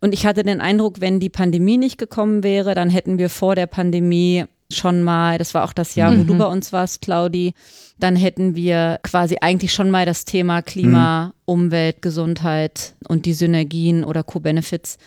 Und 0.00 0.14
ich 0.14 0.26
hatte 0.26 0.44
den 0.44 0.60
Eindruck, 0.60 1.00
wenn 1.00 1.20
die 1.20 1.28
Pandemie 1.28 1.76
nicht 1.76 1.98
gekommen 1.98 2.42
wäre, 2.44 2.74
dann 2.74 2.88
hätten 2.88 3.18
wir 3.18 3.28
vor 3.28 3.56
der 3.56 3.66
Pandemie 3.66 4.44
schon 4.72 5.02
mal, 5.02 5.38
das 5.38 5.54
war 5.54 5.64
auch 5.64 5.72
das 5.72 5.96
Jahr, 5.96 6.16
wo 6.16 6.22
du 6.22 6.38
bei 6.38 6.46
uns 6.46 6.72
warst, 6.72 7.02
Claudi, 7.02 7.54
dann 7.98 8.16
hätten 8.16 8.54
wir 8.54 9.00
quasi 9.02 9.36
eigentlich 9.40 9.72
schon 9.74 9.90
mal 9.90 10.06
das 10.06 10.24
Thema 10.24 10.62
Klima, 10.62 11.34
Umwelt, 11.50 12.00
Gesundheit 12.00 12.94
und 13.08 13.26
die 13.26 13.32
Synergien 13.34 14.04
oder 14.04 14.22
Co-Benefits 14.22 14.98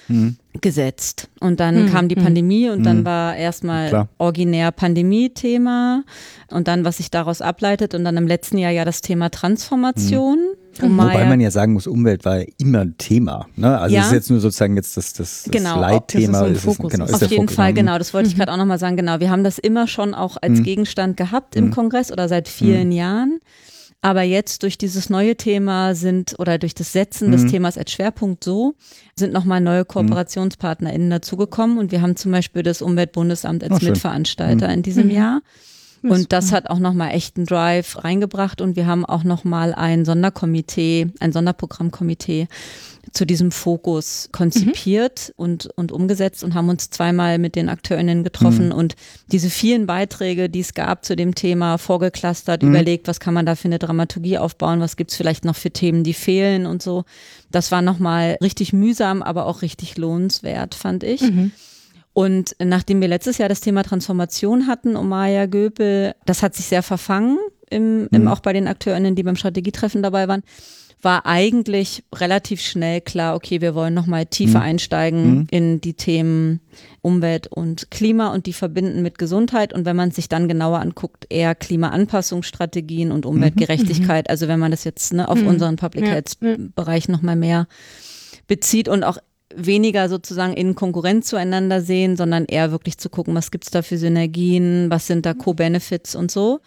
gesetzt. 0.61 1.29
Und 1.39 1.59
dann 1.59 1.89
kam 1.89 2.07
die 2.09 2.15
Pandemie 2.15 2.69
und 2.69 2.83
dann 2.83 3.05
war 3.05 3.35
erstmal 3.35 3.89
Klar. 3.89 4.09
originär 4.17 4.71
Pandemie-Thema 4.71 6.03
und 6.51 6.67
dann, 6.67 6.83
was 6.85 6.97
sich 6.97 7.09
daraus 7.09 7.41
ableitet 7.41 7.95
und 7.95 8.03
dann 8.03 8.17
im 8.17 8.27
letzten 8.27 8.57
Jahr 8.57 8.71
ja 8.71 8.85
das 8.85 9.01
Thema 9.01 9.29
Transformation. 9.29 10.37
wo 10.79 10.87
Wobei 10.89 11.25
man 11.25 11.39
ja 11.39 11.51
sagen 11.51 11.73
muss, 11.73 11.85
Umwelt 11.87 12.25
war 12.25 12.39
ja 12.41 12.45
immer 12.57 12.79
ein 12.81 12.95
Thema. 12.97 13.45
Ne? 13.55 13.77
Also 13.79 13.95
Ja. 13.95 14.01
es 14.01 14.07
ist 14.07 14.13
jetzt 14.13 14.29
nur 14.31 14.39
sozusagen 14.39 14.75
jetzt 14.75 14.97
das, 14.97 15.13
das, 15.13 15.43
das 15.43 15.51
Genau. 15.51 15.79
Leitthema. 15.79 16.41
Das 16.41 16.51
ist 16.51 16.63
so 16.63 16.69
ein 16.71 16.75
Fokus. 16.75 16.91
genau, 16.91 17.05
ist 17.05 17.13
Auf 17.13 17.21
jeden 17.21 17.35
Fokus, 17.43 17.55
Fall, 17.55 17.69
ja. 17.69 17.75
genau. 17.75 17.97
Das 17.97 18.13
wollte 18.13 18.27
ich 18.29 18.35
gerade 18.35 18.51
auch 18.51 18.57
nochmal 18.57 18.79
sagen. 18.79 18.97
Genau, 18.97 19.19
wir 19.19 19.29
haben 19.29 19.43
das 19.43 19.59
immer 19.59 19.87
schon 19.87 20.13
auch 20.13 20.35
als 20.41 20.61
Gegenstand 20.63 21.15
gehabt 21.15 21.55
im 21.55 21.69
Kongress 21.71 22.11
oder 22.11 22.27
seit 22.27 22.47
vielen 22.47 22.91
Jahren. 22.91 23.39
Aber 24.03 24.21
jetzt 24.21 24.63
durch 24.63 24.77
dieses 24.77 25.09
neue 25.09 25.37
Thema 25.37 25.95
sind 25.95 26.35
oder 26.37 26.57
durch 26.57 26.75
das 26.75 26.91
Setzen 26.91 27.31
des 27.31 27.45
Themas 27.45 27.77
als 27.77 27.89
Schwerpunkt 27.93 28.43
so, 28.43 28.75
sind 29.15 29.31
nochmal 29.31 29.61
neue 29.61 29.85
KooperationspartnerInnen 29.85 31.09
dazugekommen. 31.09 31.77
Und 31.77 31.93
wir 31.93 32.01
haben 32.01 32.17
zum 32.17 32.33
Beispiel 32.33 32.63
das 32.63 32.81
Umweltbundesamt 32.81 33.63
als 33.63 33.79
schön. 33.79 33.93
Mitveranstalter 33.93 34.67
in 34.73 34.83
diesem 34.83 35.09
Jahr. 35.09 35.41
Und 36.11 36.33
das 36.33 36.51
hat 36.51 36.69
auch 36.69 36.79
nochmal 36.79 37.11
echt 37.11 37.37
einen 37.37 37.45
Drive 37.45 38.03
reingebracht. 38.03 38.61
Und 38.61 38.75
wir 38.75 38.85
haben 38.85 39.05
auch 39.05 39.23
nochmal 39.23 39.73
ein 39.73 40.05
Sonderkomitee, 40.05 41.07
ein 41.19 41.31
Sonderprogrammkomitee 41.31 42.47
zu 43.11 43.25
diesem 43.25 43.51
Fokus 43.51 44.29
konzipiert 44.31 45.33
und, 45.35 45.67
und 45.75 45.91
umgesetzt 45.91 46.43
und 46.43 46.53
haben 46.55 46.69
uns 46.69 46.89
zweimal 46.89 47.37
mit 47.37 47.55
den 47.55 47.69
AkteurInnen 47.69 48.23
getroffen 48.23 48.71
und 48.71 48.95
diese 49.27 49.49
vielen 49.49 49.85
Beiträge, 49.85 50.49
die 50.49 50.61
es 50.61 50.73
gab 50.73 51.03
zu 51.05 51.15
dem 51.15 51.35
Thema, 51.35 51.77
vorgeklustert, 51.77 52.63
überlegt, 52.63 53.07
was 53.07 53.19
kann 53.19 53.33
man 53.33 53.45
da 53.45 53.55
für 53.55 53.67
eine 53.67 53.77
Dramaturgie 53.77 54.37
aufbauen, 54.37 54.79
was 54.79 54.95
gibt's 54.95 55.15
vielleicht 55.15 55.45
noch 55.45 55.55
für 55.55 55.71
Themen, 55.71 56.03
die 56.03 56.13
fehlen 56.13 56.65
und 56.65 56.81
so. 56.81 57.03
Das 57.51 57.71
war 57.71 57.81
nochmal 57.81 58.37
richtig 58.41 58.73
mühsam, 58.73 59.21
aber 59.21 59.45
auch 59.45 59.61
richtig 59.61 59.97
lohnenswert, 59.97 60.73
fand 60.73 61.03
ich. 61.03 61.21
Und 62.13 62.55
nachdem 62.63 63.01
wir 63.01 63.07
letztes 63.07 63.39
Jahr 63.39 63.49
das 63.49 63.61
Thema 63.61 63.83
Transformation 63.83 64.67
hatten, 64.67 64.95
um 64.95 65.09
Maya 65.09 65.47
Göpel, 65.47 66.13
das 66.25 66.43
hat 66.43 66.55
sich 66.55 66.65
sehr 66.65 66.83
verfangen, 66.83 67.39
im, 67.69 68.07
im, 68.11 68.27
auch 68.27 68.39
bei 68.39 68.53
den 68.53 68.67
AkteurInnen, 68.67 69.15
die 69.15 69.23
beim 69.23 69.35
Strategietreffen 69.35 70.03
dabei 70.03 70.27
waren, 70.27 70.43
war 71.01 71.25
eigentlich 71.25 72.03
relativ 72.15 72.61
schnell 72.61 73.01
klar, 73.01 73.35
okay, 73.35 73.59
wir 73.59 73.75
wollen 73.75 73.93
nochmal 73.93 74.25
tiefer 74.25 74.61
einsteigen 74.61 75.47
in 75.51 75.81
die 75.81 75.95
Themen 75.95 76.61
Umwelt 77.01 77.47
und 77.47 77.91
Klima 77.91 78.29
und 78.33 78.45
die 78.45 78.53
verbinden 78.53 79.01
mit 79.01 79.17
Gesundheit. 79.17 79.73
Und 79.73 79.85
wenn 79.85 79.97
man 79.97 80.11
sich 80.11 80.29
dann 80.29 80.47
genauer 80.47 80.79
anguckt, 80.79 81.25
eher 81.29 81.55
Klimaanpassungsstrategien 81.55 83.11
und 83.11 83.25
Umweltgerechtigkeit, 83.25 84.29
also 84.29 84.47
wenn 84.47 84.59
man 84.59 84.71
das 84.71 84.85
jetzt 84.85 85.13
ne, 85.13 85.27
auf 85.27 85.41
unseren 85.41 85.75
Public 85.75 86.05
Ja, 86.05 86.11
Health 86.11 86.37
Bereich 86.73 87.09
nochmal 87.09 87.35
mehr 87.35 87.67
bezieht 88.47 88.87
und 88.87 89.03
auch 89.03 89.17
weniger 89.55 90.09
sozusagen 90.09 90.53
in 90.53 90.75
Konkurrenz 90.75 91.27
zueinander 91.27 91.81
sehen, 91.81 92.17
sondern 92.17 92.45
eher 92.45 92.71
wirklich 92.71 92.97
zu 92.97 93.09
gucken, 93.09 93.35
was 93.35 93.51
gibt's 93.51 93.71
da 93.71 93.81
für 93.81 93.97
Synergien, 93.97 94.89
was 94.89 95.07
sind 95.07 95.25
da 95.25 95.33
Co-Benefits 95.33 96.15
und 96.15 96.31
so. 96.31 96.59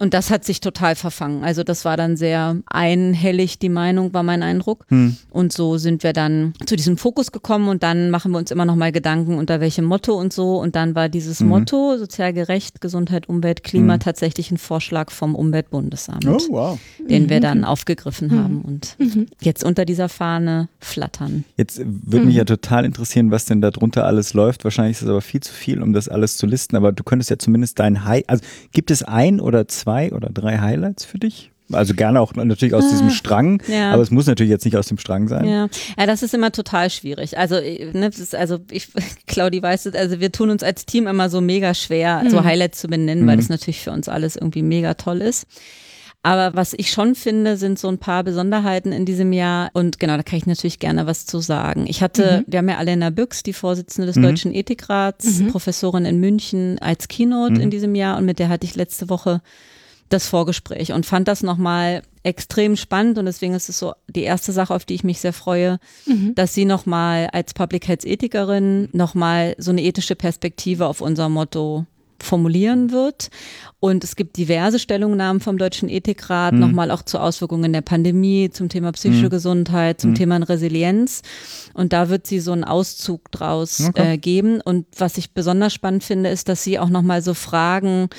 Und 0.00 0.14
das 0.14 0.30
hat 0.30 0.44
sich 0.44 0.60
total 0.60 0.96
verfangen. 0.96 1.44
Also 1.44 1.62
das 1.62 1.84
war 1.84 1.96
dann 1.96 2.16
sehr 2.16 2.56
einhellig, 2.66 3.58
die 3.58 3.68
Meinung 3.68 4.12
war 4.14 4.22
mein 4.22 4.42
Eindruck. 4.42 4.86
Und 5.30 5.52
so 5.52 5.76
sind 5.76 6.02
wir 6.02 6.12
dann 6.14 6.54
zu 6.64 6.74
diesem 6.74 6.96
Fokus 6.96 7.32
gekommen 7.32 7.68
und 7.68 7.82
dann 7.82 8.10
machen 8.10 8.32
wir 8.32 8.38
uns 8.38 8.50
immer 8.50 8.64
noch 8.64 8.76
mal 8.76 8.92
Gedanken, 8.92 9.34
unter 9.38 9.60
welchem 9.60 9.84
Motto 9.84 10.14
und 10.18 10.32
so. 10.32 10.58
Und 10.58 10.74
dann 10.74 10.94
war 10.94 11.08
dieses 11.10 11.40
Motto, 11.40 11.98
sozial 11.98 12.32
gerecht, 12.32 12.80
Gesundheit, 12.80 13.28
Umwelt, 13.28 13.62
Klima, 13.62 13.98
tatsächlich 13.98 14.50
ein 14.50 14.56
Vorschlag 14.56 15.10
vom 15.10 15.34
Umweltbundesamt 15.34 16.26
Oh, 16.26 16.38
wow. 16.48 16.78
den 17.08 17.28
wir 17.28 17.40
dann 17.40 17.64
aufgegriffen 17.64 18.30
haben 18.32 18.62
und 18.62 18.96
jetzt 19.42 19.62
unter 19.64 19.84
dieser 19.84 20.08
Fahne 20.08 20.68
flattern. 20.78 21.44
Jetzt 21.58 21.78
würde 21.78 22.20
Mhm. 22.22 22.26
mich 22.28 22.36
ja 22.36 22.44
total 22.44 22.86
interessieren, 22.86 23.30
was 23.30 23.44
denn 23.44 23.60
da 23.60 23.70
drunter 23.70 24.06
alles 24.06 24.32
läuft. 24.32 24.64
Wahrscheinlich 24.64 24.96
ist 24.96 25.02
es 25.02 25.08
aber 25.10 25.20
viel 25.20 25.40
zu 25.40 25.52
viel, 25.52 25.82
um 25.82 25.92
das 25.92 26.08
alles 26.08 26.38
zu 26.38 26.46
listen. 26.46 26.74
Aber 26.76 26.90
du 26.92 27.04
könntest 27.04 27.28
ja 27.28 27.38
zumindest 27.38 27.78
dein 27.78 28.04
High, 28.06 28.24
also 28.28 28.42
gibt 28.72 28.90
es 28.90 29.02
ein 29.02 29.40
oder 29.40 29.68
zwei 29.68 29.89
oder 30.12 30.28
drei 30.30 30.58
Highlights 30.58 31.04
für 31.04 31.18
dich? 31.18 31.50
Also 31.72 31.94
gerne 31.94 32.20
auch 32.20 32.34
natürlich 32.34 32.74
aus 32.74 32.90
diesem 32.90 33.10
Strang, 33.10 33.62
Ah, 33.68 33.72
ja. 33.72 33.92
aber 33.92 34.02
es 34.02 34.10
muss 34.10 34.26
natürlich 34.26 34.50
jetzt 34.50 34.64
nicht 34.64 34.76
aus 34.76 34.88
dem 34.88 34.98
Strang 34.98 35.28
sein. 35.28 35.46
Ja. 35.46 35.68
ja, 35.96 36.06
das 36.06 36.24
ist 36.24 36.34
immer 36.34 36.50
total 36.50 36.90
schwierig. 36.90 37.38
Also, 37.38 37.54
äh, 37.54 37.92
ne, 37.92 38.10
das 38.10 38.18
ist, 38.18 38.34
also 38.34 38.58
ich, 38.72 38.88
Claudi 39.28 39.62
weiß 39.62 39.86
es, 39.86 39.94
also 39.94 40.18
wir 40.18 40.32
tun 40.32 40.50
uns 40.50 40.64
als 40.64 40.84
Team 40.84 41.06
immer 41.06 41.30
so 41.30 41.40
mega 41.40 41.72
schwer, 41.74 42.24
so 42.28 42.42
Highlights 42.42 42.80
zu 42.80 42.88
benennen, 42.88 43.24
weil 43.28 43.36
das 43.36 43.48
natürlich 43.48 43.80
für 43.82 43.92
uns 43.92 44.08
alles 44.08 44.34
irgendwie 44.34 44.62
mega 44.62 44.94
toll 44.94 45.20
ist. 45.20 45.46
Aber 46.22 46.54
was 46.54 46.74
ich 46.76 46.90
schon 46.90 47.14
finde, 47.14 47.56
sind 47.56 47.78
so 47.78 47.88
ein 47.88 47.96
paar 47.98 48.24
Besonderheiten 48.24 48.92
in 48.92 49.06
diesem 49.06 49.32
Jahr. 49.32 49.70
Und 49.72 49.98
genau, 50.00 50.16
da 50.18 50.22
kann 50.22 50.38
ich 50.38 50.46
natürlich 50.46 50.78
gerne 50.80 51.06
was 51.06 51.24
zu 51.24 51.38
sagen. 51.40 51.86
Ich 51.88 52.02
hatte, 52.02 52.44
wir 52.46 52.58
haben 52.58 52.68
ja 52.68 52.76
Alena 52.76 53.08
Büchs, 53.08 53.42
die 53.42 53.54
Vorsitzende 53.54 54.06
des 54.06 54.16
Deutschen 54.20 54.52
Ethikrats, 54.52 55.40
Professorin 55.50 56.04
in 56.04 56.18
München 56.20 56.78
als 56.80 57.08
Keynote 57.08 57.62
in 57.62 57.70
diesem 57.70 57.94
Jahr. 57.94 58.18
Und 58.18 58.26
mit 58.26 58.38
der 58.38 58.48
hatte 58.50 58.66
ich 58.66 58.74
letzte 58.74 59.08
Woche 59.08 59.40
das 60.10 60.26
Vorgespräch 60.28 60.92
und 60.92 61.06
fand 61.06 61.26
das 61.28 61.42
nochmal 61.42 62.02
extrem 62.22 62.76
spannend 62.76 63.16
und 63.16 63.24
deswegen 63.24 63.54
ist 63.54 63.68
es 63.70 63.78
so 63.78 63.94
die 64.08 64.24
erste 64.24 64.52
Sache, 64.52 64.74
auf 64.74 64.84
die 64.84 64.94
ich 64.94 65.04
mich 65.04 65.20
sehr 65.20 65.32
freue, 65.32 65.78
dass 66.34 66.52
sie 66.52 66.66
nochmal 66.66 67.28
als 67.32 67.54
Public 67.54 67.88
Health 67.88 68.04
Ethikerin 68.04 68.88
nochmal 68.92 69.54
so 69.56 69.70
eine 69.70 69.82
ethische 69.82 70.16
Perspektive 70.16 70.86
auf 70.86 71.00
unser 71.00 71.28
Motto 71.30 71.86
formulieren 72.22 72.92
wird. 72.92 73.30
Und 73.78 74.04
es 74.04 74.14
gibt 74.14 74.36
diverse 74.36 74.78
Stellungnahmen 74.78 75.40
vom 75.40 75.56
Deutschen 75.56 75.88
Ethikrat, 75.88 76.52
nochmal 76.52 76.90
auch 76.90 77.02
zu 77.02 77.18
Auswirkungen 77.18 77.72
der 77.72 77.80
Pandemie, 77.80 78.50
zum 78.50 78.68
Thema 78.68 78.92
psychische 78.92 79.30
Gesundheit, 79.30 80.02
zum 80.02 80.14
Thema 80.14 80.36
Resilienz. 80.36 81.22
Und 81.72 81.94
da 81.94 82.10
wird 82.10 82.26
sie 82.26 82.40
so 82.40 82.52
einen 82.52 82.64
Auszug 82.64 83.32
draus 83.32 83.80
Okay. 83.88 84.14
äh, 84.14 84.18
geben. 84.18 84.60
Und 84.60 84.84
was 84.98 85.16
ich 85.16 85.30
besonders 85.32 85.72
spannend 85.72 86.04
finde, 86.04 86.28
ist, 86.28 86.50
dass 86.50 86.62
sie 86.62 86.78
auch 86.78 86.90
nochmal 86.90 87.22
so 87.22 87.32
Fragen 87.32 88.10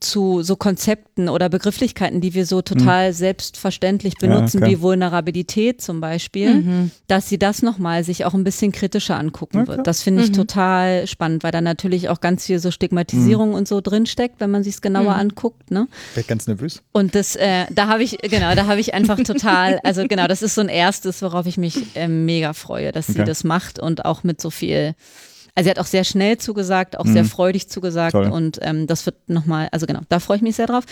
zu 0.00 0.42
so 0.42 0.56
Konzepten 0.56 1.28
oder 1.28 1.48
Begrifflichkeiten, 1.48 2.20
die 2.20 2.34
wir 2.34 2.46
so 2.46 2.62
total 2.62 3.12
selbstverständlich 3.12 4.14
Ja, 4.20 4.28
benutzen, 4.28 4.62
okay. 4.62 4.72
wie 4.72 4.80
Vulnerabilität 4.80 5.80
zum 5.82 6.00
Beispiel, 6.00 6.90
dass 7.08 7.28
sie 7.28 7.38
das 7.38 7.62
nochmal 7.62 8.02
sich 8.04 8.24
auch 8.24 8.34
ein 8.34 8.44
bisschen 8.44 8.72
kritischer 8.72 9.18
angucken 9.18 9.58
Okay. 9.60 9.68
wird. 9.68 9.86
Das 9.86 10.02
finde 10.02 10.22
ich 10.22 10.32
total 10.32 11.06
spannend, 11.06 11.42
weil 11.44 11.52
da 11.52 11.60
natürlich 11.60 12.08
auch 12.08 12.20
ganz 12.20 12.46
viel 12.46 12.58
so 12.58 12.70
Stigmatisierung 12.70 13.54
und 13.54 13.68
so 13.68 13.80
drinsteckt, 13.80 14.40
wenn 14.40 14.50
man 14.50 14.64
sich 14.64 14.74
es 14.74 14.80
genauer 14.82 15.14
anguckt. 15.14 15.70
Ne? 15.70 15.88
Ich 16.10 16.16
werd 16.16 16.28
ganz 16.28 16.46
nervös. 16.46 16.82
Und 16.92 17.14
das, 17.14 17.36
äh, 17.36 17.66
da 17.70 17.88
habe 17.88 18.02
ich, 18.02 18.18
genau, 18.18 18.54
da 18.54 18.66
habe 18.66 18.80
ich 18.80 18.94
einfach 18.94 19.18
total, 19.22 19.78
also 19.84 20.06
genau, 20.08 20.26
das 20.26 20.42
ist 20.42 20.54
so 20.54 20.60
ein 20.62 20.68
erstes, 20.68 21.20
worauf 21.22 21.46
ich 21.46 21.58
mich 21.58 21.94
äh, 21.96 22.08
mega 22.08 22.52
freue, 22.54 22.92
dass 22.92 23.06
sie 23.08 23.12
Okay. 23.12 23.24
das 23.24 23.44
macht 23.44 23.78
und 23.78 24.04
auch 24.04 24.24
mit 24.24 24.40
so 24.40 24.50
viel. 24.50 24.94
Also 25.54 25.66
sie 25.66 25.70
hat 25.70 25.78
auch 25.78 25.86
sehr 25.86 26.04
schnell 26.04 26.38
zugesagt, 26.38 26.98
auch 26.98 27.04
sehr 27.04 27.26
freudig 27.26 27.68
zugesagt 27.68 28.12
Toll. 28.12 28.28
und 28.30 28.58
ähm, 28.62 28.86
das 28.86 29.04
wird 29.04 29.16
nochmal, 29.28 29.68
also 29.70 29.84
genau, 29.84 30.00
da 30.08 30.18
freue 30.18 30.38
ich 30.38 30.42
mich 30.42 30.56
sehr 30.56 30.66
drauf. 30.66 30.84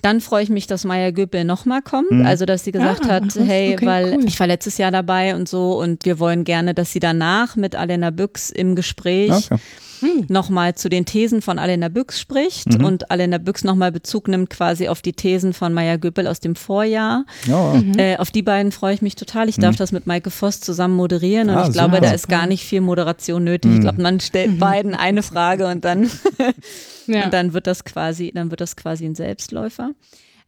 Dann 0.00 0.22
freue 0.22 0.42
ich 0.42 0.48
mich, 0.48 0.66
dass 0.66 0.84
Maya 0.84 1.10
Göpel 1.10 1.44
nochmal 1.44 1.82
kommt, 1.82 2.10
also 2.24 2.46
dass 2.46 2.64
sie 2.64 2.72
gesagt 2.72 3.02
Ah, 3.04 3.08
hat, 3.08 3.24
hey, 3.34 3.74
okay, 3.74 3.84
weil 3.86 4.14
cool. 4.14 4.24
ich 4.26 4.40
war 4.40 4.46
letztes 4.46 4.78
Jahr 4.78 4.90
dabei 4.90 5.34
und 5.34 5.50
so 5.50 5.78
und 5.78 6.06
wir 6.06 6.18
wollen 6.18 6.44
gerne, 6.44 6.72
dass 6.72 6.92
sie 6.92 6.98
danach 7.00 7.56
mit 7.56 7.76
Alena 7.76 8.08
Büchs 8.10 8.48
im 8.48 8.74
Gespräch 8.74 9.32
Okay. 9.50 9.58
Nochmal 10.28 10.74
zu 10.74 10.88
den 10.88 11.04
Thesen 11.06 11.42
von 11.42 11.58
Alena 11.58 11.88
Büchs 11.88 12.20
spricht 12.20 12.78
Mhm. 12.78 12.84
und 12.84 13.10
Alena 13.10 13.38
Büchs 13.38 13.64
nochmal 13.64 13.92
Bezug 13.92 14.28
nimmt 14.28 14.50
quasi 14.50 14.88
auf 14.88 15.02
die 15.02 15.12
Thesen 15.12 15.52
von 15.52 15.72
Maya 15.72 15.96
Göpel 15.96 16.26
aus 16.26 16.40
dem 16.40 16.56
Vorjahr. 16.56 17.24
Ja, 17.46 17.74
Mhm. 17.74 17.98
Äh, 17.98 18.16
auf 18.16 18.30
die 18.30 18.42
beiden 18.42 18.72
freue 18.72 18.94
ich 18.94 19.02
mich 19.02 19.14
total. 19.16 19.48
Ich 19.48 19.56
darf 19.56 19.76
das 19.76 19.92
mit 19.92 20.06
Maike 20.06 20.30
Voss 20.30 20.60
zusammen 20.60 20.94
moderieren 20.96 21.48
und 21.48 21.54
Mhm. 21.56 21.60
Ah, 21.60 21.66
ich 21.66 21.72
glaube, 21.72 21.96
super. 21.96 22.06
Mhm. 22.06 22.10
da 22.10 22.14
ist 22.14 22.28
gar 22.28 22.46
nicht 22.46 22.64
viel 22.64 22.80
Moderation 22.80 23.44
nötig. 23.44 23.72
Ich 23.74 23.80
glaube, 23.80 24.02
man 24.02 24.20
stellt 24.20 24.58
beiden 24.58 24.94
eine 24.94 25.22
Frage 25.22 25.66
und 25.66 25.84
dann, 25.84 26.10
Ja. 27.06 27.24
und 27.24 27.32
dann 27.34 27.52
wird 27.52 27.66
das 27.66 27.84
quasi, 27.84 28.32
dann 28.34 28.50
wird 28.50 28.60
das 28.60 28.76
quasi 28.76 29.04
ein 29.06 29.14
Selbstläufer. 29.14 29.90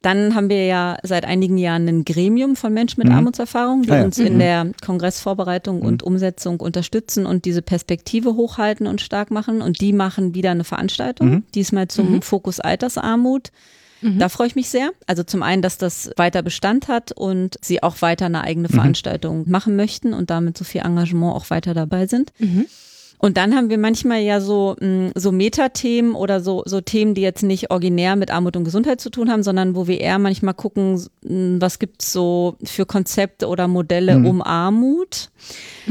Dann 0.00 0.36
haben 0.36 0.48
wir 0.48 0.64
ja 0.64 0.96
seit 1.02 1.24
einigen 1.24 1.58
Jahren 1.58 1.88
ein 1.88 2.04
Gremium 2.04 2.54
von 2.54 2.72
Menschen 2.72 3.02
mit 3.02 3.12
Armutserfahrung, 3.12 3.82
die 3.82 3.90
Ah 3.90 3.96
ja. 3.96 4.04
uns 4.04 4.18
in 4.18 4.38
der 4.38 4.70
Kongressvorbereitung 4.84 5.82
und 5.82 6.02
Umsetzung 6.04 6.60
unterstützen 6.60 7.26
und 7.26 7.44
diese 7.44 7.62
Perspektive 7.62 8.36
hochhalten 8.36 8.86
und 8.86 9.00
stark 9.00 9.32
machen. 9.32 9.60
Und 9.60 9.80
die 9.80 9.92
machen 9.92 10.34
wieder 10.34 10.52
eine 10.52 10.62
Veranstaltung, 10.64 11.42
diesmal 11.54 11.88
zum 11.88 12.22
Fokus 12.22 12.60
Altersarmut. 12.60 13.50
Da 14.00 14.28
freue 14.28 14.46
ich 14.46 14.54
mich 14.54 14.68
sehr. 14.68 14.90
Also 15.08 15.24
zum 15.24 15.42
einen, 15.42 15.60
dass 15.62 15.76
das 15.76 16.12
weiter 16.16 16.42
Bestand 16.42 16.86
hat 16.86 17.10
und 17.10 17.56
sie 17.60 17.82
auch 17.82 18.00
weiter 18.00 18.26
eine 18.26 18.42
eigene 18.42 18.68
Veranstaltung 18.68 19.50
machen 19.50 19.74
möchten 19.74 20.14
und 20.14 20.30
damit 20.30 20.56
so 20.56 20.64
viel 20.64 20.82
Engagement 20.82 21.34
auch 21.34 21.50
weiter 21.50 21.74
dabei 21.74 22.06
sind. 22.06 22.32
Und 23.20 23.36
dann 23.36 23.54
haben 23.56 23.68
wir 23.68 23.78
manchmal 23.78 24.20
ja 24.20 24.40
so, 24.40 24.76
mh, 24.80 25.10
so 25.16 25.32
Metathemen 25.32 26.14
oder 26.14 26.40
so, 26.40 26.62
so 26.66 26.80
Themen, 26.80 27.14
die 27.14 27.20
jetzt 27.22 27.42
nicht 27.42 27.70
originär 27.70 28.14
mit 28.14 28.30
Armut 28.30 28.56
und 28.56 28.62
Gesundheit 28.64 29.00
zu 29.00 29.10
tun 29.10 29.28
haben, 29.30 29.42
sondern 29.42 29.74
wo 29.74 29.88
wir 29.88 30.00
eher 30.00 30.18
manchmal 30.18 30.54
gucken, 30.54 30.94
mh, 31.22 31.60
was 31.60 31.78
gibt's 31.80 32.12
so 32.12 32.56
für 32.64 32.86
Konzepte 32.86 33.48
oder 33.48 33.66
Modelle 33.68 34.18
Mhm. 34.18 34.26
um 34.26 34.42
Armut 34.42 35.30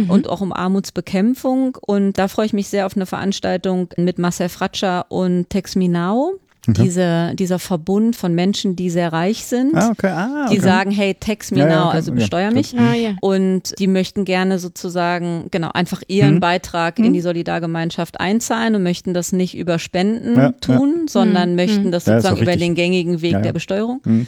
und 0.08 0.30
auch 0.30 0.42
um 0.42 0.54
Armutsbekämpfung. 0.54 1.78
Und 1.86 2.18
da 2.18 2.28
freue 2.28 2.46
ich 2.46 2.54
mich 2.54 2.68
sehr 2.70 2.86
auf 2.86 2.96
eine 2.96 3.06
Veranstaltung 3.06 3.90
mit 3.98 4.20
Marcel 4.20 4.50
Fratscher 4.50 5.06
und 5.10 5.50
Tex 5.50 5.76
Minau. 5.76 6.34
Diese, 6.68 7.34
dieser 7.36 7.60
Verbund 7.60 8.16
von 8.16 8.36
Menschen, 8.36 8.76
die 8.76 8.90
sehr 8.90 9.14
reich 9.14 9.46
sind, 9.46 9.74
Ah, 9.76 9.90
okay. 9.92 10.08
Ah, 10.10 10.48
die 10.52 10.58
okay. 10.58 10.66
sagen, 10.66 10.92
hey, 10.92 11.16
tax 11.20 11.52
me 11.52 11.60
Ja, 11.60 11.68
ja, 11.70 11.76
now, 11.80 11.88
okay. 11.88 11.96
also 11.96 12.12
Ja, 12.12 12.16
besteuer 12.16 12.48
gut. 12.50 12.58
mich. 12.58 12.78
Ah, 12.78 12.94
ja. 12.94 13.16
Und 13.22 13.74
die 13.80 13.88
möchten 13.88 14.26
gerne 14.26 14.60
sozusagen, 14.60 15.46
genau, 15.52 15.70
einfach 15.74 16.02
ihren 16.08 16.36
Mhm. 16.36 16.40
Beitrag 16.42 17.00
in 17.00 17.14
die 17.14 17.22
Solidargemeinschaft 17.22 18.20
einzahlen 18.20 18.76
und 18.76 18.84
möchten 18.84 19.14
das 19.14 19.32
nicht 19.32 19.58
über 19.58 19.80
Spenden 19.80 20.36
Ja, 20.36 20.42
ja. 20.44 20.52
tun, 20.52 21.08
sondern 21.08 21.56
möchten 21.56 21.92
das 21.92 22.06
Ja, 22.06 22.20
sozusagen 22.20 22.42
über 22.42 22.56
den 22.58 22.76
gängigen 22.76 23.22
Weg 23.22 23.32
Ja, 23.32 23.38
ja. 23.40 23.44
der 23.44 23.54
Besteuerung. 23.54 24.02
Mhm. 24.04 24.28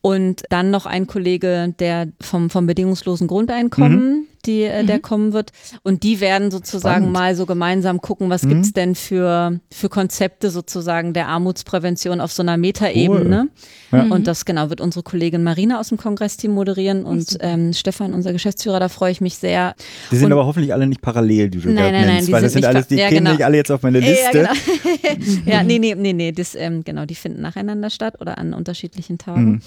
Und 0.00 0.42
dann 0.50 0.70
noch 0.70 0.86
ein 0.86 1.06
Kollege, 1.06 1.74
der 1.78 2.08
vom, 2.20 2.50
vom 2.50 2.66
bedingungslosen 2.66 3.26
Grundeinkommen, 3.26 4.26
die, 4.46 4.62
äh, 4.62 4.84
der 4.84 4.98
kommen 5.00 5.32
wird. 5.32 5.52
Und 5.82 6.02
die 6.02 6.20
werden 6.20 6.50
sozusagen 6.50 6.96
Spannend. 7.04 7.12
mal 7.12 7.34
so 7.36 7.46
gemeinsam 7.46 8.00
gucken, 8.00 8.30
was 8.30 8.42
gibt's 8.46 8.72
denn 8.72 8.94
für, 8.94 9.60
für 9.72 9.88
Konzepte 9.88 10.50
sozusagen 10.50 11.12
der 11.12 11.28
Armutsprävention 11.28 12.20
auf 12.20 12.32
so 12.32 12.42
einer 12.42 12.56
Metaebene. 12.56 13.48
Ja. 13.92 14.02
Und 14.04 14.26
das 14.26 14.44
genau 14.44 14.70
wird 14.70 14.80
unsere 14.80 15.02
Kollegin 15.02 15.42
Marina 15.42 15.80
aus 15.80 15.88
dem 15.88 15.98
Kongressteam 15.98 16.52
moderieren 16.52 17.04
und 17.04 17.38
ähm, 17.40 17.72
Stefan, 17.72 18.12
unser 18.12 18.32
Geschäftsführer, 18.32 18.80
da 18.80 18.88
freue 18.88 19.12
ich 19.12 19.20
mich 19.20 19.36
sehr. 19.36 19.74
Die 20.10 20.16
sind 20.16 20.26
Und- 20.26 20.32
aber 20.32 20.46
hoffentlich 20.46 20.72
alle 20.72 20.86
nicht 20.86 21.00
parallel, 21.00 21.48
die 21.50 21.58
du 21.58 21.68
Nein, 21.68 21.76
nein, 21.76 21.92
nein, 21.92 22.06
nennst, 22.14 22.28
die 22.28 22.32
weil 22.32 22.42
das 22.42 22.52
sind 22.52 22.64
alles, 22.64 22.88
die 22.88 22.96
ja, 22.96 23.08
genau. 23.08 23.32
nicht 23.32 23.44
alle 23.44 23.56
jetzt 23.56 23.70
auf 23.70 23.82
meine 23.82 24.00
Liste. 24.00 24.38
Ja, 24.42 24.52
genau. 24.52 25.40
ja, 25.46 25.62
nee, 25.62 25.78
nee, 25.78 25.94
nee, 25.94 26.12
nee, 26.12 26.32
das, 26.32 26.54
ähm, 26.54 26.84
genau, 26.84 27.06
die 27.06 27.14
finden 27.14 27.40
nacheinander 27.42 27.90
statt 27.90 28.20
oder 28.20 28.38
an 28.38 28.52
unterschiedlichen 28.54 29.18
Tagen. 29.18 29.62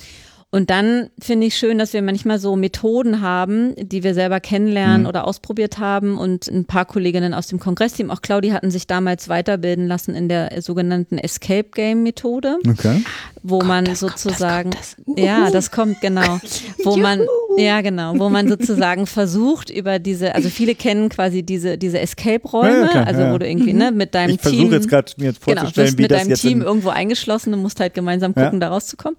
Und 0.53 0.69
dann 0.69 1.09
finde 1.17 1.47
ich 1.47 1.55
schön, 1.55 1.77
dass 1.77 1.93
wir 1.93 2.01
manchmal 2.01 2.37
so 2.37 2.57
Methoden 2.57 3.21
haben, 3.21 3.73
die 3.77 4.03
wir 4.03 4.13
selber 4.13 4.41
kennenlernen 4.41 5.03
Mhm. 5.03 5.07
oder 5.07 5.25
ausprobiert 5.25 5.77
haben. 5.79 6.17
Und 6.17 6.49
ein 6.49 6.65
paar 6.65 6.83
Kolleginnen 6.83 7.33
aus 7.33 7.47
dem 7.47 7.57
Kongressteam, 7.57 8.11
auch 8.11 8.21
Claudi, 8.21 8.49
hatten 8.49 8.69
sich 8.69 8.85
damals 8.85 9.29
weiterbilden 9.29 9.87
lassen 9.87 10.13
in 10.13 10.27
der 10.27 10.61
sogenannten 10.61 11.17
Escape 11.17 11.69
Game 11.73 12.03
Methode, 12.03 12.57
Okay. 12.67 13.01
wo 13.43 13.61
man 13.61 13.85
das, 13.85 14.01
kommt 14.01 14.13
das, 14.13 14.21
sozusagen, 14.23 14.71
kommt 14.71 14.77
das. 15.07 15.23
ja, 15.23 15.49
das 15.51 15.71
kommt 15.71 16.01
genau, 16.01 16.39
wo 16.83 16.97
man, 16.97 17.21
ja 17.57 17.79
genau, 17.79 18.19
wo 18.19 18.27
man 18.29 18.49
sozusagen 18.49 19.07
versucht 19.07 19.69
über 19.69 19.99
diese, 19.99 20.35
also 20.35 20.49
viele 20.49 20.75
kennen 20.75 21.07
quasi 21.07 21.43
diese 21.43 21.77
diese 21.77 21.99
Escape-Räume, 21.99 22.69
Ja, 22.71 22.81
ja, 22.81 22.87
klar, 22.89 23.07
also 23.07 23.21
ja. 23.21 23.33
wo 23.33 23.37
du 23.37 23.47
irgendwie 23.47 23.71
ne 23.71 23.91
mit 23.93 24.13
deinem 24.15 24.31
Ich 24.31 24.41
Team 24.41 24.51
versuche 24.51 24.75
jetzt 24.75 24.89
gerade 24.89 25.11
mir 25.15 25.31
Genau, 25.31 25.33
du 25.33 25.39
vorzustellen, 25.61 25.85
bist 25.87 25.97
wie 25.97 26.01
mit 26.01 26.11
das 26.11 26.19
deinem 26.19 26.29
jetzt 26.29 26.41
Team 26.41 26.61
irgendwo 26.61 26.89
eingeschlossen 26.89 27.53
und 27.53 27.61
musst 27.61 27.79
halt 27.79 27.93
gemeinsam 27.93 28.33
gucken, 28.33 28.59
Ja. 28.59 28.59
da 28.59 28.67
rauszukommen. 28.67 29.17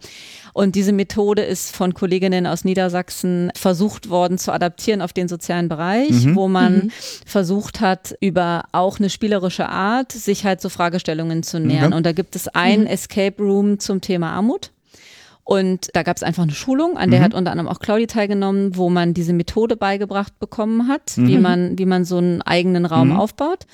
Und 0.54 0.74
diese 0.74 0.92
Methode 0.92 1.42
ist 1.42 1.74
von 1.74 1.94
Kolleginnen 1.94 2.46
aus 2.46 2.64
Niedersachsen 2.64 3.50
versucht 3.54 4.10
worden 4.10 4.36
zu 4.36 4.52
adaptieren 4.52 5.00
auf 5.00 5.12
den 5.14 5.26
sozialen 5.28 5.68
Bereich, 5.68 6.10
Mhm. 6.26 6.36
wo 6.36 6.46
man 6.48 6.92
versucht 7.24 7.80
hat, 7.80 8.14
über 8.20 8.64
auch 8.72 8.98
eine 8.98 9.08
spielerische 9.08 9.68
Art 9.68 10.12
sich 10.12 10.44
halt 10.44 10.60
so 10.60 10.68
Fragestellungen 10.68 11.42
zu 11.42 11.58
nähern. 11.58 11.90
Mhm. 11.90 11.96
Und 11.96 12.04
da 12.06 12.12
gibt 12.12 12.36
es 12.36 12.48
ein 12.48 12.86
Escape 12.86 13.42
Room 13.42 13.78
zum 13.78 14.00
Thema 14.02 14.32
Armut. 14.32 14.70
Und 15.44 15.88
da 15.94 16.02
gab 16.04 16.16
es 16.16 16.22
einfach 16.22 16.44
eine 16.44 16.52
Schulung, 16.52 16.96
an 16.96 17.10
der 17.10 17.18
Mhm. 17.20 17.24
hat 17.24 17.34
unter 17.34 17.50
anderem 17.50 17.68
auch 17.68 17.80
Claudi 17.80 18.06
teilgenommen, 18.06 18.76
wo 18.76 18.90
man 18.90 19.12
diese 19.12 19.32
Methode 19.32 19.76
beigebracht 19.76 20.38
bekommen 20.38 20.86
hat, 20.86 21.14
wie 21.16 21.36
Mhm. 21.36 21.42
man, 21.42 21.78
wie 21.78 21.86
man 21.86 22.04
so 22.04 22.18
einen 22.18 22.42
eigenen 22.42 22.86
Raum 22.86 23.10
aufbaut. 23.12 23.66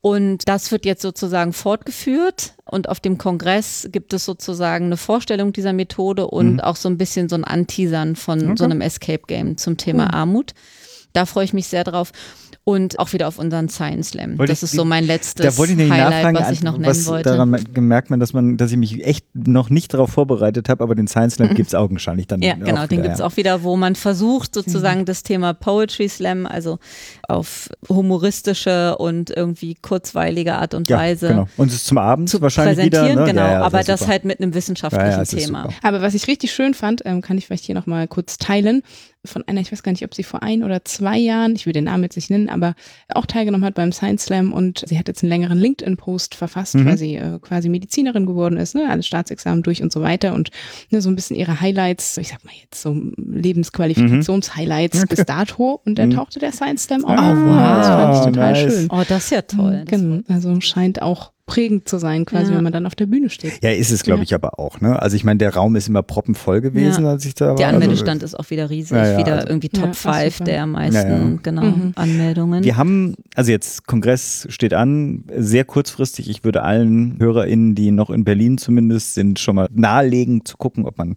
Und 0.00 0.48
das 0.48 0.70
wird 0.72 0.84
jetzt 0.84 1.02
sozusagen 1.02 1.52
fortgeführt. 1.52 2.54
Und 2.64 2.88
auf 2.88 3.00
dem 3.00 3.18
Kongress 3.18 3.88
gibt 3.92 4.12
es 4.12 4.24
sozusagen 4.24 4.86
eine 4.86 4.96
Vorstellung 4.96 5.52
dieser 5.52 5.72
Methode 5.72 6.26
und 6.26 6.54
Mhm. 6.54 6.60
auch 6.60 6.76
so 6.76 6.88
ein 6.88 6.98
bisschen 6.98 7.28
so 7.28 7.36
ein 7.36 7.44
Anteasern 7.44 8.16
von 8.16 8.56
so 8.56 8.64
einem 8.64 8.80
Escape 8.80 9.22
Game 9.26 9.56
zum 9.56 9.76
Thema 9.76 10.12
Armut. 10.14 10.52
Da 11.12 11.24
freue 11.24 11.44
ich 11.44 11.52
mich 11.54 11.66
sehr 11.68 11.84
drauf. 11.84 12.12
Und 12.68 12.98
auch 12.98 13.12
wieder 13.12 13.28
auf 13.28 13.38
unseren 13.38 13.68
Science 13.68 14.08
Slam. 14.08 14.38
Wollte 14.38 14.50
das 14.50 14.58
ich- 14.58 14.70
ist 14.70 14.72
so 14.72 14.84
mein 14.84 15.04
letztes 15.06 15.34
da 15.34 15.56
wollte 15.56 15.70
ich 15.74 15.78
nämlich 15.78 15.92
Highlight, 15.96 16.24
nachfragen, 16.24 16.38
was 16.40 16.50
ich 16.50 16.64
noch 16.64 16.72
nennen 16.72 16.86
was 16.86 17.06
wollte. 17.06 17.28
daran 17.30 17.64
gemerkt 17.72 18.10
man, 18.10 18.18
dass 18.18 18.32
man, 18.32 18.56
dass 18.56 18.72
ich 18.72 18.76
mich 18.76 19.06
echt 19.06 19.24
noch 19.34 19.70
nicht 19.70 19.94
darauf 19.94 20.10
vorbereitet 20.10 20.68
habe, 20.68 20.82
aber 20.82 20.96
den 20.96 21.06
Science 21.06 21.38
Lab 21.38 21.54
gibt 21.54 21.68
es 21.68 21.76
augenscheinlich 21.76 22.26
dann 22.26 22.42
Ja, 22.42 22.54
auch 22.54 22.58
genau, 22.58 22.80
den 22.88 22.90
wieder, 22.90 23.02
gibt's 23.04 23.20
ja. 23.20 23.26
auch 23.26 23.36
wieder, 23.36 23.62
wo 23.62 23.76
man 23.76 23.94
versucht, 23.94 24.52
sozusagen 24.52 25.04
das 25.04 25.22
Thema 25.22 25.54
Poetry 25.54 26.08
Slam, 26.08 26.44
also 26.44 26.80
auf 27.28 27.68
humoristische 27.88 28.96
und 28.98 29.30
irgendwie 29.30 29.76
kurzweilige 29.80 30.54
Art 30.54 30.74
und 30.74 30.88
Ja, 30.90 30.98
Weise 30.98 31.28
genau. 31.28 31.48
Und 31.56 31.68
es 31.68 31.74
ist 31.74 31.86
zum 31.86 31.98
Abend 31.98 32.28
zu 32.28 32.40
wahrscheinlich 32.40 32.76
präsentieren, 32.90 33.10
wieder, 33.12 33.20
ne? 33.20 33.26
genau, 33.30 33.42
ja, 33.42 33.52
ja, 33.52 33.62
aber 33.62 33.84
das 33.84 34.00
super. 34.00 34.10
halt 34.12 34.24
mit 34.24 34.40
einem 34.40 34.54
wissenschaftlichen 34.54 35.06
Ja, 35.10 35.16
ja, 35.18 35.22
es 35.22 35.32
ist 35.32 35.44
Thema. 35.46 35.62
super. 35.64 35.74
Aber 35.82 36.02
was 36.02 36.14
ich 36.14 36.26
richtig 36.26 36.52
schön 36.52 36.74
fand, 36.74 37.02
ähm, 37.04 37.20
kann 37.20 37.38
ich 37.38 37.46
vielleicht 37.46 37.64
hier 37.64 37.74
nochmal 37.76 38.08
kurz 38.08 38.38
teilen, 38.38 38.82
von 39.26 39.42
einer, 39.46 39.60
ich 39.60 39.70
weiß 39.72 39.82
gar 39.82 39.92
nicht, 39.92 40.04
ob 40.04 40.14
sie 40.14 40.22
vor 40.22 40.42
ein 40.42 40.62
oder 40.64 40.84
zwei 40.84 41.18
Jahren, 41.18 41.54
ich 41.54 41.66
will 41.66 41.72
den 41.72 41.84
Namen 41.84 42.02
jetzt 42.04 42.16
nicht 42.16 42.30
nennen, 42.30 42.48
aber 42.48 42.74
auch 43.08 43.26
teilgenommen 43.26 43.64
hat 43.64 43.74
beim 43.74 43.92
Science 43.92 44.24
Slam 44.24 44.52
und 44.52 44.84
sie 44.86 44.98
hat 44.98 45.08
jetzt 45.08 45.22
einen 45.22 45.30
längeren 45.30 45.58
LinkedIn-Post 45.58 46.34
verfasst, 46.34 46.74
Mhm. 46.74 46.86
weil 46.86 46.98
sie 46.98 47.16
äh, 47.16 47.38
quasi 47.40 47.68
Medizinerin 47.68 48.26
geworden 48.26 48.56
ist, 48.56 48.74
ne, 48.74 48.88
alles 48.88 49.06
Staatsexamen 49.06 49.62
durch 49.62 49.82
und 49.82 49.92
so 49.92 50.02
weiter 50.02 50.34
und 50.34 50.50
ne, 50.90 51.00
so 51.00 51.08
ein 51.10 51.14
bisschen 51.16 51.36
ihre 51.36 51.60
Highlights, 51.60 52.16
ich 52.18 52.28
sag 52.28 52.44
mal 52.44 52.52
jetzt 52.62 52.80
so 52.82 52.94
Lebensqualifikationshighlights 53.16 55.06
bis 55.06 55.24
dato 55.24 55.80
und 55.84 55.98
da 55.98 56.06
Mhm. 56.06 56.10
tauchte 56.12 56.38
der 56.38 56.52
Science 56.52 56.84
Slam 56.84 57.04
auch 57.04 57.10
Ah, 57.10 57.32
auf. 57.32 57.38
Und 57.38 57.56
Das 57.56 57.86
fand 57.88 58.14
ich 58.14 58.18
wow, 58.20 58.26
total 58.26 58.52
nice. 58.52 58.74
schön. 58.74 58.88
Oh, 58.90 59.02
das 59.08 59.24
ist 59.24 59.30
ja 59.30 59.42
toll. 59.42 59.84
Das- 59.86 60.00
Genau, 60.00 60.22
also 60.28 60.60
scheint 60.60 61.02
auch 61.02 61.32
prägend 61.46 61.88
zu 61.88 61.98
sein, 61.98 62.24
quasi, 62.24 62.50
Ja. 62.50 62.56
wenn 62.56 62.64
man 62.64 62.72
dann 62.72 62.86
auf 62.86 62.96
der 62.96 63.06
Bühne 63.06 63.30
steht. 63.30 63.62
Ja, 63.62 63.70
ist 63.70 63.92
es, 63.92 64.02
glaube 64.02 64.18
Ja. 64.18 64.24
ich, 64.24 64.34
aber 64.34 64.58
auch. 64.58 64.80
Ne? 64.80 65.00
Also 65.00 65.14
ich 65.16 65.22
meine, 65.22 65.38
der 65.38 65.54
Raum 65.54 65.76
ist 65.76 65.88
immer 65.88 66.02
proppenvoll 66.02 66.60
gewesen, 66.60 67.04
Ja. 67.04 67.10
als 67.12 67.24
ich 67.24 67.34
da 67.34 67.50
war. 67.50 67.54
Der 67.54 67.68
Also, 67.68 67.76
Anmeldestand 67.76 68.24
ist 68.24 68.38
auch 68.38 68.50
wieder 68.50 68.68
riesig, 68.68 68.96
Ja, 68.96 69.12
ja, 69.12 69.18
wieder 69.18 69.34
also- 69.36 69.48
irgendwie 69.48 69.68
Top 69.68 70.04
war 70.04 70.14
5 70.14 70.34
super. 70.38 70.44
der 70.44 70.66
meisten 70.66 70.94
Ja, 71.08 71.16
ja. 71.18 71.38
genau, 71.42 71.62
Mhm. 71.62 71.92
Anmeldungen. 71.94 72.64
Wir 72.64 72.76
haben, 72.76 73.14
also 73.36 73.52
jetzt 73.52 73.86
Kongress 73.86 74.46
steht 74.50 74.74
an, 74.74 75.22
sehr 75.36 75.64
kurzfristig. 75.64 76.28
Ich 76.28 76.42
würde 76.42 76.62
allen 76.62 77.16
HörerInnen, 77.20 77.76
die 77.76 77.92
noch 77.92 78.10
in 78.10 78.24
Berlin 78.24 78.58
zumindest 78.58 79.14
sind, 79.14 79.38
schon 79.38 79.54
mal 79.54 79.68
nahelegen 79.72 80.44
zu 80.44 80.56
gucken, 80.56 80.84
ob 80.84 80.98
man 80.98 81.14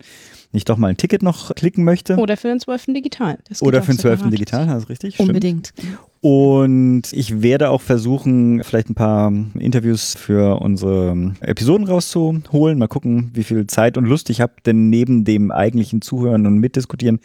nicht 0.51 0.69
doch 0.69 0.77
mal 0.77 0.87
ein 0.89 0.97
Ticket 0.97 1.23
noch 1.23 1.53
klicken 1.55 1.83
möchte. 1.83 2.17
Oder 2.17 2.37
für 2.37 2.47
den 2.49 2.59
12. 2.59 2.93
Digital. 2.93 3.37
Das 3.47 3.59
geht 3.59 3.67
Oder 3.67 3.81
für 3.81 3.93
den 3.93 3.99
12. 3.99 4.17
separat. 4.19 4.33
Digital, 4.33 4.67
das 4.67 4.83
ist 4.83 4.89
richtig. 4.89 5.15
stimmt. 5.15 5.73
Und 6.21 7.03
ich 7.13 7.41
werde 7.41 7.69
auch 7.69 7.79
versuchen, 7.79 8.61
vielleicht 8.63 8.89
ein 8.89 8.95
paar 8.95 9.31
Interviews 9.57 10.15
für 10.15 10.61
unsere 10.61 11.33
Episoden 11.39 11.87
rauszuholen. 11.87 12.77
Mal 12.77 12.89
gucken, 12.89 13.31
wie 13.33 13.43
viel 13.43 13.67
Zeit 13.67 13.97
und 13.97 14.03
Lust 14.03 14.29
ich 14.29 14.41
habe, 14.41 14.51
denn 14.65 14.89
neben 14.89 15.23
dem 15.23 15.49
eigentlichen 15.49 16.01
Zuhören 16.01 16.45
und 16.45 16.57
Mitdiskutieren 16.57 17.19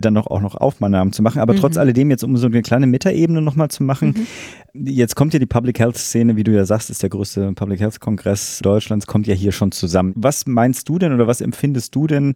dann 0.00 0.14
noch 0.14 0.26
auch 0.26 0.40
noch 0.40 0.56
Aufnahmen 0.56 1.12
zu 1.12 1.22
machen. 1.22 1.40
Aber 1.40 1.54
trotz 1.54 1.76
alledem 1.76 2.10
jetzt, 2.10 2.24
um 2.24 2.36
so 2.36 2.48
eine 2.48 2.62
kleine 2.62 2.88
Metaebene 2.88 3.40
nochmal 3.40 3.68
zu 3.68 3.84
machen. 3.84 4.26
Jetzt 4.74 5.14
kommt 5.14 5.32
ja 5.32 5.38
die 5.38 5.46
Public 5.46 5.78
Health 5.78 5.96
Szene, 5.96 6.34
wie 6.36 6.44
du 6.44 6.52
ja 6.52 6.64
sagst, 6.64 6.90
ist 6.90 7.04
der 7.04 7.10
größte 7.10 7.52
Public 7.52 7.78
Health 7.78 8.00
Kongress 8.00 8.60
Deutschlands, 8.62 9.06
kommt 9.06 9.28
ja 9.28 9.34
hier 9.34 9.52
schon 9.52 9.70
zusammen. 9.70 10.12
Was 10.16 10.46
meinst 10.46 10.88
du 10.88 10.98
denn 10.98 11.12
oder 11.12 11.28
was 11.28 11.40
empfindest 11.40 11.94
du 11.94 12.08
denn? 12.08 12.34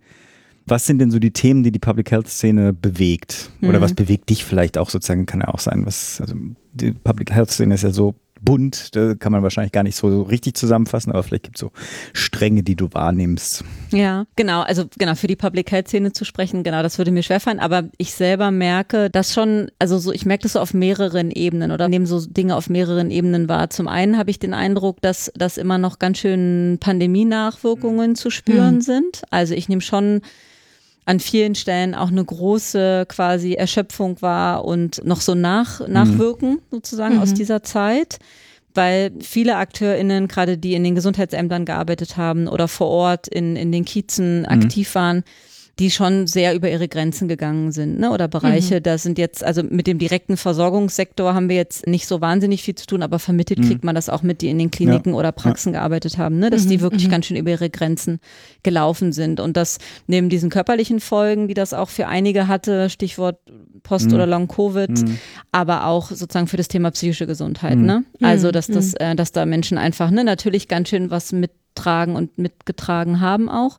Was 0.66 0.86
sind 0.86 0.98
denn 0.98 1.10
so 1.10 1.18
die 1.18 1.32
Themen, 1.32 1.62
die 1.62 1.72
die 1.72 1.78
Public 1.78 2.10
Health 2.10 2.28
Szene 2.28 2.72
bewegt? 2.72 3.50
Oder 3.62 3.78
Mhm. 3.78 3.82
was 3.82 3.94
bewegt 3.94 4.30
dich 4.30 4.44
vielleicht 4.44 4.78
auch 4.78 4.88
sozusagen? 4.90 5.26
Kann 5.26 5.40
ja 5.40 5.48
auch 5.48 5.58
sein, 5.58 5.84
was, 5.86 6.20
also 6.20 6.34
die 6.72 6.92
Public 6.92 7.30
Health 7.32 7.50
Szene 7.50 7.74
ist 7.74 7.82
ja 7.82 7.90
so 7.90 8.14
bunt, 8.40 8.94
da 8.94 9.14
kann 9.14 9.32
man 9.32 9.42
wahrscheinlich 9.42 9.72
gar 9.72 9.84
nicht 9.84 9.96
so 9.96 10.20
richtig 10.20 10.54
zusammenfassen, 10.54 11.10
aber 11.12 11.22
vielleicht 11.22 11.44
gibt 11.44 11.56
es 11.56 11.60
so 11.60 11.70
Stränge, 12.12 12.62
die 12.62 12.76
du 12.76 12.92
wahrnimmst. 12.92 13.64
Ja, 13.90 14.26
genau. 14.36 14.60
Also 14.60 14.84
genau 14.98 15.14
für 15.14 15.28
die 15.28 15.36
Public 15.36 15.70
Health 15.72 15.88
Szene 15.88 16.12
zu 16.12 16.26
sprechen, 16.26 16.62
genau, 16.62 16.82
das 16.82 16.98
würde 16.98 17.10
mir 17.10 17.22
schwerfallen. 17.22 17.58
Aber 17.58 17.84
ich 17.96 18.12
selber 18.12 18.50
merke, 18.50 19.08
dass 19.08 19.32
schon, 19.32 19.70
also 19.78 19.96
so, 19.98 20.12
ich 20.12 20.26
merke 20.26 20.42
das 20.42 20.52
so 20.54 20.60
auf 20.60 20.74
mehreren 20.74 21.30
Ebenen 21.30 21.70
oder 21.72 21.88
nehme 21.88 22.06
so 22.06 22.20
Dinge 22.26 22.54
auf 22.56 22.68
mehreren 22.68 23.10
Ebenen 23.10 23.48
wahr. 23.48 23.70
Zum 23.70 23.88
einen 23.88 24.18
habe 24.18 24.30
ich 24.30 24.38
den 24.40 24.52
Eindruck, 24.52 25.00
dass 25.00 25.32
dass 25.34 25.56
immer 25.56 25.78
noch 25.78 25.98
ganz 25.98 26.18
schön 26.18 26.76
Pandemienachwirkungen 26.80 28.14
zu 28.14 28.28
spüren 28.30 28.82
sind. 28.82 29.22
Also 29.30 29.54
ich 29.54 29.70
nehme 29.70 29.80
schon 29.80 30.20
an 31.06 31.20
vielen 31.20 31.54
Stellen 31.54 31.94
auch 31.94 32.08
eine 32.08 32.24
große 32.24 33.06
quasi 33.08 33.54
Erschöpfung 33.54 34.22
war 34.22 34.64
und 34.64 35.04
noch 35.04 35.20
so 35.20 35.34
nach, 35.34 35.86
Nachwirken 35.86 36.60
sozusagen 36.70 37.18
aus 37.18 37.34
dieser 37.34 37.62
Zeit. 37.62 38.18
Weil 38.76 39.12
viele 39.20 39.56
AkteurInnen, 39.56 40.26
gerade 40.26 40.58
die 40.58 40.74
in 40.74 40.82
den 40.82 40.96
Gesundheitsämtern 40.96 41.64
gearbeitet 41.64 42.16
haben 42.16 42.48
oder 42.48 42.66
vor 42.66 42.88
Ort 42.88 43.28
in, 43.28 43.54
in 43.54 43.70
den 43.70 43.84
Kiezen 43.84 44.46
aktiv 44.46 44.94
waren, 44.96 45.22
die 45.80 45.90
schon 45.90 46.26
sehr 46.28 46.54
über 46.54 46.70
ihre 46.70 46.86
Grenzen 46.86 47.26
gegangen 47.26 47.72
sind, 47.72 47.98
ne? 47.98 48.10
Oder 48.12 48.28
Bereiche, 48.28 48.80
da 48.80 48.96
sind 48.96 49.18
jetzt, 49.18 49.42
also 49.42 49.62
mit 49.64 49.86
dem 49.88 49.98
direkten 49.98 50.36
Versorgungssektor 50.36 51.34
haben 51.34 51.48
wir 51.48 51.56
jetzt 51.56 51.86
nicht 51.88 52.06
so 52.06 52.20
wahnsinnig 52.20 52.62
viel 52.62 52.76
zu 52.76 52.86
tun, 52.86 53.02
aber 53.02 53.18
vermittelt 53.18 53.60
kriegt 53.62 53.82
man 53.82 53.94
das 53.96 54.08
auch 54.08 54.22
mit, 54.22 54.40
die 54.40 54.48
in 54.50 54.58
den 54.58 54.70
Kliniken 54.70 55.14
oder 55.14 55.32
Praxen 55.32 55.72
gearbeitet 55.72 56.16
haben, 56.16 56.38
ne? 56.38 56.50
Dass 56.50 56.66
die 56.68 56.80
wirklich 56.80 57.08
ganz 57.10 57.26
schön 57.26 57.36
über 57.36 57.50
ihre 57.50 57.70
Grenzen 57.70 58.20
gelaufen 58.62 59.12
sind. 59.12 59.40
Und 59.40 59.56
das 59.56 59.78
neben 60.06 60.28
diesen 60.28 60.48
körperlichen 60.48 61.00
Folgen, 61.00 61.48
die 61.48 61.54
das 61.54 61.74
auch 61.74 61.88
für 61.88 62.06
einige 62.06 62.46
hatte, 62.46 62.88
Stichwort 62.88 63.38
Post- 63.82 64.08
Mhm. 64.08 64.14
oder 64.14 64.26
Long-Covid, 64.26 64.90
Mhm. 64.90 65.18
aber 65.52 65.86
auch 65.86 66.08
sozusagen 66.10 66.46
für 66.46 66.56
das 66.56 66.68
Thema 66.68 66.90
psychische 66.92 67.26
Gesundheit. 67.26 67.76
Mhm. 67.76 67.84
Ne? 67.86 68.04
Also, 68.22 68.48
Mhm. 68.48 68.52
dass, 68.52 68.66
das, 68.68 68.94
äh, 68.94 69.14
dass 69.16 69.32
da 69.32 69.44
Menschen 69.44 69.76
einfach 69.76 70.10
ne, 70.10 70.22
natürlich 70.24 70.68
ganz 70.68 70.88
schön 70.88 71.10
was 71.10 71.32
mittragen 71.32 72.14
und 72.16 72.38
mitgetragen 72.38 73.20
haben 73.20 73.48
auch. 73.48 73.78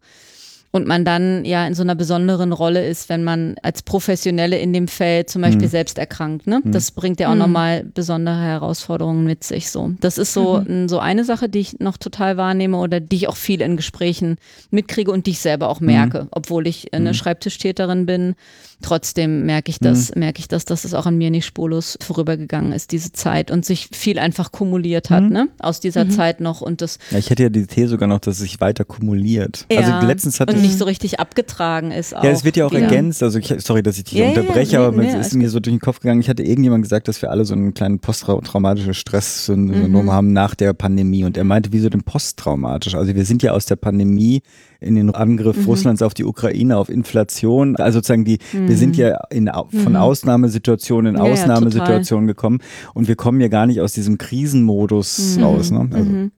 Und 0.76 0.88
man 0.88 1.06
dann 1.06 1.46
ja 1.46 1.66
in 1.66 1.74
so 1.74 1.84
einer 1.84 1.96
besonderen 1.96 2.52
Rolle 2.52 2.86
ist, 2.86 3.08
wenn 3.08 3.24
man 3.24 3.56
als 3.64 3.82
Professionelle 3.82 4.58
in 4.60 4.74
dem 4.74 4.90
Feld 4.90 5.30
zum 5.30 5.42
Beispiel 5.42 5.68
Mhm. 5.68 5.72
selbst 5.72 5.98
erkrankt. 5.98 6.48
Ne? 6.48 6.60
Mhm. 6.62 6.74
Das 6.74 6.92
bringt 6.92 7.22
ja 7.22 7.30
auch 7.30 7.34
Mhm. 7.34 7.40
nochmal 7.40 7.84
besondere 7.86 8.42
Herausforderungen 8.42 9.24
mit 9.24 9.46
sich. 9.46 9.72
So, 9.72 9.94
das 10.02 10.18
ist 10.18 10.34
so, 10.34 10.58
n- 10.58 10.90
so 10.90 11.00
eine 11.00 11.24
Sache, 11.24 11.48
die 11.48 11.60
ich 11.60 11.80
noch 11.80 11.96
total 11.98 12.36
wahrnehme 12.36 12.76
oder 12.78 13.00
die 13.00 13.16
ich 13.16 13.28
auch 13.30 13.38
viel 13.38 13.62
in 13.62 13.78
Gesprächen 13.78 14.36
mitkriege 14.70 15.12
und 15.12 15.28
die 15.28 15.32
ich 15.32 15.40
selber 15.40 15.70
auch 15.70 15.80
merke, 15.80 16.28
obwohl 16.32 16.68
ich 16.68 16.94
eine 16.94 17.12
Mhm. 17.12 17.14
Schreibtischtäterin 17.14 18.06
bin. 18.06 18.36
Trotzdem 18.82 19.46
merke 19.46 19.72
ich 19.72 19.80
das, 19.80 20.14
merke 20.16 20.40
ich 20.40 20.50
das, 20.50 20.66
dass 20.66 20.84
es 20.84 20.94
auch 20.94 21.06
an 21.06 21.18
mir 21.18 21.32
nicht 21.32 21.46
spurlos 21.46 21.98
vorübergegangen 22.02 22.74
ist, 22.74 22.92
diese 22.92 23.14
Zeit 23.14 23.50
und 23.50 23.66
sich 23.66 23.88
viel 23.94 24.20
einfach 24.20 24.52
kumuliert 24.52 25.10
hat, 25.10 25.24
Mhm. 25.24 25.30
ne? 25.30 25.48
Aus 25.60 25.80
dieser 25.80 26.10
Zeit 26.10 26.42
noch 26.42 26.60
und 26.62 26.82
das 26.82 27.00
Ja, 27.12 27.18
ich 27.18 27.30
hätte 27.30 27.44
ja 27.44 27.50
die 27.50 27.66
These 27.66 27.88
sogar 27.90 28.08
noch, 28.10 28.20
dass 28.20 28.36
es 28.36 28.42
sich 28.42 28.60
weiter 28.60 28.84
kumuliert. 28.84 29.66
ja, 29.72 29.80
also 29.80 30.06
letztens 30.06 30.40
hatte 30.42 30.54
und 30.54 30.60
ich 30.64 30.65
nicht 30.66 30.78
so 30.78 30.86
richtig 30.86 31.20
abgetragen 31.20 31.92
ist. 31.92 32.16
Auch 32.16 32.24
Ja, 32.24 32.32
es 32.32 32.44
wird 32.44 32.58
ja 32.58 32.66
auch 32.66 32.72
wieder. 32.72 32.82
ergänzt. 32.84 33.22
Also 33.24 33.40
ich, 33.40 33.54
sorry, 33.60 33.84
dass 33.84 33.98
ich 33.98 34.04
dich 34.06 34.14
Ja, 34.14 34.26
ja, 34.26 34.30
unterbreche, 34.30 34.74
ja, 34.74 34.88
aber 34.88 34.98
nee, 35.02 35.08
es 35.08 35.14
nee, 35.14 35.20
ist 35.22 35.34
mir 35.36 35.50
so 35.50 35.60
durch 35.60 35.74
den 35.74 35.80
Kopf 35.80 36.00
gegangen. 36.00 36.20
Ich 36.22 36.30
hatte 36.30 36.44
irgendjemand 36.44 36.84
gesagt, 36.84 37.08
dass 37.08 37.22
wir 37.22 37.32
alle 37.32 37.46
so 37.46 37.54
einen 37.54 37.74
kleinen 37.74 38.00
posttraumatischen 38.00 38.94
Stresssyndrom 38.94 40.06
Mhm. 40.06 40.12
haben 40.12 40.34
nach 40.34 40.56
der 40.56 40.74
Pandemie. 40.74 41.24
Und 41.24 41.38
er 41.38 41.44
meinte, 41.44 41.72
wieso 41.72 41.90
denn 41.90 42.04
posttraumatisch? 42.04 42.96
Also 42.96 43.16
wir 43.16 43.26
sind 43.26 43.44
ja 43.44 43.52
aus 43.52 43.66
der 43.66 43.76
Pandemie 43.78 44.42
in 44.82 44.96
den 44.96 45.14
Angriff 45.16 45.58
Mhm. 45.58 45.66
Russlands 45.66 46.02
auf 46.02 46.14
die 46.14 46.26
Ukraine, 46.26 46.78
auf 46.78 46.90
Inflation. 46.90 47.76
Also 47.78 47.98
sozusagen 48.00 48.26
die, 48.26 48.40
wir 48.52 48.76
sind 48.78 48.98
ja 48.98 49.18
in, 49.30 49.50
von 49.84 49.96
Ausnahmesituation 49.96 51.06
in 51.08 51.14
Mhm. 51.14 51.20
Ja, 51.20 51.26
ja, 51.28 51.32
Ausnahmesituation 51.34 52.28
gekommen 52.28 52.60
und 52.94 53.08
wir 53.08 53.16
kommen 53.16 53.40
ja 53.42 53.48
gar 53.48 53.66
nicht 53.68 53.82
aus 53.82 53.94
diesem 53.94 54.18
Krisenmodus 54.18 55.38
raus. 55.42 55.72
Ne? 55.72 55.88
Also, 55.92 56.10
Mhm. 56.10 56.32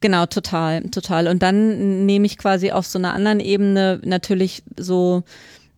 Genau, 0.00 0.26
total, 0.26 0.82
total. 0.90 1.28
Und 1.28 1.42
dann 1.42 2.06
nehme 2.06 2.26
ich 2.26 2.38
quasi 2.38 2.70
auf 2.72 2.86
so 2.86 2.98
einer 2.98 3.14
anderen 3.14 3.40
Ebene 3.40 4.00
natürlich 4.04 4.62
so 4.78 5.24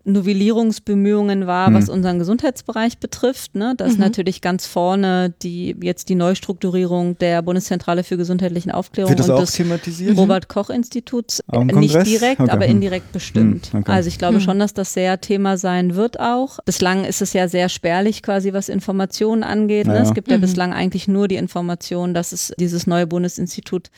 Novellierungsbemühungen 0.09 1.47
wahr, 1.47 1.71
Mhm. 1.71 1.75
was 1.75 1.89
unseren 1.89 2.19
Gesundheitsbereich 2.19 2.99
betrifft. 2.99 3.55
Ne? 3.55 3.75
Das 3.77 3.93
ist 3.93 3.99
natürlich 3.99 4.41
ganz 4.41 4.67
vorne 4.67 5.35
die 5.43 5.77
jetzt 5.81 6.09
die 6.09 6.15
Neustrukturierung 6.15 7.17
der 7.19 7.43
Bundeszentrale 7.43 8.05
für 8.05 8.17
gesundheitlichen 8.17 8.71
Aufklärung 8.71 9.11
Wird 9.11 9.21
das 9.21 9.29
und 9.29 9.35
auch 9.37 9.41
des? 9.41 10.17
Robert 10.19 10.49
Koch 10.49 10.71
Instituts. 10.71 11.41
Äh, 11.53 11.65
Nicht 11.65 12.07
direkt, 12.07 12.41
Okay. 12.41 12.51
aber 12.51 12.65
Hm. 12.65 12.71
indirekt 12.73 13.13
bestimmt. 13.13 13.67
Hm, 13.73 13.81
okay. 13.81 13.93
Also 13.93 14.09
ich 14.09 14.19
glaube 14.19 14.41
schon, 14.41 14.59
dass 14.59 14.75
das 14.75 14.93
sehr 14.95 15.21
Thema 15.21 15.57
sein 15.57 15.95
wird 15.95 16.19
auch. 16.21 16.59
Bislang 16.65 17.05
ist 17.05 17.23
es 17.23 17.33
ja 17.33 17.49
sehr 17.49 17.69
spärlich 17.69 18.23
quasi, 18.23 18.53
was 18.53 18.69
Informationen 18.69 19.43
angeht. 19.43 19.87
Ne? 19.87 19.95
Ja. 19.97 20.03
Es 20.03 20.15
gibt 20.15 20.31
ja 20.31 20.37
Mhm. 20.39 20.43
bislang 20.43 20.73
eigentlich 20.73 21.09
nur 21.09 21.29
die 21.29 21.37
Information, 21.37 22.15
dass 22.15 22.33
es 22.33 22.53
dieses 22.59 22.87
neue 22.87 23.07
Bundesinstitut 23.07 23.91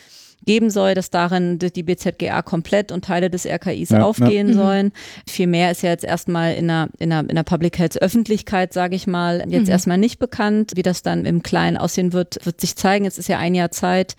geben 0.46 0.70
soll, 0.70 0.94
dass 0.94 1.10
darin 1.10 1.58
die 1.58 1.82
BZGA 1.82 2.42
komplett 2.42 2.92
und 2.92 3.04
Teile 3.04 3.30
des 3.30 3.46
RKIs 3.46 3.90
Ja, 3.90 4.02
aufgehen 4.02 4.48
ja. 4.48 4.54
sollen. 4.54 4.92
Viel 5.28 5.46
mehr 5.46 5.70
ist 5.70 5.82
ja 5.82 5.90
jetzt 5.90 6.04
erstmal 6.04 6.54
in 6.54 6.68
der, 6.68 6.88
in 6.98 7.10
der, 7.10 7.20
in 7.20 7.34
der 7.34 7.42
Public 7.42 7.78
Health 7.78 8.00
Öffentlichkeit, 8.00 8.72
sage 8.72 8.96
ich 8.96 9.06
mal, 9.06 9.44
jetzt 9.48 9.68
erstmal 9.68 9.98
nicht 9.98 10.18
bekannt. 10.18 10.72
Wie 10.76 10.82
das 10.82 11.02
dann 11.02 11.26
im 11.26 11.42
Kleinen 11.42 11.76
aussehen 11.76 12.12
wird, 12.12 12.44
wird 12.44 12.60
sich 12.60 12.76
zeigen. 12.76 13.04
Es 13.04 13.18
ist 13.18 13.28
ja 13.28 13.38
ein 13.38 13.54
Jahr 13.54 13.70
Zeit 13.70 14.16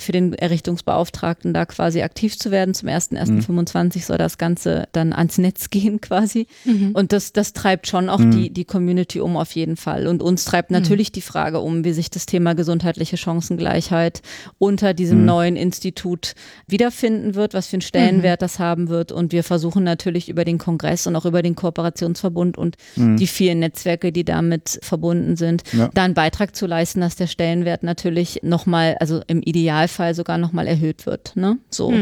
für 0.00 0.12
den 0.12 0.32
Errichtungsbeauftragten 0.32 1.52
da 1.54 1.66
quasi 1.66 2.02
aktiv 2.02 2.38
zu 2.38 2.50
werden. 2.50 2.74
Zum 2.74 2.88
1.1.25 2.88 4.04
soll 4.04 4.18
das 4.18 4.38
Ganze 4.38 4.88
dann 4.92 5.12
ans 5.12 5.38
Netz 5.38 5.70
gehen 5.70 6.00
quasi. 6.00 6.46
Und 6.92 7.12
das, 7.12 7.32
das 7.32 7.52
treibt 7.52 7.86
schon 7.86 8.08
auch 8.08 8.20
die, 8.20 8.50
die 8.50 8.64
Community 8.64 9.20
um 9.20 9.36
auf 9.36 9.52
jeden 9.52 9.76
Fall. 9.76 10.06
Und 10.06 10.22
uns 10.22 10.44
treibt 10.44 10.70
natürlich 10.70 11.12
die 11.12 11.20
Frage 11.20 11.60
um, 11.60 11.84
wie 11.84 11.92
sich 11.92 12.10
das 12.10 12.26
Thema 12.26 12.54
gesundheitliche 12.54 13.16
Chancengleichheit 13.16 14.22
unter 14.58 14.94
diesem 14.94 15.24
neuen 15.24 15.56
Institut 15.56 16.34
wiederfinden 16.66 17.34
wird, 17.34 17.54
was 17.54 17.66
für 17.66 17.74
einen 17.74 17.82
Stellenwert 17.82 18.42
das 18.42 18.58
haben 18.58 18.88
wird. 18.88 19.12
Und 19.12 19.32
wir 19.32 19.44
versuchen 19.44 19.84
natürlich 19.84 20.28
über 20.28 20.44
den 20.44 20.58
Kongress 20.58 21.06
und 21.06 21.16
auch 21.16 21.24
über 21.26 21.42
den 21.42 21.54
Kooperationsverbund 21.54 22.56
und 22.58 22.76
die 22.96 23.26
vielen 23.26 23.58
Netzwerke, 23.60 24.12
die 24.12 24.24
damit 24.24 24.78
verbunden 24.82 25.36
sind, 25.36 25.62
Ja. 25.72 25.90
da 25.94 26.04
einen 26.04 26.14
Beitrag 26.14 26.54
zu 26.56 26.66
leisten, 26.66 27.00
dass 27.00 27.16
der 27.16 27.26
Stellenwert 27.26 27.82
natürlich 27.82 28.40
nochmal, 28.42 28.96
also 29.00 29.22
im 29.26 29.42
Idealfall 29.90 30.14
sogar 30.14 30.38
nochmal 30.38 30.66
erhöht 30.66 31.06
wird. 31.06 31.36
Ne? 31.36 31.58
So. 31.70 31.92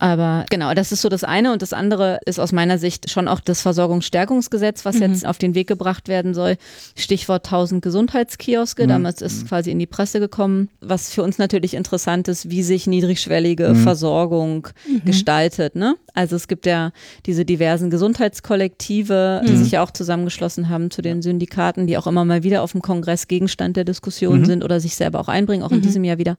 Aber 0.00 0.46
genau, 0.48 0.74
das 0.74 0.92
ist 0.92 1.02
so 1.02 1.08
das 1.08 1.24
eine. 1.24 1.52
Und 1.52 1.60
das 1.60 1.72
andere 1.72 2.20
ist 2.24 2.38
aus 2.38 2.52
meiner 2.52 2.78
Sicht 2.78 3.10
schon 3.10 3.26
auch 3.26 3.40
das 3.40 3.62
Versorgungsstärkungsgesetz, 3.62 4.84
was 4.84 5.00
jetzt 5.00 5.26
auf 5.26 5.38
den 5.38 5.56
Weg 5.56 5.66
gebracht 5.66 6.06
werden 6.06 6.34
soll. 6.34 6.56
Stichwort 6.94 7.46
1000 7.46 7.82
Gesundheitskioske. 7.82 8.86
Damals 8.86 9.22
ist 9.22 9.48
quasi 9.48 9.72
in 9.72 9.80
die 9.80 9.86
Presse 9.86 10.20
gekommen. 10.20 10.68
Was 10.80 11.12
für 11.12 11.24
uns 11.24 11.38
natürlich 11.38 11.74
interessant 11.74 12.28
ist, 12.28 12.48
wie 12.48 12.62
sich 12.62 12.86
niedrigschwellige 12.86 13.74
Versorgung 13.74 14.68
gestaltet. 15.04 15.74
Ne? 15.74 15.96
Also 16.14 16.36
es 16.36 16.46
gibt 16.46 16.64
ja 16.66 16.92
diese 17.26 17.44
diversen 17.44 17.90
Gesundheitskollektive, 17.90 19.42
die 19.48 19.56
sich 19.56 19.72
ja 19.72 19.82
auch 19.82 19.90
zusammengeschlossen 19.90 20.68
haben 20.68 20.92
zu 20.92 21.02
den 21.02 21.22
Syndikaten, 21.22 21.88
die 21.88 21.98
auch 21.98 22.06
immer 22.06 22.24
mal 22.24 22.44
wieder 22.44 22.62
auf 22.62 22.70
dem 22.70 22.82
Kongress 22.82 23.26
Gegenstand 23.26 23.76
der 23.76 23.84
Diskussion 23.84 24.44
sind 24.44 24.62
oder 24.62 24.78
sich 24.78 24.94
selber 24.94 25.18
auch 25.18 25.28
einbringen, 25.28 25.64
auch 25.64 25.72
in 25.72 25.82
diesem 25.82 26.04
Jahr 26.04 26.18
wieder. 26.18 26.36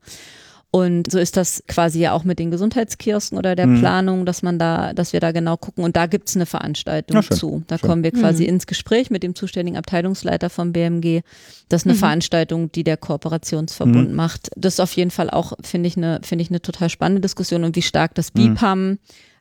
Und 0.72 1.12
so 1.12 1.18
ist 1.18 1.36
das 1.36 1.64
quasi 1.68 2.00
ja 2.00 2.14
auch 2.14 2.24
mit 2.24 2.38
den 2.38 2.52
Gesundheitskiosken 2.52 3.40
oder 3.40 3.56
der 3.56 3.66
Planung, 3.66 4.28
dass 4.28 4.44
man 4.44 4.60
da, 4.60 4.94
dass 4.94 5.14
wir 5.14 5.20
da 5.20 5.32
genau 5.32 5.58
gucken. 5.58 5.84
Und 5.84 5.96
da 5.96 6.06
gibt's 6.06 6.36
eine 6.36 6.46
Veranstaltung 6.46 7.24
zu. 7.24 7.64
Da 7.66 7.80
Schön. 7.80 7.90
kommen 7.90 8.04
wir 8.04 8.12
quasi 8.12 8.46
ins 8.46 8.68
Gespräch 8.68 9.10
mit 9.10 9.24
dem 9.24 9.34
zuständigen 9.34 9.78
Abteilungsleiter 9.80 10.52
vom 10.52 10.72
BMG. 10.72 11.22
Das 11.70 11.82
ist 11.82 11.88
eine 11.88 11.96
Veranstaltung, 11.96 12.72
die 12.72 12.84
der 12.84 12.98
Kooperationsverbund 12.98 14.14
macht. 14.14 14.52
Das 14.56 14.76
ist 14.76 14.80
auf 14.80 14.94
jeden 14.94 15.12
Fall 15.12 15.32
auch, 15.32 15.54
finde 15.62 15.88
ich, 15.88 15.98
eine, 15.98 16.20
finde 16.22 16.44
ich, 16.44 16.50
eine 16.50 16.62
total 16.62 16.90
spannende 16.90 17.22
Diskussion 17.22 17.64
und 17.64 17.76
wie 17.76 17.82
stark 17.82 18.14
das 18.14 18.30
BIPAM 18.30 19.00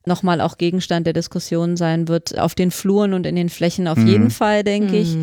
nochmal 0.09 0.41
auch 0.41 0.59
Gegenstand 0.59 1.07
der 1.07 1.13
Diskussion 1.13 1.77
sein 1.77 2.09
wird, 2.09 2.37
auf 2.39 2.57
den 2.57 2.73
Fluren 2.73 3.15
und 3.15 3.25
in 3.27 3.37
den 3.37 3.49
Flächen 3.49 3.87
auf 3.87 3.99
jeden 3.99 4.31
Fall, 4.31 4.65
denke 4.65 4.97
ich. 4.97 5.17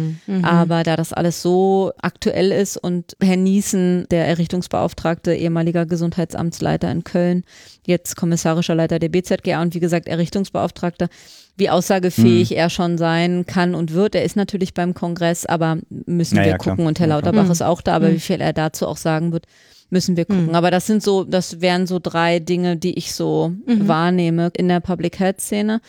Aber 0.43 0.83
da 0.83 0.95
das 0.95 1.11
alles 1.11 1.41
so 1.41 1.91
aktuell 2.01 2.51
ist 2.53 2.77
und 2.77 3.17
Herr 3.21 3.36
Niesen, 3.36 4.05
der 4.11 4.25
Errichtungsbeauftragte, 4.27 5.33
ehemaliger 5.36 5.86
Gesundheitsamtsleiter 5.86 6.89
in 6.89 7.03
Köln, 7.03 7.43
jetzt 7.86 8.15
kommissarischer 8.15 8.75
Leiter 8.75 8.99
der 8.99 9.09
BZGA 9.09 9.61
und 9.61 9.75
wie 9.75 9.79
gesagt 9.79 10.07
Errichtungsbeauftragter, 10.07 11.09
wie 11.57 11.69
aussagefähig 11.69 12.55
er 12.55 12.69
schon 12.69 12.97
sein 12.97 13.45
kann 13.45 13.75
und 13.75 13.93
wird. 13.93 14.15
Er 14.15 14.23
ist 14.23 14.36
natürlich 14.36 14.73
beim 14.73 14.93
Kongress, 14.93 15.45
aber 15.45 15.77
müssen 15.89 16.36
Ja, 16.38 16.43
wir 16.43 16.49
ja, 16.51 16.57
klar. 16.57 16.75
gucken 16.75 16.88
und 16.88 16.99
Herr. 16.99 17.07
Lauterbach 17.07 17.49
ist 17.49 17.61
auch 17.61 17.81
da, 17.81 17.95
aber 17.95 18.11
wie 18.11 18.19
viel 18.19 18.41
er 18.41 18.53
dazu 18.53 18.88
auch 18.88 18.97
sagen 18.97 19.31
wird, 19.31 19.45
müssen 19.89 20.17
wir 20.17 20.25
gucken. 20.25 20.55
Aber 20.55 20.71
das 20.71 20.88
sind 20.88 21.03
so, 21.03 21.23
das 21.23 21.61
wären 21.61 21.88
so 21.88 21.99
drei 21.99 22.39
Dinge, 22.39 22.77
die 22.77 22.97
ich 22.97 23.13
so 23.13 23.53
wahrnehme 23.65 24.51
in 24.55 24.67
der 24.67 24.79
Public 24.79 25.19
Health 25.19 25.41
Szene. 25.41 25.81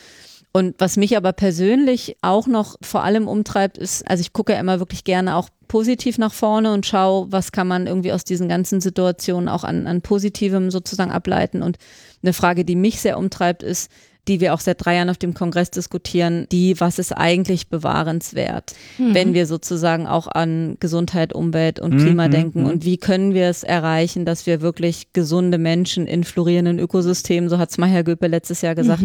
Und 0.53 0.75
was 0.79 0.97
mich 0.97 1.15
aber 1.17 1.33
persönlich 1.33 2.17
auch 2.21 2.47
noch 2.47 2.77
vor 2.81 3.03
allem 3.03 3.27
umtreibt, 3.27 3.77
ist, 3.77 4.09
also 4.09 4.21
ich 4.21 4.33
gucke 4.33 4.53
ja 4.53 4.59
immer 4.59 4.79
wirklich 4.79 5.03
gerne 5.03 5.35
auch 5.35 5.49
positiv 5.67 6.17
nach 6.17 6.33
vorne 6.33 6.73
und 6.73 6.85
schaue, 6.85 7.31
was 7.31 7.51
kann 7.51 7.67
man 7.67 7.85
irgendwie 7.85 8.11
aus 8.11 8.23
diesen 8.23 8.47
ganzen 8.47 8.81
Situationen 8.81 9.49
auch 9.49 9.63
an, 9.63 9.85
an 9.85 10.01
Positivem 10.01 10.71
sozusagen 10.71 11.11
ableiten. 11.11 11.61
Und 11.61 11.77
eine 12.23 12.33
Frage, 12.33 12.65
die 12.65 12.75
mich 12.75 13.01
sehr 13.01 13.19
umtreibt, 13.19 13.61
ist, 13.61 13.91
die 14.27 14.39
wir 14.41 14.53
auch 14.53 14.59
seit 14.59 14.83
drei 14.83 14.95
Jahren 14.95 15.09
auf 15.09 15.17
dem 15.17 15.33
Kongress 15.33 15.71
diskutieren, 15.71 16.47
die, 16.51 16.79
was 16.79 16.99
ist 16.99 17.11
eigentlich 17.11 17.69
bewahrenswert, 17.69 18.73
wenn 18.97 19.33
wir 19.33 19.45
sozusagen 19.45 20.07
auch 20.07 20.27
an 20.27 20.77
Gesundheit, 20.79 21.33
Umwelt 21.33 21.79
und 21.79 21.97
Klima 21.97 22.27
denken? 22.27 22.65
und 22.65 22.85
wie 22.85 22.97
können 22.97 23.33
wir 23.33 23.47
es 23.47 23.63
erreichen, 23.63 24.25
dass 24.25 24.45
wir 24.45 24.61
wirklich 24.61 25.13
gesunde 25.13 25.57
Menschen 25.57 26.07
in 26.07 26.23
florierenden 26.23 26.79
Ökosystemen, 26.79 27.49
so 27.49 27.57
hat 27.57 27.69
es 27.69 27.77
mal 27.77 27.89
Herr 27.89 28.03
Göpe 28.03 28.27
letztes 28.27 28.61
Jahr 28.61 28.75
gesagt, 28.75 29.03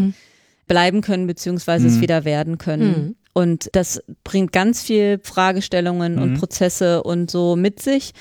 bleiben 0.66 1.00
können, 1.00 1.26
beziehungsweise 1.26 1.86
es 1.86 2.00
wieder 2.00 2.24
werden 2.24 2.58
können. 2.58 3.16
Und 3.34 3.70
das 3.72 4.02
bringt 4.24 4.52
ganz 4.52 4.82
viel 4.82 5.18
Fragestellungen 5.22 6.18
und 6.18 6.38
Prozesse 6.38 7.02
und 7.02 7.30
so 7.30 7.56
mit 7.56 7.80
sich. 7.80 8.12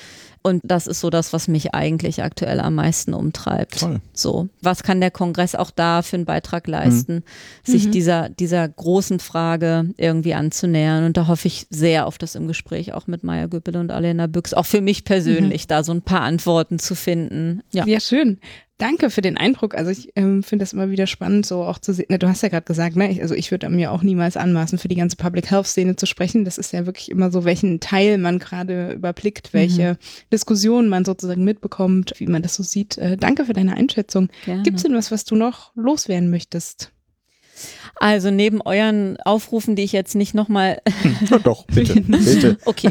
Und 0.42 0.60
das 0.64 0.86
ist 0.86 1.00
so 1.00 1.08
das, 1.08 1.32
was 1.32 1.46
mich 1.46 1.74
eigentlich 1.74 2.22
aktuell 2.22 2.60
am 2.60 2.74
meisten 2.74 3.14
umtreibt. 3.14 3.80
Toll. 3.80 4.00
So, 4.12 4.48
was 4.60 4.82
kann 4.82 5.00
der 5.00 5.10
Kongress 5.10 5.54
auch 5.54 5.70
da 5.70 6.02
für 6.02 6.16
einen 6.16 6.24
Beitrag 6.24 6.66
leisten, 6.66 7.22
sich 7.62 7.90
dieser, 7.90 8.28
dieser 8.28 8.68
großen 8.68 9.20
Frage 9.20 9.90
irgendwie 9.96 10.34
anzunähern? 10.34 11.04
Und 11.04 11.16
da 11.16 11.28
hoffe 11.28 11.46
ich 11.46 11.66
sehr 11.70 12.06
auf 12.06 12.18
das 12.18 12.34
im 12.34 12.48
Gespräch 12.48 12.92
auch 12.92 13.06
mit 13.06 13.22
Maya 13.22 13.46
Göppel 13.46 13.76
und 13.76 13.90
Alena 13.92 14.26
Büchs, 14.26 14.52
auch 14.52 14.66
für 14.66 14.80
mich 14.80 15.04
persönlich, 15.04 15.66
da 15.68 15.84
so 15.84 15.92
ein 15.92 16.02
paar 16.02 16.22
Antworten 16.22 16.78
zu 16.78 16.94
finden. 16.94 17.62
Ja. 17.72 17.86
Ja, 17.86 18.00
schön. 18.00 18.38
Danke 18.82 19.10
für 19.10 19.20
den 19.20 19.36
Eindruck. 19.36 19.76
Also 19.76 19.92
ich 19.92 20.10
ähm, 20.16 20.42
finde 20.42 20.64
das 20.64 20.72
immer 20.72 20.90
wieder 20.90 21.06
spannend, 21.06 21.46
so 21.46 21.62
auch 21.62 21.78
zu 21.78 21.94
sehen. 21.94 22.06
Ne, 22.08 22.18
du 22.18 22.28
hast 22.28 22.42
ja 22.42 22.48
gerade 22.48 22.64
gesagt, 22.64 22.96
ne, 22.96 23.12
ich, 23.12 23.22
also 23.22 23.32
ich 23.32 23.52
würde 23.52 23.68
mir 23.68 23.92
auch 23.92 24.02
niemals 24.02 24.36
anmaßen, 24.36 24.76
für 24.76 24.88
die 24.88 24.96
ganze 24.96 25.14
Public 25.14 25.52
Health 25.52 25.68
Szene 25.68 25.94
zu 25.94 26.04
sprechen. 26.04 26.44
Das 26.44 26.58
ist 26.58 26.72
ja 26.72 26.84
wirklich 26.84 27.08
immer 27.08 27.30
so, 27.30 27.44
welchen 27.44 27.78
Teil 27.78 28.18
man 28.18 28.40
gerade 28.40 28.90
überblickt, 28.94 29.54
welche 29.54 29.98
Diskussionen 30.32 30.88
man 30.88 31.04
sozusagen 31.04 31.44
mitbekommt, 31.44 32.14
wie 32.16 32.26
man 32.26 32.42
das 32.42 32.56
so 32.56 32.64
sieht. 32.64 32.98
Äh, 32.98 33.16
danke 33.16 33.44
für 33.44 33.52
deine 33.52 33.76
Einschätzung. 33.76 34.30
Gibt 34.64 34.78
es 34.78 34.82
denn 34.82 34.94
was, 34.94 35.12
was 35.12 35.24
du 35.24 35.36
noch 35.36 35.70
loswerden 35.76 36.28
möchtest? 36.28 36.90
Also 37.96 38.30
neben 38.30 38.60
euren 38.62 39.16
Aufrufen, 39.24 39.76
die 39.76 39.82
ich 39.82 39.92
jetzt 39.92 40.14
nicht 40.14 40.34
nochmal. 40.34 40.80
Ja, 41.30 41.38
doch, 41.38 41.66
bitte, 41.72 42.00
bitte. 42.00 42.58
Okay, 42.64 42.90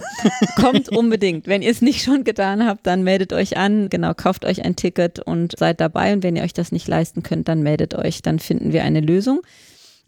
kommt 0.56 0.90
unbedingt. 0.90 1.48
Wenn 1.48 1.62
ihr 1.62 1.72
es 1.72 1.82
nicht 1.82 2.04
schon 2.04 2.24
getan 2.24 2.66
habt, 2.66 2.88
dann 2.88 3.04
meldet 3.04 3.34
euch 3.34 3.58
an. 3.58 3.90
Genau, 3.90 4.14
kauft 4.14 4.46
euch 4.46 4.64
ein 4.64 4.76
Ticket 4.76 5.20
und 5.20 5.58
seid 5.58 5.82
dabei. 5.82 6.14
Und 6.14 6.24
wenn 6.24 6.36
ihr 6.36 6.44
euch 6.44 6.54
das 6.54 6.72
nicht 6.72 6.88
leisten 6.88 7.24
könnt, 7.24 7.48
dann 7.48 7.62
meldet 7.62 7.96
euch. 7.96 8.22
Dann 8.22 8.40
finden 8.40 8.72
wir 8.72 8.84
eine 8.84 9.02
Lösung. 9.02 9.42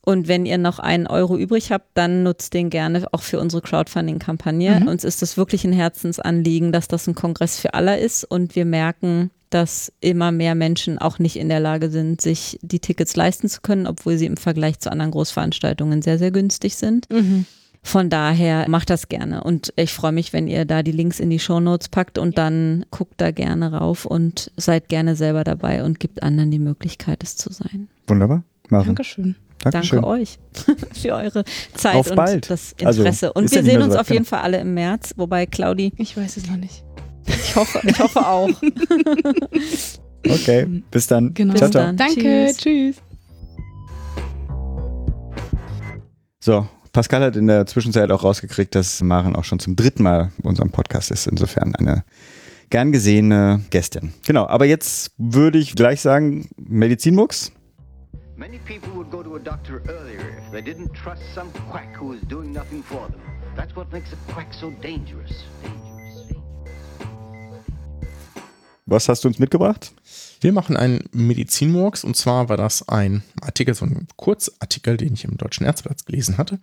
Und 0.06 0.28
wenn 0.28 0.46
ihr 0.46 0.58
noch 0.58 0.80
einen 0.80 1.08
Euro 1.08 1.38
übrig 1.38 1.72
habt, 1.72 1.88
dann 1.94 2.24
nutzt 2.24 2.54
den 2.54 2.70
gerne 2.70 3.06
auch 3.14 3.22
für 3.22 3.40
unsere 3.40 3.62
Crowdfunding-Kampagne. 3.62 4.82
Mhm. 4.82 4.88
Uns 4.88 5.06
ist 5.06 5.24
es 5.24 5.38
wirklich 5.38 5.64
ein 5.64 5.72
Herzensanliegen, 5.72 6.74
dass 6.74 6.90
das 6.90 7.08
ein 7.08 7.16
Kongress 7.16 7.58
für 7.58 7.74
alle 7.74 7.98
ist. 7.98 8.26
Und 8.26 8.56
wir 8.56 8.66
merken, 8.66 9.32
dass 9.54 9.92
immer 10.02 10.32
mehr 10.32 10.56
Menschen 10.56 10.98
auch 10.98 11.20
nicht 11.20 11.36
in 11.36 11.50
der 11.50 11.60
Lage 11.60 11.90
sind, 11.90 12.22
sich 12.22 12.60
die 12.62 12.80
Tickets 12.80 13.16
leisten 13.16 13.48
zu 13.50 13.62
können, 13.62 13.88
obwohl 13.88 14.18
sie 14.18 14.26
im 14.26 14.38
Vergleich 14.38 14.80
zu 14.80 14.92
anderen 14.92 15.12
Großveranstaltungen 15.12 16.02
sehr, 16.02 16.18
sehr 16.18 16.32
günstig 16.32 16.76
sind. 16.76 17.10
Mhm. 17.12 17.46
Von 17.86 18.10
daher 18.10 18.68
macht 18.70 18.90
das 18.90 19.10
gerne. 19.10 19.44
Und 19.44 19.74
ich 19.76 19.92
freue 19.94 20.14
mich, 20.14 20.32
wenn 20.32 20.48
ihr 20.48 20.64
da 20.64 20.84
die 20.84 20.94
Links 20.94 21.20
in 21.20 21.30
die 21.30 21.40
Shownotes 21.40 21.90
packt 21.90 22.18
und 22.18 22.38
dann 22.38 22.86
guckt 22.92 23.16
da 23.18 23.32
gerne 23.32 23.74
rauf 23.74 24.06
und 24.06 24.52
seid 24.56 24.88
gerne 24.88 25.18
selber 25.18 25.44
dabei 25.44 25.84
und 25.84 26.00
gibt 26.00 26.24
anderen 26.24 26.50
die 26.50 26.60
Möglichkeit, 26.60 27.24
es 27.24 27.36
zu 27.36 27.52
sein. 27.52 27.90
Wunderbar. 28.08 28.44
Machen. 28.70 28.88
Dankeschön. 28.88 29.36
Dankeschön. 29.60 30.02
Danke 30.02 30.08
euch 30.08 30.40
für 30.94 31.14
eure 31.14 31.44
Zeit 31.74 31.96
Auf 31.96 32.10
und 32.10 32.16
bald. 32.16 32.50
das 32.50 32.74
Also, 32.84 33.02
Interesse. 33.02 33.34
und 33.34 33.46
ist 33.46 33.56
wir 33.56 33.64
sehen 33.64 33.82
uns 33.82 33.96
auf 33.96 34.10
jeden 34.10 34.24
genau. 34.24 34.30
Fall 34.30 34.40
alle 34.42 34.60
im 34.60 34.74
März, 34.74 35.14
wobei 35.18 35.46
Claudi, 35.46 35.92
Ich 35.98 36.16
weiß 36.18 36.38
es 36.38 36.48
noch 36.48 36.58
nicht. 36.58 36.84
Ich 37.28 37.56
hoffe, 37.56 37.82
ich 37.84 38.00
hoffe 38.00 38.26
auch. 38.26 38.50
Okay, 40.26 40.66
bis 40.90 41.08
dann. 41.08 41.34
Genau. 41.34 41.54
Ciao, 41.56 41.68
Bis 41.68 41.72
ciao. 41.74 41.84
dann. 41.86 41.98
Danke, 41.98 42.54
Tschüss. 42.54 42.58
tschüss. 42.58 42.96
So, 46.40 46.68
Pascal 46.92 47.22
hat 47.24 47.36
in 47.36 47.48
der 47.48 47.66
Zwischenzeit 47.66 48.12
auch 48.12 48.24
rausgekriegt, 48.24 48.76
dass 48.76 49.02
Maren 49.02 49.36
auch 49.36 49.44
schon 49.44 49.60
zum 49.60 49.76
dritten 49.76 50.04
Mal 50.04 50.32
in 50.42 50.50
unserem 50.50 50.72
Podcast 50.72 51.12
ist. 51.12 51.28
Insofern 51.28 51.76
eine 51.76 52.04
gern 52.70 52.92
gesehene 52.92 53.62
Gästin. 53.70 54.14
Genau, 54.26 54.48
aber 54.48 54.66
jetzt 54.66 55.12
würde 55.18 55.58
ich 55.60 55.76
gleich 55.76 56.02
sagen, 56.02 56.50
Medizinmux. 56.58 57.52
Many 58.36 58.60
people 58.60 58.94
would 58.96 59.12
go 59.12 59.22
to 59.22 59.36
a 59.36 59.40
doctor 59.40 59.82
earlier 59.88 60.20
if 60.38 60.52
they 60.52 60.62
didn't 60.62 60.92
trust 60.94 61.22
some 61.36 61.50
quack 61.70 61.96
who 62.00 62.14
is 62.14 62.22
doing 62.28 62.52
nothing 62.52 62.84
for 62.84 63.08
them. 63.08 63.22
That's 63.56 63.76
what 63.76 63.92
makes 63.92 64.12
a 64.12 64.32
quack 64.34 64.54
so 64.54 64.72
dangerous. 64.82 64.82
Dangerous. 64.82 65.44
dangerous. 65.62 65.93
Was 68.94 69.10
hast 69.10 69.24
du 69.24 69.28
uns 69.28 69.40
mitgebracht? 69.40 69.92
Wir 70.40 70.54
machen 70.54 70.78
einen 70.78 71.06
Medizinmurks 71.14 72.04
und 72.04 72.16
zwar 72.16 72.48
war 72.48 72.58
das 72.58 72.88
ein 72.88 73.24
Artikel, 73.42 73.74
so 73.74 73.86
ein 73.86 74.08
Kurzartikel, 74.18 74.98
den 74.98 75.14
ich 75.14 75.24
im 75.24 75.36
Deutschen 75.38 75.66
Ärzteplatz 75.66 76.06
gelesen 76.06 76.38
hatte. 76.38 76.60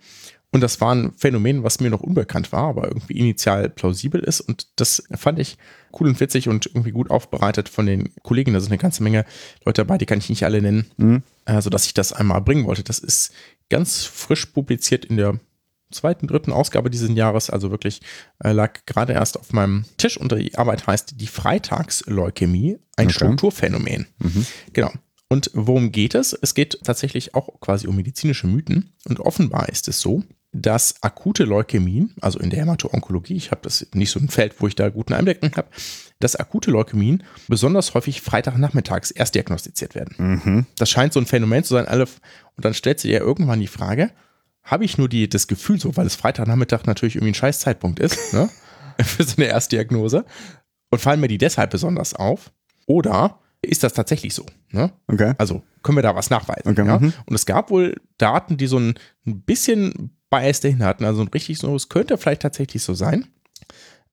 Und 0.53 0.61
das 0.61 0.79
war 0.79 0.95
ein 0.95 1.11
Phänomen, 1.17 1.63
was 1.63 1.81
mir 1.81 1.89
noch 1.89 1.99
unbekannt 1.99 2.53
war, 2.53 2.69
aber 2.69 2.87
irgendwie 2.87 3.17
initial 3.17 3.69
plausibel 3.69 4.21
ist. 4.21 4.39
Und 4.39 4.67
das 4.77 5.03
fand 5.13 5.39
ich 5.39 5.57
cool 5.99 6.07
und 6.07 6.19
witzig 6.21 6.47
und 6.47 6.67
irgendwie 6.67 6.91
gut 6.91 7.09
aufbereitet 7.09 7.67
von 7.67 7.85
den 7.85 8.13
Kollegen. 8.23 8.53
Da 8.53 8.61
sind 8.61 8.71
eine 8.71 8.77
ganze 8.77 9.03
Menge 9.03 9.25
Leute 9.65 9.81
dabei, 9.81 9.97
die 9.97 10.05
kann 10.05 10.19
ich 10.19 10.29
nicht 10.29 10.45
alle 10.45 10.61
nennen, 10.61 10.89
Mhm. 10.97 11.23
sodass 11.59 11.85
ich 11.85 11.93
das 11.93 12.13
einmal 12.13 12.39
bringen 12.39 12.65
wollte. 12.65 12.83
Das 12.83 12.99
ist 12.99 13.33
ganz 13.69 14.05
frisch 14.05 14.45
publiziert 14.45 15.03
in 15.03 15.17
der 15.17 15.37
zweiten, 15.91 16.27
dritten 16.27 16.51
Ausgabe 16.51 16.89
dieses 16.89 17.09
Jahres, 17.15 17.49
also 17.49 17.71
wirklich 17.71 18.01
äh, 18.43 18.51
lag 18.51 18.85
gerade 18.85 19.13
erst 19.13 19.39
auf 19.39 19.53
meinem 19.53 19.85
Tisch 19.97 20.17
und 20.17 20.31
die 20.31 20.55
Arbeit 20.57 20.87
heißt 20.87 21.19
die 21.19 21.27
Freitagsleukämie, 21.27 22.79
ein 22.97 23.07
Okay. 23.07 23.13
Strukturphänomen. 23.13 24.07
Genau. 24.73 24.91
Und 25.29 25.49
worum 25.53 25.91
geht 25.91 26.13
es? 26.15 26.33
Es 26.33 26.53
geht 26.55 26.79
tatsächlich 26.83 27.35
auch 27.35 27.59
quasi 27.61 27.87
um 27.87 27.95
medizinische 27.95 28.47
Mythen 28.47 28.93
und 29.07 29.19
offenbar 29.19 29.69
ist 29.69 29.87
es 29.87 30.01
so, 30.01 30.23
dass 30.53 30.95
akute 31.01 31.45
Leukämien, 31.45 32.13
also 32.19 32.37
in 32.39 32.49
der 32.49 32.59
Hämato-Onkologie, 32.59 33.35
ich 33.35 33.51
habe 33.51 33.61
das 33.63 33.87
nicht 33.93 34.11
so 34.11 34.19
ein 34.19 34.27
Feld, 34.27 34.55
wo 34.59 34.67
ich 34.67 34.75
da 34.75 34.89
guten 34.89 35.13
Einblick 35.13 35.55
habe, 35.55 35.69
dass 36.19 36.35
akute 36.35 36.71
Leukämien 36.71 37.23
besonders 37.47 37.93
häufig 37.93 38.19
Freitagnachmittags 38.21 39.11
erst 39.11 39.35
diagnostiziert 39.35 39.95
werden. 39.95 40.15
Mhm. 40.17 40.65
Das 40.77 40.89
scheint 40.89 41.13
so 41.13 41.21
ein 41.21 41.25
Phänomen 41.25 41.63
zu 41.63 41.75
sein. 41.75 41.87
Alle, 41.87 42.03
und 42.03 42.65
dann 42.65 42.73
stellt 42.73 42.99
sich 42.99 43.11
ja 43.11 43.19
irgendwann 43.19 43.61
die 43.61 43.67
Frage, 43.67 44.11
habe 44.63 44.85
ich 44.85 44.97
nur 44.97 45.09
die, 45.09 45.27
das 45.27 45.47
Gefühl 45.47 45.79
so, 45.79 45.95
weil 45.97 46.07
es 46.07 46.15
Freitagnachmittag 46.15 46.85
natürlich 46.85 47.15
irgendwie 47.15 47.31
ein 47.31 47.35
scheiß 47.35 47.59
Zeitpunkt 47.59 47.99
ist, 47.99 48.33
ne? 48.33 48.49
für 49.03 49.23
so 49.23 49.35
eine 49.37 49.45
Erstdiagnose. 49.45 50.25
Und 50.89 50.99
fallen 50.99 51.21
mir 51.21 51.27
die 51.27 51.37
deshalb 51.37 51.71
besonders 51.71 52.13
auf? 52.13 52.51
Oder 52.85 53.39
ist 53.61 53.83
das 53.83 53.93
tatsächlich 53.93 54.33
so? 54.33 54.45
Ne? 54.71 54.91
Okay. 55.07 55.33
Also 55.37 55.63
können 55.83 55.97
wir 55.97 56.03
da 56.03 56.15
was 56.15 56.29
nachweisen? 56.29 56.69
Okay, 56.69 56.85
ja? 56.85 56.99
mhm. 56.99 57.13
Und 57.25 57.35
es 57.35 57.45
gab 57.45 57.69
wohl 57.69 57.95
Daten, 58.17 58.57
die 58.57 58.67
so 58.67 58.77
ein, 58.77 58.95
ein 59.25 59.41
bisschen 59.41 60.17
Bias 60.29 60.59
dahin 60.59 60.83
hatten. 60.83 61.05
Also 61.05 61.23
richtig 61.23 61.59
so, 61.59 61.75
es 61.75 61.89
könnte 61.89 62.17
vielleicht 62.17 62.41
tatsächlich 62.41 62.83
so 62.83 62.93
sein. 62.93 63.27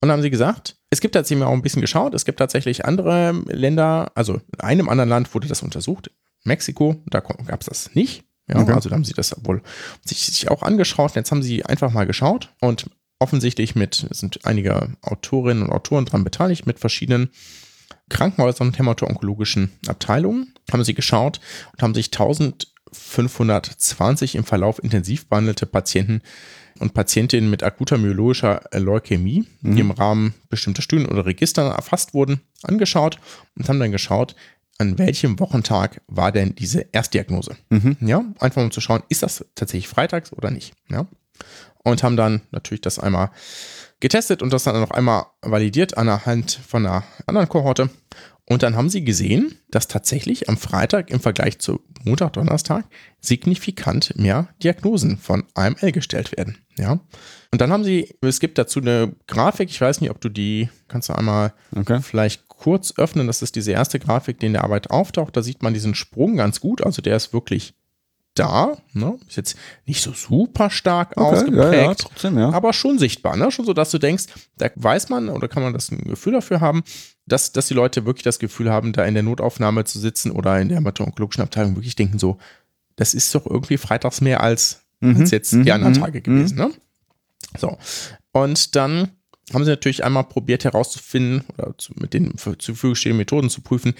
Und 0.00 0.08
dann 0.08 0.12
haben 0.12 0.22
sie 0.22 0.30
gesagt, 0.30 0.76
es 0.90 1.00
gibt 1.00 1.14
tatsächlich 1.14 1.44
auch 1.44 1.52
ein 1.52 1.62
bisschen 1.62 1.82
geschaut, 1.82 2.14
es 2.14 2.24
gibt 2.24 2.38
tatsächlich 2.38 2.84
andere 2.84 3.32
Länder, 3.46 4.12
also 4.14 4.34
in 4.34 4.60
einem 4.60 4.88
anderen 4.88 5.08
Land 5.08 5.34
wurde 5.34 5.48
das 5.48 5.62
untersucht, 5.62 6.10
Mexiko, 6.44 7.02
da 7.06 7.18
gab 7.18 7.60
es 7.60 7.66
das 7.66 7.94
nicht. 7.94 8.24
Ja, 8.48 8.60
Okay. 8.60 8.72
Also 8.72 8.88
da 8.88 8.94
haben 8.94 9.04
sie 9.04 9.14
das 9.14 9.34
wohl 9.44 9.62
sich, 10.04 10.26
sich 10.26 10.50
auch 10.50 10.62
angeschaut. 10.62 11.14
Jetzt 11.14 11.30
haben 11.30 11.42
sie 11.42 11.64
einfach 11.64 11.92
mal 11.92 12.06
geschaut 12.06 12.52
und 12.60 12.90
offensichtlich 13.18 13.74
mit, 13.74 14.06
sind 14.10 14.44
einige 14.44 14.90
Autorinnen 15.02 15.64
und 15.64 15.70
Autoren 15.70 16.04
dran 16.04 16.24
beteiligt, 16.24 16.66
mit 16.66 16.78
verschiedenen 16.78 17.30
Krankenhäusern 18.08 18.68
und 18.68 18.78
hämato-onkologischen 18.78 19.72
Abteilungen, 19.86 20.54
haben 20.72 20.84
sie 20.84 20.94
geschaut 20.94 21.40
und 21.72 21.82
haben 21.82 21.94
sich 21.94 22.06
1520 22.06 24.36
im 24.36 24.44
Verlauf 24.44 24.82
intensiv 24.82 25.28
behandelte 25.28 25.66
Patienten 25.66 26.22
und 26.78 26.94
Patientinnen 26.94 27.50
mit 27.50 27.62
akuter 27.62 27.98
myologischer 27.98 28.62
Leukämie, 28.72 29.44
die 29.60 29.80
im 29.80 29.90
Rahmen 29.90 30.34
bestimmter 30.48 30.82
Studien 30.82 31.08
oder 31.08 31.26
Register 31.26 31.62
erfasst 31.62 32.14
wurden, 32.14 32.40
angeschaut 32.62 33.18
und 33.56 33.68
haben 33.68 33.80
dann 33.80 33.92
geschaut, 33.92 34.34
an 34.78 34.98
welchem 34.98 35.38
Wochentag 35.40 36.00
war 36.06 36.32
denn 36.32 36.54
diese 36.54 36.86
Erstdiagnose. 36.92 37.56
Ja, 38.00 38.24
einfach 38.38 38.62
um 38.62 38.70
zu 38.70 38.80
schauen, 38.80 39.02
ist 39.08 39.22
das 39.22 39.44
tatsächlich 39.54 39.88
freitags 39.88 40.32
oder 40.32 40.50
nicht. 40.50 40.72
Ja. 40.88 41.06
Und 41.82 42.02
haben 42.02 42.16
dann 42.16 42.42
natürlich 42.50 42.80
das 42.80 42.98
einmal 42.98 43.30
getestet 44.00 44.42
und 44.42 44.52
das 44.52 44.64
dann 44.64 44.80
noch 44.80 44.90
einmal 44.90 45.26
validiert 45.42 45.96
anhand 45.98 46.52
von 46.66 46.86
einer 46.86 47.04
anderen 47.26 47.48
Kohorte. 47.48 47.90
Und 48.50 48.62
dann 48.62 48.76
haben 48.76 48.88
sie 48.88 49.04
gesehen, 49.04 49.58
dass 49.70 49.88
tatsächlich 49.88 50.48
am 50.48 50.56
Freitag 50.56 51.10
im 51.10 51.20
Vergleich 51.20 51.58
zu 51.58 51.80
Montag, 52.04 52.32
Donnerstag 52.32 52.86
signifikant 53.20 54.16
mehr 54.16 54.48
Diagnosen 54.62 55.18
von 55.18 55.44
AML 55.54 55.92
gestellt 55.92 56.34
werden. 56.36 56.56
Ja. 56.78 57.00
Und 57.50 57.60
dann 57.60 57.70
haben 57.72 57.84
sie, 57.84 58.14
es 58.22 58.40
gibt 58.40 58.56
dazu 58.56 58.80
eine 58.80 59.14
Grafik, 59.26 59.68
ich 59.68 59.80
weiß 59.80 60.00
nicht, 60.00 60.10
ob 60.10 60.20
du 60.20 60.30
die, 60.30 60.70
kannst 60.88 61.10
du 61.10 61.12
einmal 61.14 61.52
Okay. 61.74 62.00
vielleicht 62.00 62.47
kurz 62.58 62.92
öffnen. 62.98 63.26
Das 63.26 63.40
ist 63.42 63.56
diese 63.56 63.72
erste 63.72 63.98
Grafik, 63.98 64.38
die 64.40 64.46
in 64.46 64.52
der 64.52 64.64
Arbeit 64.64 64.90
auftaucht. 64.90 65.36
Da 65.36 65.42
sieht 65.42 65.62
man 65.62 65.72
diesen 65.72 65.94
Sprung 65.94 66.36
ganz 66.36 66.60
gut. 66.60 66.84
Also 66.84 67.00
der 67.00 67.16
ist 67.16 67.32
wirklich 67.32 67.74
da. 68.34 68.76
Ne? 68.92 69.18
Ist 69.26 69.36
jetzt 69.36 69.56
nicht 69.86 70.02
so 70.02 70.12
super 70.12 70.70
stark 70.70 71.12
Okay, 71.16 71.20
ausgeprägt, 71.20 71.72
ja, 71.72 71.82
ja, 71.82 71.94
trotzdem, 71.94 72.38
ja. 72.38 72.50
aber 72.50 72.72
schon 72.72 72.98
sichtbar. 72.98 73.36
Ne? 73.36 73.50
Schon 73.50 73.64
so, 73.64 73.72
dass 73.72 73.90
du 73.90 73.98
denkst, 73.98 74.26
da 74.56 74.70
weiß 74.74 75.08
man 75.08 75.28
oder 75.28 75.48
kann 75.48 75.62
man 75.62 75.72
das 75.72 75.90
ein 75.90 76.04
Gefühl 76.04 76.32
dafür 76.34 76.60
haben, 76.60 76.82
dass, 77.26 77.52
dass 77.52 77.68
die 77.68 77.74
Leute 77.74 78.06
wirklich 78.06 78.24
das 78.24 78.38
Gefühl 78.38 78.70
haben, 78.70 78.92
da 78.92 79.04
in 79.04 79.14
der 79.14 79.22
Notaufnahme 79.22 79.84
zu 79.84 79.98
sitzen 79.98 80.30
oder 80.30 80.60
in 80.60 80.68
der 80.68 80.78
hämato-onkologischen 80.78 81.42
Abteilung 81.42 81.76
wirklich 81.76 81.96
denken 81.96 82.18
so, 82.18 82.38
das 82.96 83.14
ist 83.14 83.34
doch 83.34 83.46
irgendwie 83.46 83.76
freitags 83.76 84.20
mehr 84.20 84.42
als, 84.42 84.82
als 85.00 85.30
jetzt 85.30 85.52
die 85.52 85.72
anderen 85.72 85.94
Tage 85.94 86.20
gewesen. 86.20 86.58
Ne? 86.58 86.70
So. 87.58 87.78
Und 88.32 88.76
dann 88.76 89.12
haben 89.54 89.64
sie 89.64 89.70
natürlich 89.70 90.04
einmal 90.04 90.24
probiert 90.24 90.64
herauszufinden 90.64 91.44
oder 91.56 91.76
zu, 91.78 91.92
mit 91.96 92.14
den 92.14 92.36
zur 92.36 92.56
Verfügung 92.56 92.94
stehenden 92.94 93.18
Methoden 93.18 93.50
zu 93.50 93.60
prüfen, 93.60 93.94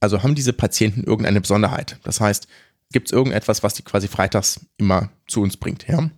also 0.00 0.22
haben 0.22 0.34
diese 0.34 0.52
Patienten 0.52 1.04
irgendeine 1.04 1.40
Besonderheit? 1.40 1.98
Das 2.02 2.20
heißt, 2.20 2.48
gibt 2.92 3.08
es 3.08 3.12
irgendetwas, 3.12 3.62
was 3.62 3.74
die 3.74 3.82
quasi 3.82 4.08
freitags 4.08 4.60
immer 4.76 5.10
zu 5.26 5.42
uns 5.42 5.56
bringt, 5.56 5.86
ja? 5.88 6.10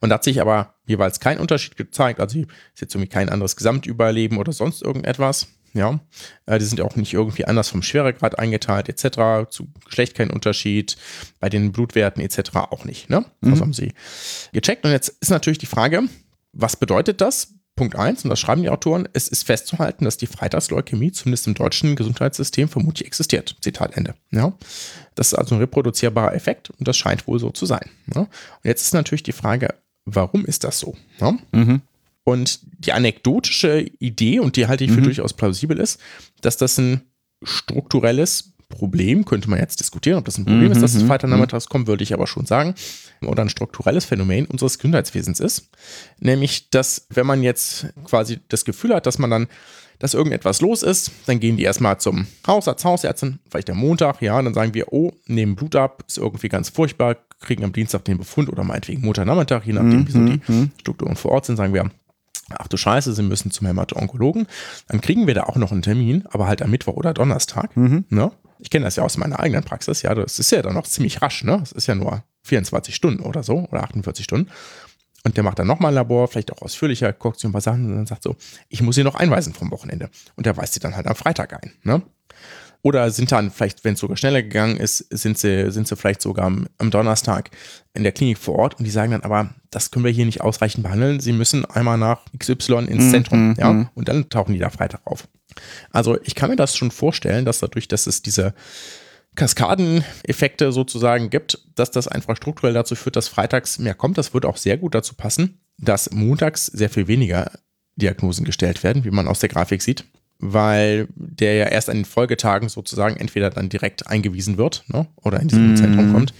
Und 0.00 0.10
da 0.10 0.14
hat 0.14 0.24
sich 0.24 0.40
aber 0.40 0.74
jeweils 0.86 1.20
kein 1.20 1.38
Unterschied 1.38 1.76
gezeigt. 1.76 2.20
Also 2.20 2.40
ist 2.40 2.48
jetzt 2.80 2.94
irgendwie 2.94 3.08
kein 3.08 3.30
anderes 3.30 3.56
Gesamtüberleben 3.56 4.36
oder 4.36 4.52
sonst 4.52 4.82
irgendetwas. 4.82 5.48
Ja, 5.72 6.00
äh, 6.46 6.58
die 6.58 6.64
sind 6.64 6.78
ja 6.78 6.84
auch 6.84 6.96
nicht 6.96 7.14
irgendwie 7.14 7.44
anders 7.44 7.68
vom 7.68 7.82
Schweregrad 7.82 8.38
eingeteilt, 8.38 8.88
etc. 8.88 9.48
Zu 9.50 9.68
Geschlecht 9.86 10.16
kein 10.16 10.30
Unterschied, 10.30 10.96
bei 11.38 11.48
den 11.48 11.70
Blutwerten 11.70 12.22
etc. 12.22 12.56
auch 12.56 12.84
nicht. 12.84 13.08
Ne? 13.08 13.24
Also 13.40 13.62
haben 13.62 13.72
sie 13.72 13.92
gecheckt. 14.52 14.84
Und 14.84 14.90
jetzt 14.90 15.10
ist 15.20 15.30
natürlich 15.30 15.58
die 15.58 15.66
Frage, 15.66 16.02
was 16.52 16.76
bedeutet 16.76 17.20
das? 17.20 17.54
Punkt 17.76 17.96
eins, 17.96 18.24
und 18.24 18.30
das 18.30 18.38
schreiben 18.38 18.62
die 18.62 18.68
Autoren, 18.68 19.08
es 19.14 19.28
ist 19.28 19.44
festzuhalten, 19.46 20.04
dass 20.04 20.18
die 20.18 20.26
Freitagsleukämie 20.26 21.12
zumindest 21.12 21.46
im 21.46 21.54
deutschen 21.54 21.96
Gesundheitssystem 21.96 22.68
vermutlich 22.68 23.06
existiert. 23.06 23.56
Zitat 23.60 23.96
Ende. 23.96 24.14
Ja? 24.30 24.52
Das 25.14 25.28
ist 25.28 25.34
also 25.34 25.54
ein 25.54 25.60
reproduzierbarer 25.60 26.34
Effekt 26.34 26.70
und 26.70 26.86
das 26.86 26.98
scheint 26.98 27.26
wohl 27.26 27.38
so 27.38 27.50
zu 27.50 27.64
sein. 27.64 27.88
Ja? 28.14 28.22
Und 28.22 28.28
jetzt 28.64 28.82
ist 28.82 28.92
natürlich 28.92 29.22
die 29.22 29.32
Frage, 29.32 29.74
warum 30.04 30.44
ist 30.44 30.64
das 30.64 30.78
so? 30.78 30.94
Ja? 31.20 31.38
Und 32.24 32.60
die 32.84 32.92
anekdotische 32.92 33.80
Idee, 33.98 34.40
und 34.40 34.56
die 34.56 34.66
halte 34.66 34.84
ich 34.84 34.92
für 34.92 35.00
durchaus 35.00 35.32
plausibel 35.32 35.78
ist, 35.78 35.98
dass 36.42 36.58
das 36.58 36.76
ein 36.76 37.00
strukturelles 37.42 38.49
Problem, 38.70 39.26
könnte 39.26 39.50
man 39.50 39.58
jetzt 39.58 39.80
diskutieren, 39.80 40.16
ob 40.16 40.24
das 40.24 40.38
ein 40.38 40.46
Problem 40.46 40.72
ist, 40.72 40.80
dass 40.80 40.94
es 40.94 41.02
Freitagnachmittags 41.02 41.68
kommt, 41.68 41.86
würde 41.86 42.02
ich 42.02 42.14
aber 42.14 42.26
schon 42.26 42.46
sagen, 42.46 42.74
oder 43.20 43.42
ein 43.42 43.50
strukturelles 43.50 44.06
Phänomen 44.06 44.46
unseres 44.46 44.78
Gesundheitswesens 44.78 45.40
ist. 45.40 45.68
Nämlich, 46.18 46.70
dass 46.70 47.06
wenn 47.10 47.26
man 47.26 47.42
jetzt 47.42 47.88
quasi 48.04 48.38
das 48.48 48.64
Gefühl 48.64 48.94
hat, 48.94 49.04
dass 49.04 49.18
man 49.18 49.28
dann, 49.28 49.48
dass 49.98 50.14
irgendetwas 50.14 50.62
los 50.62 50.82
ist, 50.82 51.10
dann 51.26 51.40
gehen 51.40 51.58
die 51.58 51.64
erstmal 51.64 52.00
zum 52.00 52.26
Hausarzt, 52.46 52.84
Hausärztin, 52.84 53.40
vielleicht 53.50 53.68
am 53.68 53.76
Montag, 53.76 54.22
ja, 54.22 54.40
dann 54.40 54.54
sagen 54.54 54.72
wir, 54.72 54.92
oh, 54.92 55.12
nehmen 55.26 55.56
Blut 55.56 55.76
ab, 55.76 56.04
ist 56.06 56.16
irgendwie 56.16 56.48
ganz 56.48 56.70
furchtbar, 56.70 57.16
kriegen 57.40 57.64
am 57.64 57.72
Dienstag 57.72 58.04
den 58.06 58.16
Befund 58.16 58.48
oder 58.48 58.64
meinetwegen 58.64 59.02
Montagnachmittag, 59.02 59.64
je 59.66 59.74
nachdem, 59.74 60.06
wie 60.06 60.12
so 60.12 60.24
die 60.24 60.40
Strukturen 60.80 61.16
vor 61.16 61.32
Ort 61.32 61.44
sind, 61.46 61.56
sagen 61.56 61.74
wir, 61.74 61.90
ach 62.50 62.68
du 62.68 62.76
Scheiße, 62.76 63.12
Sie 63.12 63.22
müssen 63.22 63.50
zum 63.50 63.66
Hämato-Onkologen, 63.66 64.46
dann 64.88 65.00
kriegen 65.00 65.26
wir 65.26 65.34
da 65.34 65.42
auch 65.44 65.56
noch 65.56 65.72
einen 65.72 65.82
Termin, 65.82 66.24
aber 66.30 66.46
halt 66.46 66.62
am 66.62 66.70
Mittwoch 66.70 66.94
oder 66.94 67.12
Donnerstag. 67.12 67.76
Ne? 67.76 68.30
Ich 68.60 68.70
kenne 68.70 68.84
das 68.84 68.96
ja 68.96 69.02
aus 69.02 69.16
meiner 69.16 69.40
eigenen 69.40 69.64
Praxis, 69.64 70.02
ja, 70.02 70.14
das 70.14 70.38
ist 70.38 70.50
ja 70.52 70.62
dann 70.62 70.74
noch 70.74 70.86
ziemlich 70.86 71.22
rasch, 71.22 71.44
ne? 71.44 71.58
Das 71.60 71.72
ist 71.72 71.86
ja 71.86 71.94
nur 71.94 72.22
24 72.44 72.94
Stunden 72.94 73.22
oder 73.22 73.42
so 73.42 73.66
oder 73.70 73.82
48 73.82 74.24
Stunden. 74.24 74.50
Und 75.22 75.36
der 75.36 75.44
macht 75.44 75.58
dann 75.58 75.66
nochmal 75.66 75.92
ein 75.92 75.96
Labor, 75.96 76.28
vielleicht 76.28 76.52
auch 76.52 76.62
ausführlicher, 76.62 77.12
guckt 77.12 77.38
sich 77.38 77.48
ein 77.48 77.52
paar 77.52 77.60
Sachen 77.60 77.86
und 77.86 77.96
dann 77.96 78.06
sagt 78.06 78.22
so, 78.22 78.36
ich 78.68 78.82
muss 78.82 78.94
sie 78.94 79.04
noch 79.04 79.14
einweisen 79.14 79.52
vom 79.52 79.70
Wochenende. 79.70 80.08
Und 80.36 80.46
der 80.46 80.56
weist 80.56 80.74
sie 80.74 80.80
dann 80.80 80.96
halt 80.96 81.06
am 81.06 81.14
Freitag 81.14 81.52
ein. 81.62 81.72
Ne? 81.82 82.02
Oder 82.82 83.10
sind 83.10 83.30
dann 83.30 83.50
vielleicht, 83.50 83.84
wenn 83.84 83.94
es 83.94 84.00
sogar 84.00 84.16
schneller 84.16 84.42
gegangen 84.42 84.78
ist, 84.78 84.98
sind 85.10 85.36
sie, 85.36 85.70
sind 85.70 85.86
sie 85.86 85.96
vielleicht 85.96 86.22
sogar 86.22 86.46
am, 86.46 86.66
am 86.78 86.90
Donnerstag 86.90 87.50
in 87.92 88.02
der 88.02 88.12
Klinik 88.12 88.38
vor 88.38 88.56
Ort 88.56 88.78
und 88.78 88.84
die 88.84 88.90
sagen 88.90 89.12
dann 89.12 89.20
aber, 89.20 89.50
das 89.70 89.90
können 89.90 90.06
wir 90.06 90.12
hier 90.12 90.24
nicht 90.24 90.40
ausreichend 90.40 90.82
behandeln. 90.82 91.20
Sie 91.20 91.32
müssen 91.32 91.66
einmal 91.66 91.98
nach 91.98 92.24
XY 92.38 92.86
ins 92.86 93.10
Zentrum, 93.10 93.54
ja, 93.58 93.90
und 93.94 94.08
dann 94.08 94.30
tauchen 94.30 94.54
die 94.54 94.58
da 94.58 94.70
Freitag 94.70 95.02
auf. 95.04 95.28
Also 95.90 96.18
ich 96.22 96.34
kann 96.34 96.50
mir 96.50 96.56
das 96.56 96.76
schon 96.76 96.90
vorstellen, 96.90 97.44
dass 97.44 97.60
dadurch, 97.60 97.88
dass 97.88 98.06
es 98.06 98.22
diese 98.22 98.54
Kaskadeneffekte 99.36 100.72
sozusagen 100.72 101.30
gibt, 101.30 101.58
dass 101.74 101.90
das 101.90 102.08
einfach 102.08 102.36
strukturell 102.36 102.74
dazu 102.74 102.94
führt, 102.94 103.16
dass 103.16 103.28
freitags 103.28 103.78
mehr 103.78 103.94
kommt. 103.94 104.18
Das 104.18 104.34
würde 104.34 104.48
auch 104.48 104.56
sehr 104.56 104.76
gut 104.76 104.94
dazu 104.94 105.14
passen, 105.14 105.60
dass 105.78 106.10
montags 106.10 106.66
sehr 106.66 106.90
viel 106.90 107.06
weniger 107.06 107.50
Diagnosen 107.96 108.44
gestellt 108.44 108.82
werden, 108.82 109.04
wie 109.04 109.10
man 109.10 109.28
aus 109.28 109.40
der 109.40 109.48
Grafik 109.48 109.82
sieht, 109.82 110.04
weil 110.40 111.06
der 111.14 111.54
ja 111.54 111.66
erst 111.66 111.90
an 111.90 111.96
den 111.96 112.04
Folgetagen 112.04 112.68
sozusagen 112.68 113.16
entweder 113.16 113.50
dann 113.50 113.68
direkt 113.68 114.06
eingewiesen 114.06 114.56
wird 114.56 114.84
ne, 114.88 115.06
oder 115.22 115.40
in 115.40 115.48
diesem 115.48 115.76
Zentrum 115.76 116.12
kommt. 116.12 116.32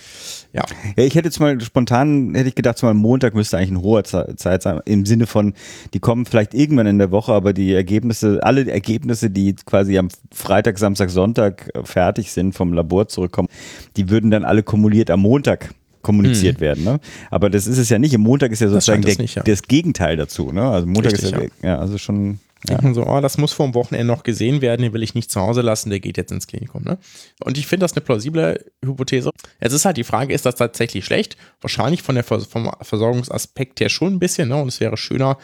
Ja, 0.52 0.64
Ja, 0.96 1.04
ich 1.04 1.14
hätte 1.14 1.28
jetzt 1.28 1.38
mal 1.38 1.60
spontan, 1.60 2.34
hätte 2.34 2.48
ich 2.48 2.54
gedacht, 2.54 2.76
so 2.78 2.86
mal 2.86 2.94
Montag 2.94 3.34
müsste 3.34 3.56
eigentlich 3.56 3.70
eine 3.70 3.82
hohe 3.82 4.02
Ze- 4.02 4.34
Zeit 4.36 4.62
sein, 4.62 4.80
im 4.84 5.06
Sinne 5.06 5.26
von, 5.26 5.54
die 5.94 6.00
kommen 6.00 6.26
vielleicht 6.26 6.54
irgendwann 6.54 6.86
in 6.88 6.98
der 6.98 7.10
Woche, 7.12 7.32
aber 7.32 7.52
die 7.52 7.72
Ergebnisse, 7.72 8.40
alle 8.42 8.64
die 8.64 8.70
Ergebnisse, 8.70 9.30
die 9.30 9.54
quasi 9.54 9.96
am 9.96 10.08
Freitag, 10.32 10.78
Samstag, 10.78 11.10
Sonntag 11.10 11.70
äh, 11.74 11.84
fertig 11.84 12.32
sind, 12.32 12.54
vom 12.54 12.72
Labor 12.72 13.06
zurückkommen, 13.06 13.48
die 13.96 14.10
würden 14.10 14.30
dann 14.30 14.44
alle 14.44 14.62
kumuliert 14.62 15.10
am 15.10 15.20
Montag 15.20 15.72
kommuniziert 16.02 16.60
werden. 16.60 16.82
Ne? 16.82 16.98
Aber 17.30 17.50
das 17.50 17.66
ist 17.66 17.78
es 17.78 17.88
ja 17.90 17.98
nicht. 17.98 18.14
Im 18.14 18.22
Montag 18.22 18.50
ist 18.52 18.60
ja 18.60 18.68
sozusagen 18.68 19.02
es 19.06 19.16
der, 19.16 19.22
nicht, 19.22 19.34
ja. 19.36 19.42
das 19.42 19.62
Gegenteil 19.62 20.16
dazu. 20.16 20.50
Ne? 20.50 20.62
Also 20.62 20.86
Montag 20.86 21.12
Richtig, 21.12 21.32
ist 21.32 21.52
ja, 21.62 21.68
ja. 21.68 21.78
also 21.78 21.98
schon. 21.98 22.40
Denken 22.68 22.94
so, 22.94 23.06
oh, 23.06 23.20
das 23.20 23.38
muss 23.38 23.52
vor 23.52 23.66
dem 23.66 23.74
Wochenende 23.74 24.06
noch 24.06 24.22
gesehen 24.22 24.60
werden, 24.60 24.82
den 24.82 24.92
will 24.92 25.02
ich 25.02 25.14
nicht 25.14 25.30
zu 25.30 25.40
Hause 25.40 25.62
lassen, 25.62 25.90
der 25.90 26.00
geht 26.00 26.18
jetzt 26.18 26.30
ins 26.30 26.46
Klinikum. 26.46 26.82
Ne? 26.82 26.98
Und 27.42 27.56
ich 27.56 27.66
finde 27.66 27.84
das 27.84 27.94
eine 27.94 28.02
plausible 28.02 28.64
Hypothese. 28.84 29.30
Jetzt 29.60 29.72
ist 29.72 29.84
halt 29.84 29.96
die 29.96 30.04
Frage, 30.04 30.34
ist 30.34 30.44
das 30.44 30.56
tatsächlich 30.56 31.04
schlecht? 31.04 31.36
Wahrscheinlich 31.60 32.02
von 32.02 32.14
der 32.14 32.24
Vers 32.24 32.46
vom 32.46 32.70
Versorgungsaspekt 32.82 33.80
her 33.80 33.88
schon 33.88 34.14
ein 34.14 34.18
bisschen, 34.18 34.48
ne? 34.48 34.56
Und 34.56 34.68
es 34.68 34.80
wäre 34.80 34.96
schöner, 34.96 35.38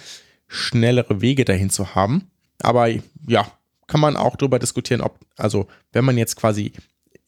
schnellere 0.46 1.20
Wege 1.20 1.44
dahin 1.44 1.70
zu 1.70 1.94
haben. 1.94 2.30
Aber 2.60 2.88
ja, 3.26 3.50
kann 3.86 4.00
man 4.00 4.16
auch 4.16 4.36
darüber 4.36 4.58
diskutieren, 4.58 5.00
ob, 5.00 5.18
also 5.36 5.68
wenn 5.92 6.04
man 6.04 6.18
jetzt 6.18 6.36
quasi 6.36 6.72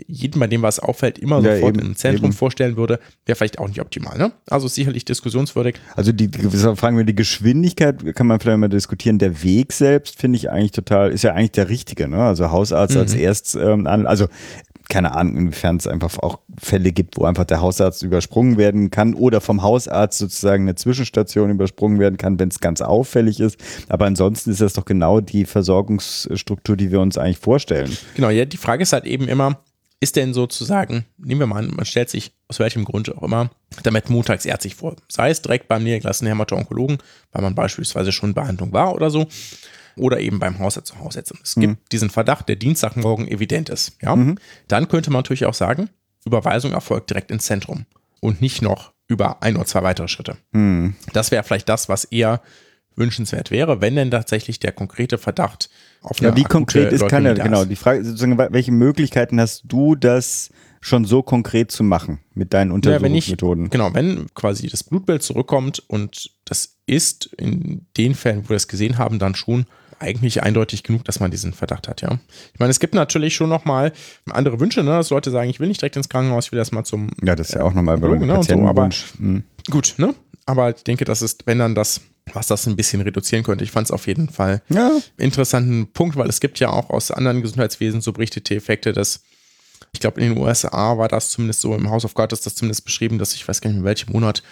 jeden, 0.06 0.38
bei 0.38 0.46
dem 0.46 0.62
was 0.62 0.78
auffällt, 0.78 1.18
immer 1.18 1.40
Ja, 1.40 1.56
sofort 1.56 1.76
eben, 1.76 1.88
im 1.88 1.96
Zentrum 1.96 2.26
eben. 2.26 2.32
vorstellen 2.32 2.76
würde, 2.76 3.00
wäre 3.26 3.36
vielleicht 3.36 3.58
auch 3.58 3.68
nicht 3.68 3.80
optimal. 3.80 4.16
Ne? 4.16 4.32
Also 4.48 4.68
sicherlich 4.68 5.04
diskussionswürdig. 5.04 5.76
Also 5.96 6.12
die, 6.12 6.28
fragen 6.76 6.96
wir 6.96 7.04
die 7.04 7.14
Geschwindigkeit, 7.14 8.14
kann 8.14 8.26
man 8.26 8.38
vielleicht 8.38 8.58
mal 8.58 8.68
diskutieren. 8.68 9.18
Der 9.18 9.42
Weg 9.42 9.72
selbst 9.72 10.18
finde 10.18 10.36
ich 10.36 10.50
eigentlich 10.50 10.72
total, 10.72 11.10
ist 11.10 11.22
ja 11.22 11.32
eigentlich 11.32 11.52
der 11.52 11.68
richtige, 11.68 12.08
ne? 12.08 12.22
Also 12.22 12.50
Hausarzt 12.50 12.96
als 12.96 13.14
erst, 13.14 13.56
ähm, 13.56 13.86
an, 13.86 14.06
also 14.06 14.28
keine 14.88 15.14
Ahnung, 15.14 15.36
inwiefern 15.36 15.76
es 15.76 15.86
einfach 15.86 16.18
auch 16.18 16.38
Fälle 16.58 16.92
gibt, 16.92 17.18
wo 17.18 17.24
einfach 17.24 17.44
der 17.44 17.60
Hausarzt 17.60 18.02
übersprungen 18.02 18.56
werden 18.56 18.90
kann 18.90 19.14
oder 19.14 19.40
vom 19.40 19.62
Hausarzt 19.62 20.18
sozusagen 20.18 20.64
eine 20.64 20.76
Zwischenstation 20.76 21.50
übersprungen 21.50 21.98
werden 21.98 22.16
kann, 22.16 22.38
wenn 22.38 22.48
es 22.48 22.60
ganz 22.60 22.80
auffällig 22.80 23.38
ist. 23.40 23.58
Aber 23.88 24.06
ansonsten 24.06 24.50
ist 24.50 24.62
das 24.62 24.72
doch 24.72 24.86
genau 24.86 25.20
die 25.20 25.44
Versorgungsstruktur, 25.44 26.76
die 26.76 26.90
wir 26.90 27.00
uns 27.00 27.18
eigentlich 27.18 27.38
vorstellen. 27.38 27.94
Genau, 28.14 28.30
ja, 28.30 28.46
die 28.46 28.56
Frage 28.56 28.82
ist 28.82 28.94
halt 28.94 29.04
eben 29.04 29.28
immer, 29.28 29.60
ist 30.00 30.16
denn 30.16 30.32
sozusagen, 30.34 31.06
nehmen 31.16 31.40
wir 31.40 31.46
mal 31.46 31.58
an, 31.58 31.72
man 31.74 31.84
stellt 31.84 32.08
sich 32.08 32.32
aus 32.46 32.58
welchem 32.60 32.84
Grund 32.84 33.14
auch 33.14 33.22
immer 33.22 33.50
damit 33.82 34.10
montags 34.10 34.44
ärztlich 34.46 34.76
vor. 34.76 34.96
Sei 35.08 35.30
es 35.30 35.42
direkt 35.42 35.68
beim 35.68 35.82
niedergelassenen 35.82 36.32
Hämato-Onkologen, 36.32 36.98
weil 37.32 37.42
man 37.42 37.54
beispielsweise 37.54 38.12
schon 38.12 38.30
in 38.30 38.34
Behandlung 38.34 38.72
war 38.72 38.94
oder 38.94 39.10
so, 39.10 39.26
oder 39.96 40.20
eben 40.20 40.38
beim 40.38 40.60
Hausarzt 40.60 40.92
zu 40.92 41.00
Hausärztin. 41.00 41.38
Es 41.42 41.56
gibt 41.56 41.90
diesen 41.90 42.10
Verdacht, 42.10 42.48
der 42.48 42.54
Dienstagmorgen 42.56 43.26
evident 43.26 43.68
ist. 43.68 43.96
Ja? 44.00 44.16
Dann 44.68 44.88
könnte 44.88 45.10
man 45.10 45.20
natürlich 45.20 45.46
auch 45.46 45.54
sagen, 45.54 45.90
Überweisung 46.24 46.72
erfolgt 46.72 47.10
direkt 47.10 47.32
ins 47.32 47.46
Zentrum 47.46 47.84
und 48.20 48.40
nicht 48.40 48.62
noch 48.62 48.92
über 49.08 49.42
ein 49.42 49.56
oder 49.56 49.66
zwei 49.66 49.82
weitere 49.82 50.06
Schritte. 50.06 50.36
Das 51.12 51.30
wäre 51.32 51.42
vielleicht 51.42 51.68
das, 51.68 51.88
was 51.88 52.04
eher 52.04 52.40
wünschenswert 52.98 53.50
wäre, 53.50 53.80
wenn 53.80 53.96
denn 53.96 54.10
tatsächlich 54.10 54.60
der 54.60 54.72
konkrete 54.72 55.18
Verdacht 55.18 55.70
auf 56.02 56.20
Ja, 56.20 56.28
eine 56.28 56.36
wie 56.36 56.44
akute 56.44 56.52
konkret 56.58 56.92
ist, 56.92 57.08
kann 57.08 57.24
er, 57.24 57.34
da 57.34 57.44
genau, 57.44 57.64
die 57.64 57.76
Frage, 57.76 58.00
ist 58.00 58.06
sozusagen, 58.06 58.38
welche 58.38 58.72
Möglichkeiten 58.72 59.40
hast 59.40 59.62
du, 59.64 59.94
das 59.94 60.50
schon 60.80 61.04
so 61.04 61.22
konkret 61.22 61.72
zu 61.72 61.82
machen 61.82 62.20
mit 62.34 62.54
deinen 62.54 62.70
Ja, 62.82 63.00
wenn 63.02 63.14
ich, 63.14 63.30
Untersuchungsmethoden? 63.30 63.70
genau, 63.70 63.94
wenn 63.94 64.26
quasi 64.34 64.68
das 64.68 64.84
Blutbild 64.84 65.22
zurückkommt 65.22 65.82
und 65.88 66.30
das 66.44 66.76
ist 66.86 67.26
in 67.36 67.86
den 67.96 68.14
Fällen, 68.14 68.44
wo 68.44 68.50
wir 68.50 68.56
es 68.56 68.68
gesehen 68.68 68.96
haben, 68.98 69.18
dann 69.18 69.34
schon 69.34 69.66
eigentlich 70.00 70.44
eindeutig 70.44 70.84
genug, 70.84 71.04
dass 71.04 71.18
man 71.18 71.32
diesen 71.32 71.52
Verdacht 71.52 71.88
hat, 71.88 72.02
ja. 72.02 72.20
Ich 72.54 72.60
meine, 72.60 72.70
es 72.70 72.78
gibt 72.78 72.94
natürlich 72.94 73.34
schon 73.34 73.48
nochmal 73.48 73.92
andere 74.30 74.60
Wünsche, 74.60 74.84
ne, 74.84 74.90
dass 74.90 75.10
Leute 75.10 75.32
sagen, 75.32 75.50
ich 75.50 75.58
will 75.58 75.66
nicht 75.66 75.80
direkt 75.80 75.96
ins 75.96 76.08
Krankenhaus, 76.08 76.46
ich 76.46 76.52
will 76.52 76.58
erst 76.60 76.72
mal 76.72 76.84
zum 76.84 77.10
Ja, 77.22 77.34
das 77.34 77.48
ist 77.48 77.54
ja 77.56 77.64
auch 77.64 77.74
nochmal 77.74 77.98
bei 77.98 78.06
Onkologen, 78.06 78.28
ne, 78.28 78.34
so, 78.34 78.38
Patientenwunsch. 78.40 79.06
Hm. 79.18 79.42
gut, 79.70 79.94
ne? 79.98 80.14
Aber 80.46 80.70
ich 80.70 80.84
denke, 80.84 81.04
das 81.04 81.20
ist, 81.20 81.46
wenn 81.46 81.58
dann 81.58 81.74
das, 81.74 82.00
was 82.34 82.46
das 82.46 82.66
ein 82.66 82.76
bisschen 82.76 83.00
reduzieren 83.00 83.44
könnte. 83.44 83.64
Ich 83.64 83.70
fand 83.70 83.86
es 83.86 83.90
auf 83.90 84.06
jeden 84.06 84.28
Fall 84.28 84.62
Ja, 84.68 84.92
interessanten 85.16 85.92
Punkt, 85.92 86.16
weil 86.16 86.28
es 86.28 86.40
gibt 86.40 86.60
ja 86.60 86.70
auch 86.70 86.90
aus 86.90 87.10
anderen 87.10 87.42
Gesundheitswesen 87.42 88.00
so 88.00 88.12
berichtete 88.12 88.54
Effekte, 88.54 88.92
dass 88.92 89.20
ich 89.92 90.00
glaube, 90.00 90.20
in 90.20 90.34
den 90.34 90.42
USA 90.42 90.98
war 90.98 91.08
das 91.08 91.30
zumindest 91.30 91.60
so, 91.60 91.74
im 91.74 91.90
House 91.90 92.04
of 92.04 92.14
God 92.14 92.32
ist 92.32 92.44
das 92.46 92.54
zumindest 92.54 92.84
beschrieben, 92.84 93.18
dass 93.18 93.34
ich 93.34 93.46
weiß 93.46 93.60
gar 93.60 93.70
nicht, 93.70 93.78
in 93.78 93.84
welchem 93.84 94.12
Monat 94.12 94.42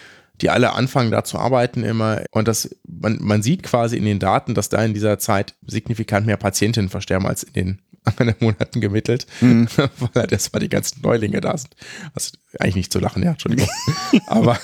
die 0.41 0.51
alle 0.51 0.73
anfangen, 0.73 1.11
da 1.11 1.25
zu 1.25 1.39
arbeiten 1.39 1.83
immer. 1.83 2.23
Und 2.31 2.47
das, 2.47 2.77
man, 2.87 3.19
man 3.23 3.43
sieht 3.43 3.63
quasi 3.63 3.97
in 3.97 4.05
den 4.05 4.19
Daten, 4.19 4.55
dass 4.55 4.69
da 4.69 4.85
in 4.85 4.95
dieser 4.95 5.19
Zeit 5.19 5.55
signifikant 5.67 6.27
mehr 6.27 6.37
Patientinnen 6.37 6.91
versterben 6.91 7.27
als 7.27 7.43
in 7.43 7.53
den 7.53 7.83
anderen 8.07 8.35
Monaten 8.41 8.81
gemittelt, 8.81 9.27
weil 9.41 9.89
halt 10.15 10.33
erstmal 10.33 10.61
die 10.61 10.69
ganzen 10.69 11.03
Neulinge 11.03 11.41
da 11.41 11.57
sind. 11.57 11.75
Also 12.15 12.33
eigentlich 12.59 12.77
nicht 12.77 12.93
zu 12.93 12.99
lachen, 12.99 13.23
ja, 13.23 13.33
Entschuldigung. 13.33 13.69
Aber 14.27 14.59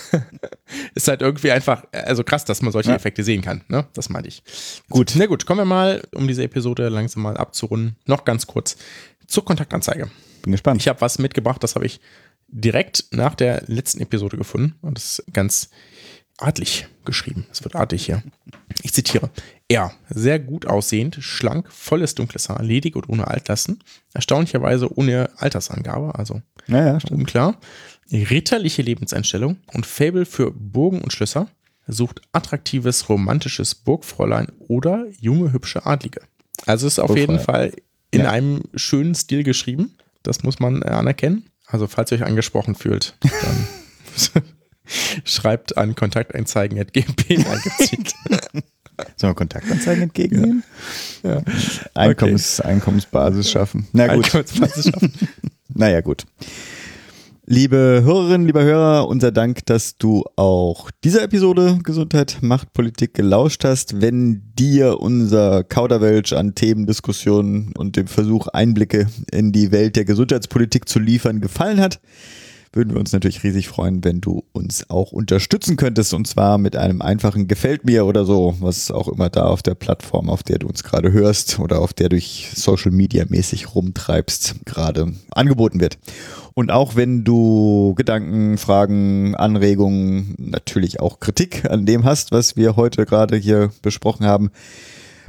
ist 0.95 1.09
halt 1.09 1.21
irgendwie 1.23 1.51
einfach, 1.53 1.85
also 1.93 2.25
krass, 2.25 2.45
dass 2.45 2.63
man 2.63 2.73
solche 2.73 2.91
Ja. 2.91 2.97
Effekte 2.97 3.23
sehen 3.25 3.43
kann, 3.43 3.63
ne? 3.69 3.87
Das 3.95 4.09
meine 4.09 4.29
ich. 4.29 4.43
Gut. 4.89 5.13
Na 5.17 5.27
gut, 5.27 5.45
kommen 5.47 5.61
wir 5.61 5.65
mal, 5.65 6.03
um 6.15 6.27
diese 6.27 6.43
Episode 6.45 6.89
langsam 6.89 7.23
mal 7.23 7.37
abzurunden, 7.37 7.97
noch 8.07 8.25
ganz 8.25 8.47
kurz 8.47 8.77
zur 9.27 9.45
Kontaktanzeige. 9.45 10.11
bin 10.43 10.53
gespannt. 10.53 10.81
Ich 10.81 10.89
habe 10.89 11.01
was 11.01 11.19
mitgebracht, 11.19 11.63
das 11.63 11.75
habe 11.75 11.87
ich 11.87 12.01
direkt 12.49 13.07
nach 13.13 13.35
der 13.35 13.63
letzten 13.67 14.01
Episode 14.01 14.37
gefunden 14.37 14.75
und 14.83 14.99
das 14.99 15.19
ist 15.19 15.33
ganz 15.33 15.71
adlig 16.43 16.87
geschrieben. 17.05 17.47
Es 17.51 17.63
wird 17.65 17.75
adlig 17.77 18.05
hier. 18.07 18.23
Ich 18.83 18.93
zitiere. 18.93 19.31
Er, 19.69 19.93
sehr 20.09 20.39
gut 20.39 20.67
aussehend, 20.67 21.17
schlank, 21.21 21.71
volles 21.73 22.15
dunkles 22.15 22.49
Haar, 22.49 22.63
ledig 22.63 22.97
und 22.97 23.09
ohne 23.09 23.27
Altlasten. 23.29 23.79
Erstaunlicherweise 24.15 24.93
ohne 24.97 25.31
Altersangabe, 25.37 26.15
also 26.17 26.43
ja, 26.69 26.87
ja, 26.87 27.01
stimmt. 27.01 27.21
unklar. 27.21 27.59
Ritterliche 28.11 28.83
Lebenseinstellung 28.83 29.57
und 29.73 29.87
Fable 29.87 30.27
für 30.27 30.51
Burgen 30.53 31.01
und 31.01 31.13
Schlösser. 31.13 31.49
Sucht 31.89 32.21
attraktives, 32.33 33.09
romantisches 33.09 33.75
Burgfräulein 33.75 34.49
oder 34.59 35.07
junge, 35.21 35.53
hübsche 35.53 35.85
Adlige. 35.87 36.21
Also 36.67 36.87
ist 36.87 36.99
auf 37.01 37.17
jeden. 37.17 37.41
Fall 37.41 37.73
in 38.13 38.21
Ja. 38.21 38.31
einem 38.31 38.63
schönen 38.75 39.15
Stil 39.15 39.43
geschrieben. 39.43 39.97
Das 40.23 40.43
muss 40.45 40.61
man 40.61 40.83
äh, 40.83 40.87
anerkennen. 40.91 41.47
Also 41.67 41.87
falls 41.89 42.13
ihr 42.13 42.19
euch 42.19 42.25
angesprochen 42.25 42.75
fühlt, 42.75 43.17
dann 43.21 43.69
schreibt 45.25 45.77
an 45.77 45.95
kontakteinzeigen.gp. 45.95 47.37
Sollen 49.17 49.31
wir 49.31 49.35
Kontaktanzeigen 49.35 50.03
entgegennehmen? 50.05 50.65
Ja. 51.23 51.43
Einkommens, 51.95 52.61
Einkommensbasis 52.61 53.51
schaffen. 53.51 53.89
Na 53.93 54.07
gut. 54.07 54.25
Einkommensbasis 54.27 54.85
schaffen. 54.87 55.13
Naja, 55.75 56.03
gut. 56.03 56.25
Liebe 57.47 58.03
Hörerinnen, 58.05 58.47
lieber 58.47 58.63
Hörer, 58.63 59.09
unser 59.09 59.33
Dank, 59.33 59.67
dass 59.67 59.97
du 59.97 60.23
auch 60.37 60.91
dieser 61.03 61.23
Episode 61.23 61.81
Gesundheit 61.83 62.39
macht 62.41 62.73
Politik 62.73 63.15
gelauscht 63.15 63.65
hast. 63.65 64.01
Wenn 64.01 64.53
dir 64.55 65.01
unser 65.01 65.65
Kauderwelsch 65.65 66.35
an 66.35 66.55
Themen, 66.55 66.87
Diskussionen 66.87 67.73
und 67.77 67.97
dem 67.97 68.07
Versuch, 68.07 68.49
Einblicke 68.49 69.09
in 69.33 69.51
die 69.51 69.73
Welt 69.73 69.97
der 69.97 70.05
Gesundheitspolitik 70.05 70.89
zu 70.89 70.99
liefern, 70.99 71.41
gefallen 71.41 71.81
hat, 71.81 72.01
würden 72.73 72.95
wir 72.95 73.01
uns 73.01 73.13
natürlich 73.13 73.43
riesig 73.45 73.69
freuen, 73.69 74.03
wenn 74.03 74.21
du 74.21 74.45
uns 74.53 74.89
auch 74.89 75.13
unterstützen 75.13 75.77
könntest 75.77 76.15
und 76.15 76.27
zwar 76.27 76.59
mit 76.59 76.77
einem 76.77 77.03
einfachen 77.03 77.49
Gefällt 77.49 77.85
mir 77.85 78.07
oder 78.07 78.25
so, 78.25 78.55
was 78.61 78.91
auch 78.91 79.09
immer 79.09 79.29
da 79.29 79.45
auf 79.45 79.63
der 79.63 79.75
Plattform, 79.75 80.31
auf 80.31 80.43
der 80.43 80.59
du 80.59 80.69
uns 80.69 80.83
gerade 80.83 81.13
hörst 81.13 81.59
oder 81.59 81.81
auf 81.81 81.93
der 81.93 82.09
du 82.09 82.17
dich 82.17 82.51
Social 82.55 82.91
Media 82.91 83.25
mäßig 83.29 83.75
rumtreibst, 83.75 84.65
gerade 84.65 85.13
angeboten 85.31 85.81
wird. 85.81 85.99
Und 86.55 86.71
auch 86.71 86.97
wenn 86.97 87.25
du 87.25 87.95
Gedanken, 87.97 88.59
Fragen, 88.59 89.35
Anregungen, 89.35 90.35
natürlich 90.39 91.01
auch 91.01 91.21
Kritik 91.21 91.71
an 91.71 91.87
dem 91.87 92.05
hast, 92.05 92.33
was 92.33 92.57
wir 92.57 92.77
heute 92.77 93.07
gerade 93.07 93.37
hier 93.37 93.71
besprochen 93.83 94.27
haben, 94.27 94.51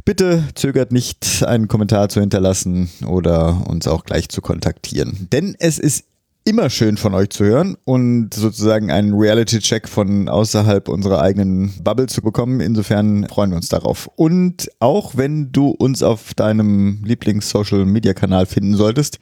Bitte 0.05 0.43
zögert 0.55 0.91
nicht, 0.91 1.45
einen 1.45 1.69
Kommentar 1.69 2.09
zu 2.09 2.19
hinterlassen 2.19 2.89
oder 3.07 3.65
uns 3.69 3.87
auch 3.87 4.03
gleich 4.03 4.27
zu 4.27 4.41
kontaktieren. 4.41 5.29
Denn 5.31 5.55
es 5.57 5.79
ist 5.79 6.03
immer 6.45 6.69
schön 6.69 6.97
von 6.97 7.13
euch 7.13 7.29
zu 7.29 7.45
hören 7.45 7.77
und 7.85 8.33
sozusagen 8.33 8.91
einen 8.91 9.13
Reality-Check 9.13 9.87
von 9.87 10.27
außerhalb 10.27 10.89
unserer 10.89 11.21
eigenen 11.21 11.73
Bubble 11.81 12.07
zu 12.07 12.21
bekommen. 12.21 12.59
Insofern 12.59 13.27
freuen 13.27 13.51
wir 13.51 13.57
uns 13.57 13.69
darauf. 13.69 14.09
Und 14.15 14.69
auch 14.79 15.15
wenn 15.15 15.51
du 15.51 15.69
uns 15.69 16.03
auf 16.03 16.33
deinem 16.33 17.01
Lieblings-Social-Media-Kanal 17.05 18.45
finden 18.45 18.75
solltest, 18.75 19.19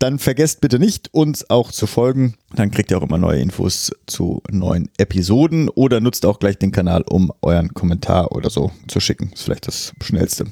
dann 0.00 0.18
vergesst 0.18 0.60
bitte 0.60 0.80
nicht, 0.80 1.14
uns 1.14 1.48
auch 1.48 1.70
zu 1.70 1.86
folgen. 1.86 2.34
Dann 2.56 2.72
kriegt 2.72 2.90
ihr 2.90 2.98
auch 2.98 3.04
immer 3.04 3.18
neue 3.18 3.40
Infos 3.40 3.92
zu 4.08 4.42
neuen 4.50 4.88
Episoden 4.98 5.68
oder 5.68 6.00
nutzt 6.00 6.26
auch 6.26 6.40
gleich 6.40 6.58
den 6.58 6.72
Kanal, 6.72 7.02
um 7.02 7.32
euren 7.40 7.72
Kommentar 7.72 8.32
oder 8.32 8.50
so 8.50 8.72
zu 8.88 8.98
schicken. 8.98 9.30
Ist 9.32 9.44
vielleicht 9.44 9.68
das 9.68 9.92
Schnellste. 10.02 10.46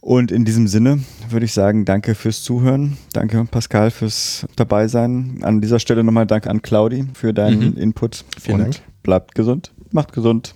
Und 0.00 0.30
in 0.30 0.44
diesem 0.44 0.68
Sinne 0.68 1.00
würde 1.28 1.44
ich 1.44 1.52
sagen, 1.52 1.84
danke 1.84 2.14
fürs 2.14 2.42
Zuhören. 2.42 2.96
Danke, 3.12 3.44
Pascal, 3.50 3.90
fürs 3.90 4.46
Dabeisein. 4.56 5.38
An 5.42 5.60
dieser 5.60 5.80
Stelle 5.80 6.04
nochmal 6.04 6.26
Dank 6.26 6.46
an 6.46 6.62
Claudi 6.62 7.06
für 7.14 7.34
deinen 7.34 7.72
Mhm. 7.72 7.76
Input. 7.76 8.24
Vielen 8.40 8.54
und 8.58 8.62
Dank. 8.64 8.76
bleibt 9.02 9.34
gesund. 9.34 9.72
Macht 9.90 10.12
gesund. 10.12 10.54